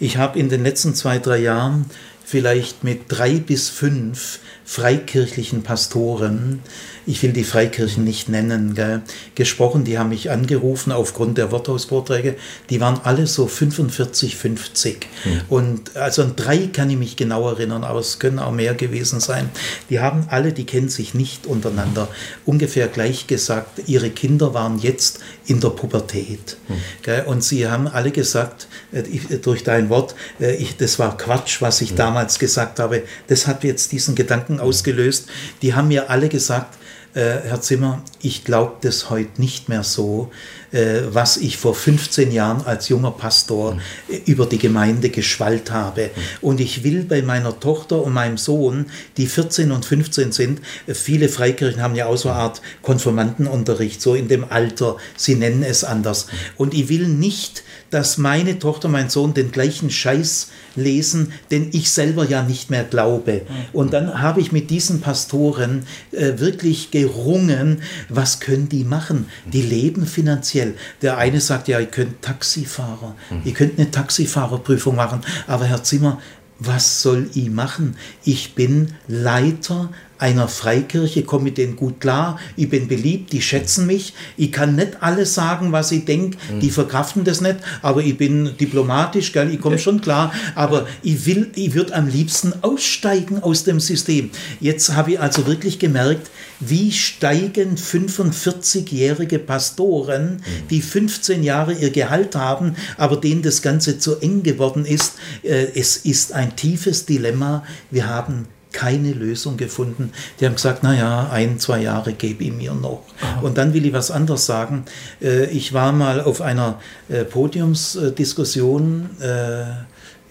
Ich 0.00 0.16
habe 0.16 0.38
in 0.38 0.48
den 0.48 0.62
letzten 0.62 0.94
zwei, 0.94 1.18
drei 1.18 1.36
Jahren 1.36 1.84
vielleicht 2.24 2.82
mit 2.82 3.02
drei 3.08 3.34
bis 3.34 3.68
fünf 3.68 4.38
freikirchlichen 4.64 5.62
Pastoren 5.62 6.60
ich 7.06 7.22
will 7.22 7.32
die 7.32 7.44
Freikirchen 7.44 8.04
nicht 8.04 8.28
nennen, 8.28 8.74
gell, 8.74 9.02
gesprochen. 9.34 9.84
Die 9.84 9.98
haben 9.98 10.08
mich 10.08 10.30
angerufen 10.30 10.92
aufgrund 10.92 11.38
der 11.38 11.50
Worthausvorträge. 11.50 12.36
Die 12.70 12.80
waren 12.80 13.00
alle 13.04 13.26
so 13.26 13.46
45, 13.46 14.36
50. 14.36 15.06
Mhm. 15.24 15.40
Und 15.48 15.96
also 15.96 16.22
an 16.22 16.36
drei 16.36 16.68
kann 16.72 16.90
ich 16.90 16.96
mich 16.96 17.16
genau 17.16 17.48
erinnern, 17.48 17.84
aber 17.84 18.00
es 18.00 18.18
können 18.18 18.38
auch 18.38 18.52
mehr 18.52 18.74
gewesen 18.74 19.20
sein. 19.20 19.50
Die 19.90 20.00
haben 20.00 20.26
alle, 20.30 20.52
die 20.52 20.64
kennen 20.64 20.88
sich 20.88 21.14
nicht 21.14 21.46
untereinander, 21.46 22.08
ungefähr 22.46 22.88
gleich 22.88 23.26
gesagt, 23.26 23.82
ihre 23.86 24.10
Kinder 24.10 24.54
waren 24.54 24.78
jetzt 24.78 25.20
in 25.46 25.60
der 25.60 25.70
Pubertät. 25.70 26.56
Mhm. 26.68 26.74
Gell, 27.02 27.24
und 27.26 27.44
sie 27.44 27.68
haben 27.68 27.86
alle 27.86 28.10
gesagt, 28.10 28.66
äh, 28.92 29.02
durch 29.38 29.64
dein 29.64 29.90
Wort, 29.90 30.14
äh, 30.40 30.54
ich, 30.56 30.76
das 30.76 30.98
war 30.98 31.16
Quatsch, 31.16 31.60
was 31.60 31.80
ich 31.80 31.92
mhm. 31.92 31.96
damals 31.96 32.38
gesagt 32.38 32.78
habe. 32.78 33.02
Das 33.26 33.46
hat 33.46 33.64
jetzt 33.64 33.92
diesen 33.92 34.14
Gedanken 34.14 34.60
ausgelöst. 34.60 35.26
Die 35.60 35.74
haben 35.74 35.88
mir 35.88 36.08
alle 36.10 36.28
gesagt, 36.28 36.74
äh, 36.74 36.78
Herr 37.20 37.60
Zimmer, 37.60 38.02
ich 38.22 38.44
glaube 38.44 38.74
das 38.80 39.08
heute 39.08 39.40
nicht 39.40 39.68
mehr 39.68 39.84
so, 39.84 40.30
äh, 40.72 41.02
was 41.10 41.36
ich 41.36 41.56
vor 41.56 41.74
15 41.74 42.32
Jahren 42.32 42.66
als 42.66 42.88
junger 42.88 43.12
Pastor 43.12 43.74
mhm. 43.74 43.80
über 44.26 44.46
die 44.46 44.58
Gemeinde 44.58 45.10
geschwallt 45.10 45.70
habe. 45.70 46.06
Mhm. 46.06 46.20
Und 46.40 46.60
ich 46.60 46.82
will 46.82 47.04
bei 47.04 47.22
meiner 47.22 47.60
Tochter 47.60 48.02
und 48.02 48.12
meinem 48.12 48.36
Sohn, 48.36 48.86
die 49.16 49.26
14 49.26 49.70
und 49.70 49.84
15 49.84 50.32
sind, 50.32 50.60
viele 50.88 51.28
Freikirchen 51.28 51.80
haben 51.80 51.94
ja 51.94 52.06
auch 52.06 52.16
so 52.16 52.28
eine 52.28 52.38
Art 52.38 52.60
Konformantenunterricht, 52.82 54.02
so 54.02 54.16
in 54.16 54.26
dem 54.26 54.50
Alter, 54.50 54.96
sie 55.16 55.36
nennen 55.36 55.62
es 55.62 55.84
anders. 55.84 56.26
Und 56.56 56.74
ich 56.74 56.88
will 56.88 57.06
nicht, 57.06 57.62
dass 57.90 58.18
meine 58.18 58.58
Tochter, 58.58 58.88
mein 58.88 59.10
Sohn 59.10 59.34
den 59.34 59.52
gleichen 59.52 59.90
Scheiß 59.90 60.48
lesen, 60.76 61.32
den 61.50 61.68
ich 61.72 61.90
selber 61.90 62.28
ja 62.28 62.42
nicht 62.42 62.70
mehr 62.70 62.84
glaube. 62.84 63.42
Und 63.72 63.92
dann 63.92 64.20
habe 64.20 64.40
ich 64.40 64.52
mit 64.52 64.70
diesen 64.70 65.00
Pastoren 65.00 65.86
äh, 66.12 66.38
wirklich 66.38 66.90
gerungen, 66.90 67.82
was 68.08 68.40
können 68.40 68.68
die 68.68 68.84
machen? 68.84 69.26
Die 69.52 69.62
leben 69.62 70.06
finanziell. 70.06 70.74
Der 71.02 71.18
eine 71.18 71.40
sagt, 71.40 71.68
ja, 71.68 71.78
ihr 71.80 71.86
könnt 71.86 72.22
Taxifahrer, 72.22 73.14
ihr 73.44 73.52
könnt 73.52 73.78
eine 73.78 73.90
Taxifahrerprüfung 73.90 74.96
machen, 74.96 75.20
aber 75.46 75.64
Herr 75.66 75.82
Zimmer, 75.82 76.20
was 76.58 77.02
soll 77.02 77.28
ich 77.34 77.50
machen? 77.50 77.96
Ich 78.24 78.54
bin 78.54 78.94
Leiter 79.08 79.90
einer 80.24 80.48
Freikirche, 80.48 81.22
komme 81.22 81.44
mit 81.44 81.58
denen 81.58 81.76
gut 81.76 82.00
klar, 82.00 82.40
ich 82.56 82.70
bin 82.70 82.88
beliebt, 82.88 83.34
die 83.34 83.42
schätzen 83.42 83.86
mich, 83.86 84.14
ich 84.38 84.50
kann 84.50 84.74
nicht 84.74 85.02
alles 85.02 85.34
sagen, 85.34 85.70
was 85.70 85.92
ich 85.92 86.06
denke, 86.06 86.38
mhm. 86.50 86.60
die 86.60 86.70
verkraften 86.70 87.24
das 87.24 87.42
nicht, 87.42 87.56
aber 87.82 88.02
ich 88.02 88.16
bin 88.16 88.56
diplomatisch, 88.58 89.32
gell, 89.32 89.52
ich 89.52 89.60
komme 89.60 89.78
schon 89.78 90.00
klar, 90.00 90.32
aber 90.54 90.86
ich 91.02 91.26
will, 91.26 91.50
ich 91.56 91.74
würde 91.74 91.94
am 91.94 92.08
liebsten 92.08 92.54
aussteigen 92.62 93.42
aus 93.42 93.64
dem 93.64 93.80
System. 93.80 94.30
Jetzt 94.60 94.94
habe 94.94 95.12
ich 95.12 95.20
also 95.20 95.46
wirklich 95.46 95.78
gemerkt, 95.78 96.30
wie 96.58 96.90
steigen 96.90 97.76
45-jährige 97.76 99.38
Pastoren, 99.38 100.36
mhm. 100.36 100.68
die 100.70 100.80
15 100.80 101.42
Jahre 101.42 101.74
ihr 101.74 101.90
Gehalt 101.90 102.34
haben, 102.34 102.76
aber 102.96 103.18
denen 103.18 103.42
das 103.42 103.60
Ganze 103.60 103.98
zu 103.98 104.16
eng 104.20 104.42
geworden 104.42 104.86
ist. 104.86 105.16
Äh, 105.42 105.66
es 105.74 105.98
ist 105.98 106.32
ein 106.32 106.56
tiefes 106.56 107.04
Dilemma. 107.04 107.62
Wir 107.90 108.08
haben 108.08 108.46
keine 108.74 109.12
Lösung 109.12 109.56
gefunden. 109.56 110.12
Die 110.38 110.46
haben 110.46 110.56
gesagt, 110.56 110.82
naja, 110.82 111.30
ein, 111.30 111.58
zwei 111.58 111.80
Jahre 111.80 112.12
gebe 112.12 112.44
ich 112.44 112.52
mir 112.52 112.74
noch. 112.74 113.04
Aha. 113.22 113.40
Und 113.40 113.56
dann 113.56 113.72
will 113.72 113.86
ich 113.86 113.94
was 113.94 114.10
anderes 114.10 114.44
sagen. 114.44 114.84
Äh, 115.22 115.46
ich 115.46 115.72
war 115.72 115.92
mal 115.92 116.20
auf 116.20 116.42
einer 116.42 116.78
äh, 117.08 117.24
Podiumsdiskussion, 117.24 119.10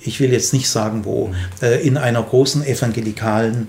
ich 0.05 0.19
will 0.19 0.33
jetzt 0.33 0.53
nicht 0.53 0.69
sagen 0.69 1.05
wo, 1.05 1.27
mhm. 1.27 1.65
in 1.81 1.97
einer 1.97 2.21
großen 2.21 2.63
evangelikalen 2.63 3.67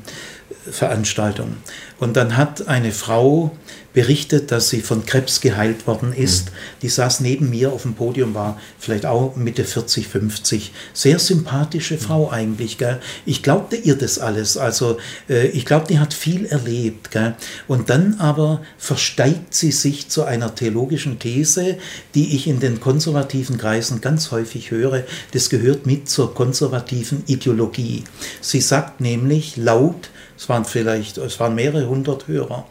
Veranstaltung. 0.68 1.56
Und 2.00 2.16
dann 2.16 2.36
hat 2.36 2.66
eine 2.66 2.90
Frau 2.90 3.52
berichtet, 3.94 4.50
dass 4.50 4.68
sie 4.68 4.82
von 4.82 5.06
Krebs 5.06 5.40
geheilt 5.40 5.86
worden 5.86 6.12
ist. 6.12 6.46
Mhm. 6.46 6.50
Die 6.82 6.88
saß 6.88 7.20
neben 7.20 7.48
mir 7.48 7.72
auf 7.72 7.82
dem 7.82 7.94
Podium, 7.94 8.34
war 8.34 8.60
vielleicht 8.78 9.06
auch 9.06 9.36
Mitte 9.36 9.64
40, 9.64 10.08
50. 10.08 10.72
Sehr 10.92 11.18
sympathische 11.18 11.96
Frau 11.96 12.26
mhm. 12.26 12.34
eigentlich. 12.34 12.76
Gell? 12.76 13.00
Ich 13.24 13.42
glaubte 13.42 13.76
ihr 13.76 13.96
das 13.96 14.18
alles. 14.18 14.58
Also 14.58 14.98
äh, 15.30 15.46
ich 15.46 15.64
glaube, 15.64 15.86
die 15.88 16.00
hat 16.00 16.12
viel 16.12 16.44
erlebt. 16.46 17.12
Gell? 17.12 17.36
Und 17.68 17.88
dann 17.88 18.14
aber 18.18 18.60
versteigt 18.76 19.54
sie 19.54 19.70
sich 19.70 20.08
zu 20.08 20.24
einer 20.24 20.54
theologischen 20.54 21.20
These, 21.20 21.78
die 22.14 22.34
ich 22.34 22.48
in 22.48 22.58
den 22.58 22.80
konservativen 22.80 23.58
Kreisen 23.58 24.00
ganz 24.00 24.32
häufig 24.32 24.72
höre. 24.72 25.04
Das 25.30 25.48
gehört 25.50 25.86
mit 25.86 26.08
zur 26.08 26.34
konservativen 26.34 27.22
Ideologie. 27.26 28.02
Sie 28.40 28.60
sagt 28.60 29.00
nämlich 29.00 29.56
laut, 29.56 30.10
es 30.36 30.48
waren 30.48 30.64
vielleicht, 30.64 31.18
es 31.18 31.38
waren 31.38 31.54
mehrere 31.54 31.88
hundert 31.88 32.26
Hörer, 32.26 32.66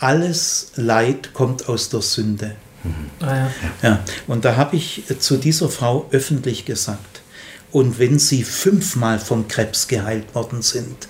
alles 0.00 0.72
Leid 0.76 1.32
kommt 1.34 1.68
aus 1.68 1.90
der 1.90 2.02
Sünde. 2.02 2.56
Mhm. 2.82 2.94
Ah, 3.20 3.36
ja. 3.36 3.50
Ja, 3.82 4.04
und 4.26 4.44
da 4.44 4.56
habe 4.56 4.76
ich 4.76 5.04
zu 5.18 5.36
dieser 5.36 5.68
Frau 5.68 6.08
öffentlich 6.10 6.64
gesagt, 6.64 7.20
und 7.70 7.98
wenn 8.00 8.18
Sie 8.18 8.42
fünfmal 8.42 9.20
von 9.20 9.46
Krebs 9.46 9.86
geheilt 9.86 10.34
worden 10.34 10.62
sind, 10.62 11.08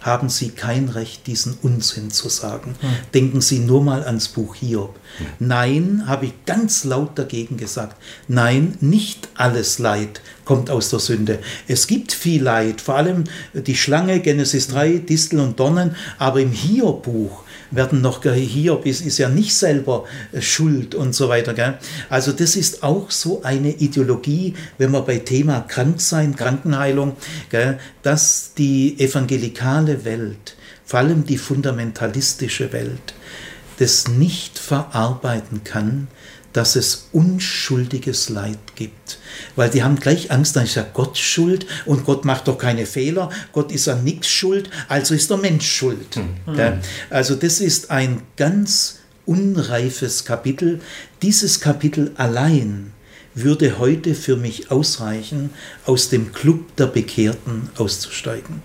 haben 0.00 0.28
Sie 0.28 0.50
kein 0.50 0.90
Recht, 0.90 1.26
diesen 1.26 1.56
Unsinn 1.62 2.10
zu 2.10 2.28
sagen. 2.28 2.74
Hm. 2.80 2.90
Denken 3.14 3.40
Sie 3.40 3.60
nur 3.60 3.82
mal 3.82 4.04
ans 4.04 4.28
Buch 4.28 4.54
Hiob. 4.56 4.98
Hm. 5.16 5.26
Nein, 5.38 6.02
habe 6.06 6.26
ich 6.26 6.32
ganz 6.44 6.84
laut 6.84 7.18
dagegen 7.18 7.56
gesagt. 7.56 7.96
Nein, 8.28 8.76
nicht 8.80 9.28
alles 9.34 9.78
Leid 9.78 10.20
kommt 10.44 10.68
aus 10.68 10.90
der 10.90 10.98
Sünde. 10.98 11.38
Es 11.68 11.86
gibt 11.86 12.12
viel 12.12 12.42
Leid, 12.42 12.82
vor 12.82 12.96
allem 12.96 13.24
die 13.54 13.76
Schlange, 13.76 14.20
Genesis 14.20 14.68
3, 14.68 14.98
Distel 14.98 15.40
und 15.40 15.58
Dornen, 15.58 15.96
aber 16.18 16.40
im 16.40 16.52
Hiob-Buch 16.52 17.43
werden 17.70 18.00
noch, 18.00 18.22
Hiob 18.22 18.86
ist, 18.86 19.00
ist 19.00 19.18
ja 19.18 19.28
nicht 19.28 19.54
selber 19.54 20.04
äh, 20.32 20.40
schuld 20.40 20.94
und 20.94 21.14
so 21.14 21.28
weiter. 21.28 21.54
Gell? 21.54 21.78
Also 22.08 22.32
das 22.32 22.56
ist 22.56 22.82
auch 22.82 23.10
so 23.10 23.42
eine 23.42 23.70
Ideologie, 23.70 24.54
wenn 24.78 24.90
man 24.90 25.04
bei 25.04 25.18
Thema 25.18 25.60
Kranksein, 25.60 26.36
Krankenheilung, 26.36 27.16
gell, 27.50 27.78
dass 28.02 28.52
die 28.56 28.98
evangelikale 28.98 30.04
Welt, 30.04 30.56
vor 30.84 31.00
allem 31.00 31.24
die 31.24 31.38
fundamentalistische 31.38 32.72
Welt, 32.72 33.14
das 33.78 34.08
nicht 34.08 34.58
verarbeiten 34.58 35.64
kann, 35.64 36.08
dass 36.54 36.76
es 36.76 37.08
unschuldiges 37.12 38.30
Leid 38.30 38.58
gibt. 38.74 39.18
Weil 39.56 39.68
die 39.68 39.82
haben 39.82 39.96
gleich 39.96 40.30
Angst, 40.30 40.56
dann 40.56 40.64
ist 40.64 40.76
ja 40.76 40.86
Gott 40.94 41.18
schuld 41.18 41.66
und 41.84 42.04
Gott 42.04 42.24
macht 42.24 42.48
doch 42.48 42.56
keine 42.56 42.86
Fehler, 42.86 43.28
Gott 43.52 43.70
ist 43.70 43.88
an 43.88 44.02
nichts 44.04 44.28
schuld, 44.28 44.70
also 44.88 45.14
ist 45.14 45.28
der 45.28 45.36
Mensch 45.36 45.70
schuld. 45.70 46.16
Mhm. 46.16 46.78
Also 47.10 47.34
das 47.34 47.60
ist 47.60 47.90
ein 47.90 48.22
ganz 48.36 49.00
unreifes 49.26 50.24
Kapitel. 50.24 50.80
Dieses 51.20 51.60
Kapitel 51.60 52.12
allein 52.16 52.92
würde 53.34 53.78
heute 53.78 54.14
für 54.14 54.36
mich 54.36 54.70
ausreichen, 54.70 55.50
aus 55.86 56.08
dem 56.08 56.32
Club 56.32 56.76
der 56.76 56.86
Bekehrten 56.86 57.68
auszusteigen. 57.76 58.62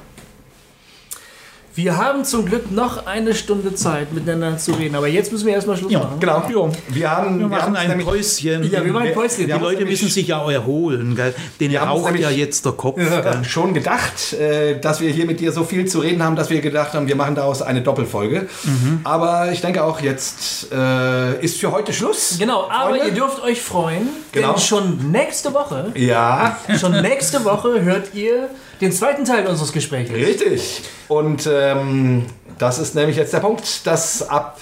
Wir 1.81 1.95
haben 1.95 2.26
zum 2.26 2.43
Glück 2.43 2.73
noch 2.73 3.06
eine 3.06 3.34
Stunde 3.34 3.73
Zeit, 3.73 4.11
miteinander 4.11 4.57
zu 4.57 4.73
reden. 4.73 4.95
Aber 4.95 5.07
jetzt 5.07 5.31
müssen 5.31 5.47
wir 5.47 5.53
erstmal 5.53 5.77
Schluss 5.77 5.93
ja, 5.93 5.99
machen. 5.99 6.19
Genau. 6.19 6.43
Ja. 6.49 6.72
Wir, 6.89 7.10
haben, 7.10 7.39
wir 7.39 7.47
machen 7.47 7.73
ein 7.73 7.88
nämlich, 7.88 8.06
Päuschen. 8.06 8.69
Ja, 8.69 8.84
wir 8.84 8.91
machen 8.91 9.07
ein 9.07 9.14
Päuschen. 9.14 9.45
Die 9.45 9.53
Leute 9.53 9.85
müssen 9.85 10.10
sich 10.10 10.27
ja 10.27 10.45
erholen. 10.51 11.15
Gell? 11.15 11.34
Den 11.61 11.73
raucht 11.77 12.19
ja 12.19 12.31
jetzt 12.31 12.65
der 12.65 12.73
Kopf. 12.73 12.99
Ja, 12.99 13.45
schon 13.45 13.73
gedacht, 13.73 14.34
äh, 14.34 14.77
dass 14.77 14.99
wir 14.99 15.10
hier 15.10 15.26
mit 15.26 15.39
dir 15.39 15.53
so 15.53 15.64
viel 15.64 15.85
zu 15.85 15.99
reden 15.99 16.22
haben, 16.22 16.35
dass 16.35 16.49
wir 16.49 16.60
gedacht 16.60 16.91
haben, 16.91 17.07
wir 17.07 17.15
machen 17.15 17.35
daraus 17.35 17.61
eine 17.61 17.81
Doppelfolge. 17.81 18.49
Mhm. 18.65 18.99
Aber 19.06 19.49
ich 19.53 19.61
denke 19.61 19.81
auch, 19.81 20.01
jetzt 20.01 20.73
äh, 20.73 21.41
ist 21.41 21.61
für 21.61 21.72
heute 21.72 21.93
Schluss. 21.93 22.35
Genau, 22.38 22.69
aber 22.69 22.89
Freunde. 22.89 23.07
ihr 23.07 23.14
dürft 23.14 23.41
euch 23.41 23.61
freuen, 23.61 24.10
genau. 24.34 24.51
denn 24.51 24.61
schon 24.61 25.11
nächste 25.14 25.53
Woche, 25.53 25.93
ja. 25.95 26.57
schon 26.77 27.01
nächste 27.01 27.45
Woche 27.45 27.81
hört 27.84 28.14
ihr 28.14 28.49
den 28.81 28.91
zweiten 28.91 29.23
Teil 29.23 29.47
unseres 29.47 29.72
Gesprächs. 29.72 30.11
Richtig. 30.11 30.81
Und 31.10 31.49
ähm, 31.52 32.27
das 32.60 32.80
ist 32.80 32.95
nämlich 32.95 33.18
jetzt 33.18 33.34
der 33.34 33.40
Punkt, 33.40 33.86
dass 33.86 34.30
ab 34.30 34.61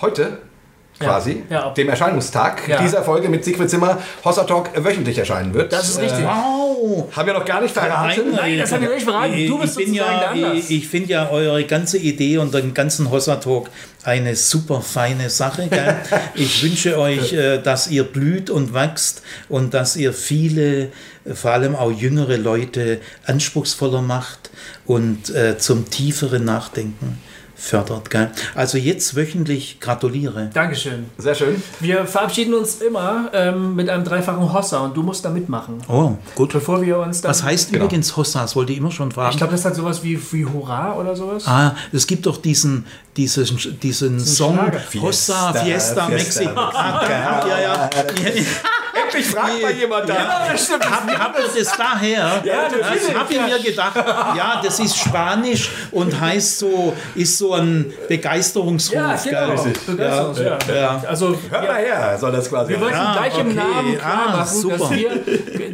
heute 0.00 0.38
quasi, 0.98 1.42
ja, 1.50 1.66
ja, 1.66 1.70
dem 1.70 1.88
Erscheinungstag 1.88 2.68
ja. 2.68 2.80
dieser 2.80 3.02
Folge 3.02 3.28
mit 3.28 3.44
Siegfried 3.44 3.68
Zimmer 3.68 3.98
Hossa 4.24 4.44
Talk 4.44 4.70
wöchentlich 4.76 5.18
erscheinen 5.18 5.52
wird. 5.52 5.72
Das 5.72 5.88
ist 5.88 6.00
richtig. 6.00 6.20
Äh, 6.20 6.26
wow. 6.26 7.08
Haben 7.16 7.26
wir 7.26 7.34
noch 7.34 7.44
gar 7.44 7.60
nicht 7.60 7.74
verraten. 7.74 8.22
Nein, 8.26 8.34
Nein 8.36 8.58
das 8.58 8.72
haben 8.72 8.82
wir 8.82 8.88
noch 8.88 8.94
nicht 8.94 9.04
verraten. 9.04 9.46
Du 9.46 9.58
bist 9.58 9.78
ich 9.78 9.86
bin 9.86 9.94
ja, 9.94 10.32
ich, 10.34 10.70
ich 10.70 10.88
finde 10.88 11.10
ja 11.10 11.30
eure 11.30 11.64
ganze 11.64 11.98
Idee 11.98 12.38
und 12.38 12.54
den 12.54 12.74
ganzen 12.74 13.10
Hossa 13.10 13.36
Talk 13.36 13.70
eine 14.04 14.36
super 14.36 14.82
feine 14.82 15.30
Sache. 15.30 15.66
Gell? 15.68 15.96
ich 16.34 16.62
wünsche 16.62 16.98
euch, 16.98 17.32
äh, 17.32 17.58
dass 17.58 17.88
ihr 17.88 18.04
blüht 18.04 18.50
und 18.50 18.74
wächst 18.74 19.22
und 19.48 19.74
dass 19.74 19.96
ihr 19.96 20.12
viele, 20.12 20.92
vor 21.32 21.52
allem 21.52 21.74
auch 21.74 21.90
jüngere 21.90 22.36
Leute 22.36 23.00
anspruchsvoller 23.24 24.02
macht 24.02 24.50
und 24.84 25.30
äh, 25.30 25.58
zum 25.58 25.88
tieferen 25.88 26.44
Nachdenken 26.44 27.18
fördert. 27.56 28.10
Gell? 28.10 28.30
Also 28.54 28.78
jetzt 28.78 29.14
wöchentlich 29.14 29.80
gratuliere. 29.80 30.50
Dankeschön. 30.52 31.06
Sehr 31.18 31.34
schön. 31.34 31.62
Wir 31.80 32.04
verabschieden 32.06 32.54
uns 32.54 32.76
immer 32.76 33.30
ähm, 33.32 33.74
mit 33.74 33.88
einem 33.88 34.04
dreifachen 34.04 34.52
Hossa 34.52 34.80
und 34.80 34.96
du 34.96 35.02
musst 35.02 35.24
da 35.24 35.30
mitmachen. 35.30 35.78
Oh, 35.88 36.16
gut. 36.34 36.52
Bevor 36.52 36.82
wir 36.82 36.98
uns 36.98 37.22
dann 37.22 37.30
Was 37.30 37.42
heißt 37.42 37.72
genau. 37.72 37.84
übrigens 37.84 38.16
Hossa? 38.16 38.42
Das 38.42 38.56
wollte 38.56 38.72
ich 38.72 38.78
immer 38.78 38.90
schon 38.90 39.12
fragen. 39.12 39.30
Ich 39.30 39.38
glaube, 39.38 39.52
das 39.52 39.64
hat 39.64 39.74
sowas 39.74 40.02
wie, 40.02 40.20
wie 40.32 40.44
Hurra 40.44 40.94
oder 40.94 41.16
sowas. 41.16 41.46
Ah, 41.46 41.74
es 41.92 42.06
gibt 42.06 42.26
doch 42.26 42.36
diesen, 42.36 42.86
diesen, 43.16 43.46
diesen 43.82 44.20
Song 44.20 44.58
Hossa, 45.00 45.52
Fiesta, 45.52 45.64
Fiesta 45.64 46.08
Mexiko. 46.08 46.54
ja, 46.54 47.48
ja. 47.48 47.58
ja. 47.58 47.90
Endlich 49.14 49.32
fragt 49.32 49.62
mal 49.62 49.72
jemand 49.72 50.08
da. 50.08 50.14
Ja, 50.14 50.46
das 50.50 50.64
stimmt. 50.64 50.90
Hab, 50.90 51.18
hab 51.18 51.36
das 51.36 51.76
daher? 51.76 52.42
Ja, 52.44 52.68
das 52.68 53.14
habe 53.14 53.32
ich 53.32 53.40
mir 53.40 53.58
gedacht. 53.58 53.96
Ja, 53.96 54.60
das 54.62 54.80
ist 54.80 54.96
Spanisch 54.96 55.70
und 55.90 56.18
heißt 56.20 56.58
so, 56.58 56.94
ist 57.14 57.38
so 57.38 57.54
ein 57.54 57.92
Begeisterungsruf. 58.08 58.94
Ja, 58.94 59.16
genau. 59.16 59.64
Begeisterungs 59.86 60.38
ja. 60.38 60.58
Ja. 60.74 61.02
Also, 61.08 61.38
Hör 61.50 61.62
mal 61.62 61.76
her, 61.76 62.16
soll 62.18 62.32
das 62.32 62.48
quasi. 62.48 62.72
Wir 62.72 62.80
wollten 62.80 62.96
ah, 62.96 63.16
gleich 63.16 63.38
im 63.38 63.54
Namen 63.54 63.98
klar 63.98 64.26
ah, 64.28 64.36
machen, 64.36 64.68
dass 64.68 64.90
wir, 64.90 65.10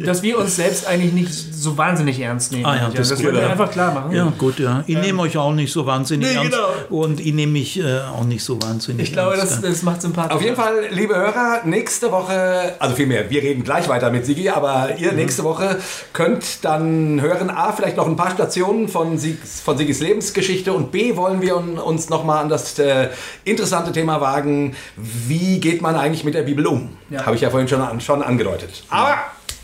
dass 0.05 0.21
wir 0.21 0.37
uns 0.37 0.55
selbst 0.55 0.87
eigentlich 0.87 1.13
nicht 1.13 1.33
so 1.33 1.77
wahnsinnig 1.77 2.19
ernst 2.19 2.51
nehmen. 2.51 2.65
Ah, 2.65 2.75
ja, 2.75 2.89
das, 2.89 3.09
das 3.09 3.23
wollten 3.23 3.37
wir 3.37 3.49
einfach 3.49 3.71
klar 3.71 3.93
machen. 3.93 4.11
Ja, 4.11 4.31
gut, 4.37 4.59
ja. 4.59 4.83
Ich 4.87 4.95
ähm, 4.95 5.01
nehme 5.01 5.21
euch 5.21 5.37
auch 5.37 5.53
nicht 5.53 5.71
so 5.71 5.85
wahnsinnig 5.85 6.29
nee, 6.29 6.35
ernst. 6.35 6.51
Genau. 6.51 7.01
Und 7.01 7.19
ich 7.19 7.33
nehme 7.33 7.53
mich 7.53 7.79
äh, 7.79 7.99
auch 7.99 8.23
nicht 8.23 8.43
so 8.43 8.61
wahnsinnig 8.61 9.09
ich 9.09 9.17
ernst. 9.17 9.35
Ich 9.35 9.41
glaube, 9.41 9.61
das, 9.61 9.61
das 9.61 9.83
macht 9.83 10.01
sympathisch. 10.01 10.35
Auf 10.35 10.41
jeden 10.41 10.55
Fall, 10.55 10.85
liebe 10.91 11.15
Hörer, 11.15 11.61
nächste 11.65 12.11
Woche, 12.11 12.75
also 12.79 12.95
vielmehr, 12.95 13.29
wir 13.31 13.41
reden 13.41 13.63
gleich 13.63 13.87
weiter 13.87 14.11
mit 14.11 14.25
Sigi, 14.25 14.49
aber 14.49 14.95
ihr 14.97 15.11
mhm. 15.11 15.17
nächste 15.17 15.43
Woche 15.43 15.77
könnt 16.13 16.63
dann 16.63 17.21
hören, 17.21 17.49
A, 17.49 17.71
vielleicht 17.71 17.97
noch 17.97 18.07
ein 18.07 18.15
paar 18.15 18.31
Stationen 18.31 18.87
von, 18.87 19.17
Siegs, 19.17 19.61
von 19.61 19.77
Sigis 19.77 20.01
Lebensgeschichte 20.01 20.73
und 20.73 20.91
B, 20.91 21.15
wollen 21.15 21.41
wir 21.41 21.57
uns 21.57 22.09
nochmal 22.09 22.43
an 22.43 22.49
das 22.49 22.77
äh, 22.77 23.09
interessante 23.45 23.91
Thema 23.91 24.21
wagen, 24.21 24.75
wie 24.95 25.59
geht 25.59 25.81
man 25.81 25.95
eigentlich 25.95 26.23
mit 26.23 26.35
der 26.35 26.43
Bibel 26.43 26.67
um? 26.67 26.97
Ja. 27.09 27.25
Habe 27.25 27.35
ich 27.35 27.41
ja 27.41 27.49
vorhin 27.49 27.67
schon, 27.67 28.01
schon 28.01 28.21
angedeutet. 28.21 28.83
Aber 28.89 29.17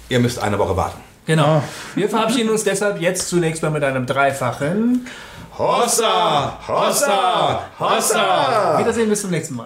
ihr 0.10 0.20
müsst 0.20 0.40
eine 0.42 0.58
Woche 0.58 0.76
warten. 0.76 1.02
Genau. 1.26 1.62
Wir 1.96 2.10
verabschieden 2.10 2.50
uns 2.50 2.64
deshalb 2.64 3.02
jetzt 3.02 3.28
zunächst 3.28 3.62
mal 3.62 3.70
mit 3.70 3.84
einem 3.84 4.06
dreifachen 4.06 5.06
Hossa, 5.58 6.58
Hossa, 6.68 7.62
Hossa. 7.80 8.80
Wiedersehen, 8.80 9.10
bis 9.10 9.22
zum 9.22 9.32
nächsten 9.32 9.56
Mal. 9.56 9.66